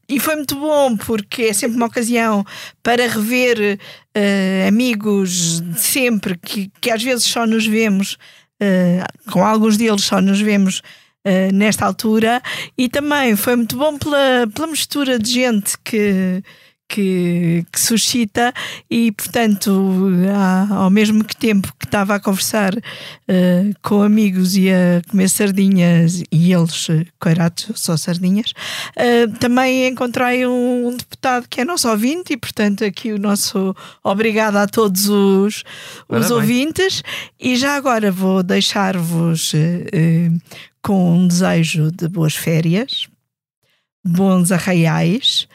e 0.08 0.18
foi 0.18 0.34
muito 0.34 0.56
bom 0.56 0.96
porque 0.96 1.42
é 1.42 1.52
sempre 1.52 1.76
uma 1.76 1.86
ocasião 1.86 2.44
para 2.82 3.06
rever 3.06 3.78
eh, 4.14 4.66
amigos 4.66 5.60
de 5.60 5.80
sempre 5.80 6.36
que, 6.36 6.72
que 6.80 6.90
às 6.90 7.02
vezes 7.02 7.24
só 7.24 7.46
nos 7.46 7.66
vemos, 7.66 8.16
eh, 8.58 9.04
com 9.30 9.44
alguns 9.44 9.76
deles 9.76 10.02
só 10.02 10.20
nos 10.20 10.40
vemos 10.40 10.82
eh, 11.28 11.52
nesta 11.52 11.84
altura. 11.86 12.40
E 12.76 12.88
também 12.88 13.36
foi 13.36 13.54
muito 13.56 13.76
bom 13.76 13.98
pela, 13.98 14.46
pela 14.54 14.66
mistura 14.68 15.18
de 15.18 15.30
gente 15.30 15.76
que, 15.84 16.42
que, 16.88 17.66
que 17.70 17.78
suscita 17.80 18.50
e 18.90 19.12
portanto 19.12 19.70
há- 20.34 20.74
ao 20.84 20.90
mesmo 20.90 21.22
tempo 21.22 21.70
que 21.78 21.84
estava 21.84 22.14
a 22.14 22.20
conversar 22.20 22.72
eh, 23.28 23.72
com 23.82 24.02
amigos 24.02 24.56
e 24.56 24.70
a 24.70 25.02
comer 25.10 25.28
sardinhas 25.28 26.22
e 26.32 26.50
eles 26.50 26.88
eh, 26.88 27.04
coiratos 27.20 27.70
só 27.74 27.94
sardinhas 27.94 28.54
eh, 28.96 29.26
também 29.38 29.86
encontrei 29.86 30.46
um, 30.46 30.88
um 30.88 30.96
deputado 30.96 31.46
que 31.50 31.60
é 31.60 31.64
nosso 31.64 31.88
ouvinte 31.90 32.32
e 32.32 32.36
portanto 32.38 32.82
aqui 32.84 33.12
o 33.12 33.18
nosso 33.18 33.76
obrigado 34.02 34.56
a 34.56 34.66
todos 34.66 35.10
os, 35.10 35.64
os 36.08 36.30
ouvintes. 36.30 37.02
E 37.38 37.54
já 37.56 37.74
agora 37.76 38.10
vou 38.10 38.42
deixar-vos 38.42 39.52
eh, 39.54 40.30
com 40.88 41.12
um 41.18 41.28
desejo 41.28 41.90
de 41.92 42.08
boas 42.08 42.34
férias 42.34 43.06
bons 44.04 44.50
arraiais 44.52 45.46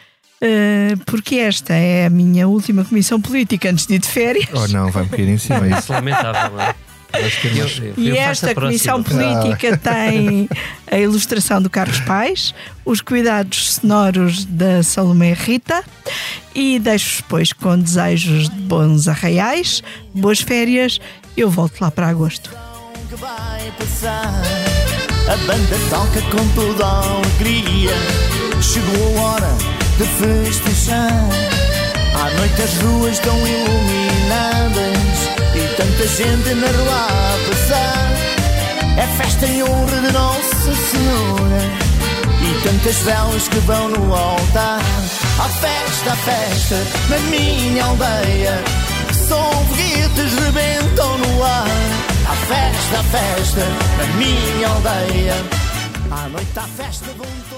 eh, 0.41 0.95
porque 1.05 1.35
esta 1.35 1.73
é 1.73 2.05
a 2.05 2.09
minha 2.09 2.47
última 2.47 2.83
comissão 2.85 3.19
política 3.19 3.69
antes 3.69 3.85
de 3.87 3.95
ir 3.95 3.99
de 3.99 4.07
férias 4.07 4.47
Oh 4.53 4.67
não, 4.67 4.91
vai-me 4.91 5.09
cair 5.09 5.29
em 5.29 5.37
cima 5.37 5.67
isso. 5.77 5.91
É 5.91 5.95
lamentável, 5.95 6.51
não 6.51 6.61
é? 6.61 6.75
Eu- 7.13 7.93
eu 7.95 8.03
E 8.03 8.17
esta 8.17 8.55
comissão 8.55 9.03
política 9.03 9.77
tem 9.77 10.49
a 10.91 10.97
ilustração 10.97 11.61
do 11.61 11.69
Carlos 11.69 11.99
Pais, 12.01 12.55
os 12.83 13.01
cuidados 13.01 13.75
sonoros 13.75 14.45
da 14.45 14.81
Salomé 14.81 15.33
Rita 15.33 15.83
e 16.55 16.79
deixo-vos, 16.79 17.21
pois, 17.29 17.53
com 17.53 17.77
desejos 17.79 18.49
de 18.49 18.55
bons 18.61 19.07
arraiais, 19.07 19.83
boas 20.13 20.39
férias. 20.41 20.99
Eu 21.37 21.49
volto 21.51 21.79
lá 21.81 21.91
para 21.91 22.07
agosto. 22.07 22.49
que 23.09 23.15
vai 23.15 23.71
passar. 23.77 24.82
A 25.27 25.37
banda 25.47 25.77
toca 25.89 26.21
com 26.31 26.47
toda 26.49 26.85
a 26.85 26.99
alegria. 26.99 27.93
Chegou 28.61 29.17
a 29.17 29.21
hora 29.21 29.55
de 29.97 30.05
festejar. 30.05 31.29
À 32.15 32.29
noite 32.37 32.61
as 32.61 32.77
ruas 32.81 33.13
estão 33.13 33.35
iluminadas 33.35 34.97
e 35.55 35.75
tanta 35.75 36.07
gente 36.07 36.53
na 36.55 36.67
rua 36.67 37.07
a 37.07 37.37
passar. 37.49 38.13
É 38.97 39.07
festa 39.17 39.45
em 39.45 39.63
honra 39.63 40.01
de 40.01 40.11
Nossa 40.11 40.73
Senhora 40.91 41.83
e 42.41 42.63
tantas 42.63 42.97
velas 43.03 43.47
que 43.47 43.59
vão 43.59 43.89
no 43.89 44.13
altar. 44.13 44.81
A 45.39 45.49
festa, 45.49 46.11
a 46.11 46.15
festa 46.15 46.75
na 47.09 47.17
minha 47.29 47.85
aldeia. 47.85 48.63
Som 49.27 49.63
foguetes 49.73 50.33
rebentam 50.33 51.17
no 51.17 51.43
ar. 51.43 51.92
A 52.25 52.35
festa, 52.35 52.99
a 52.99 53.03
festa 53.03 53.65
na 53.97 54.05
minha 54.17 54.67
aldeia. 54.67 55.35
À 56.11 56.29
noite 56.29 56.57
à 56.57 56.61
festa 56.63 57.07
todos. 57.17 57.52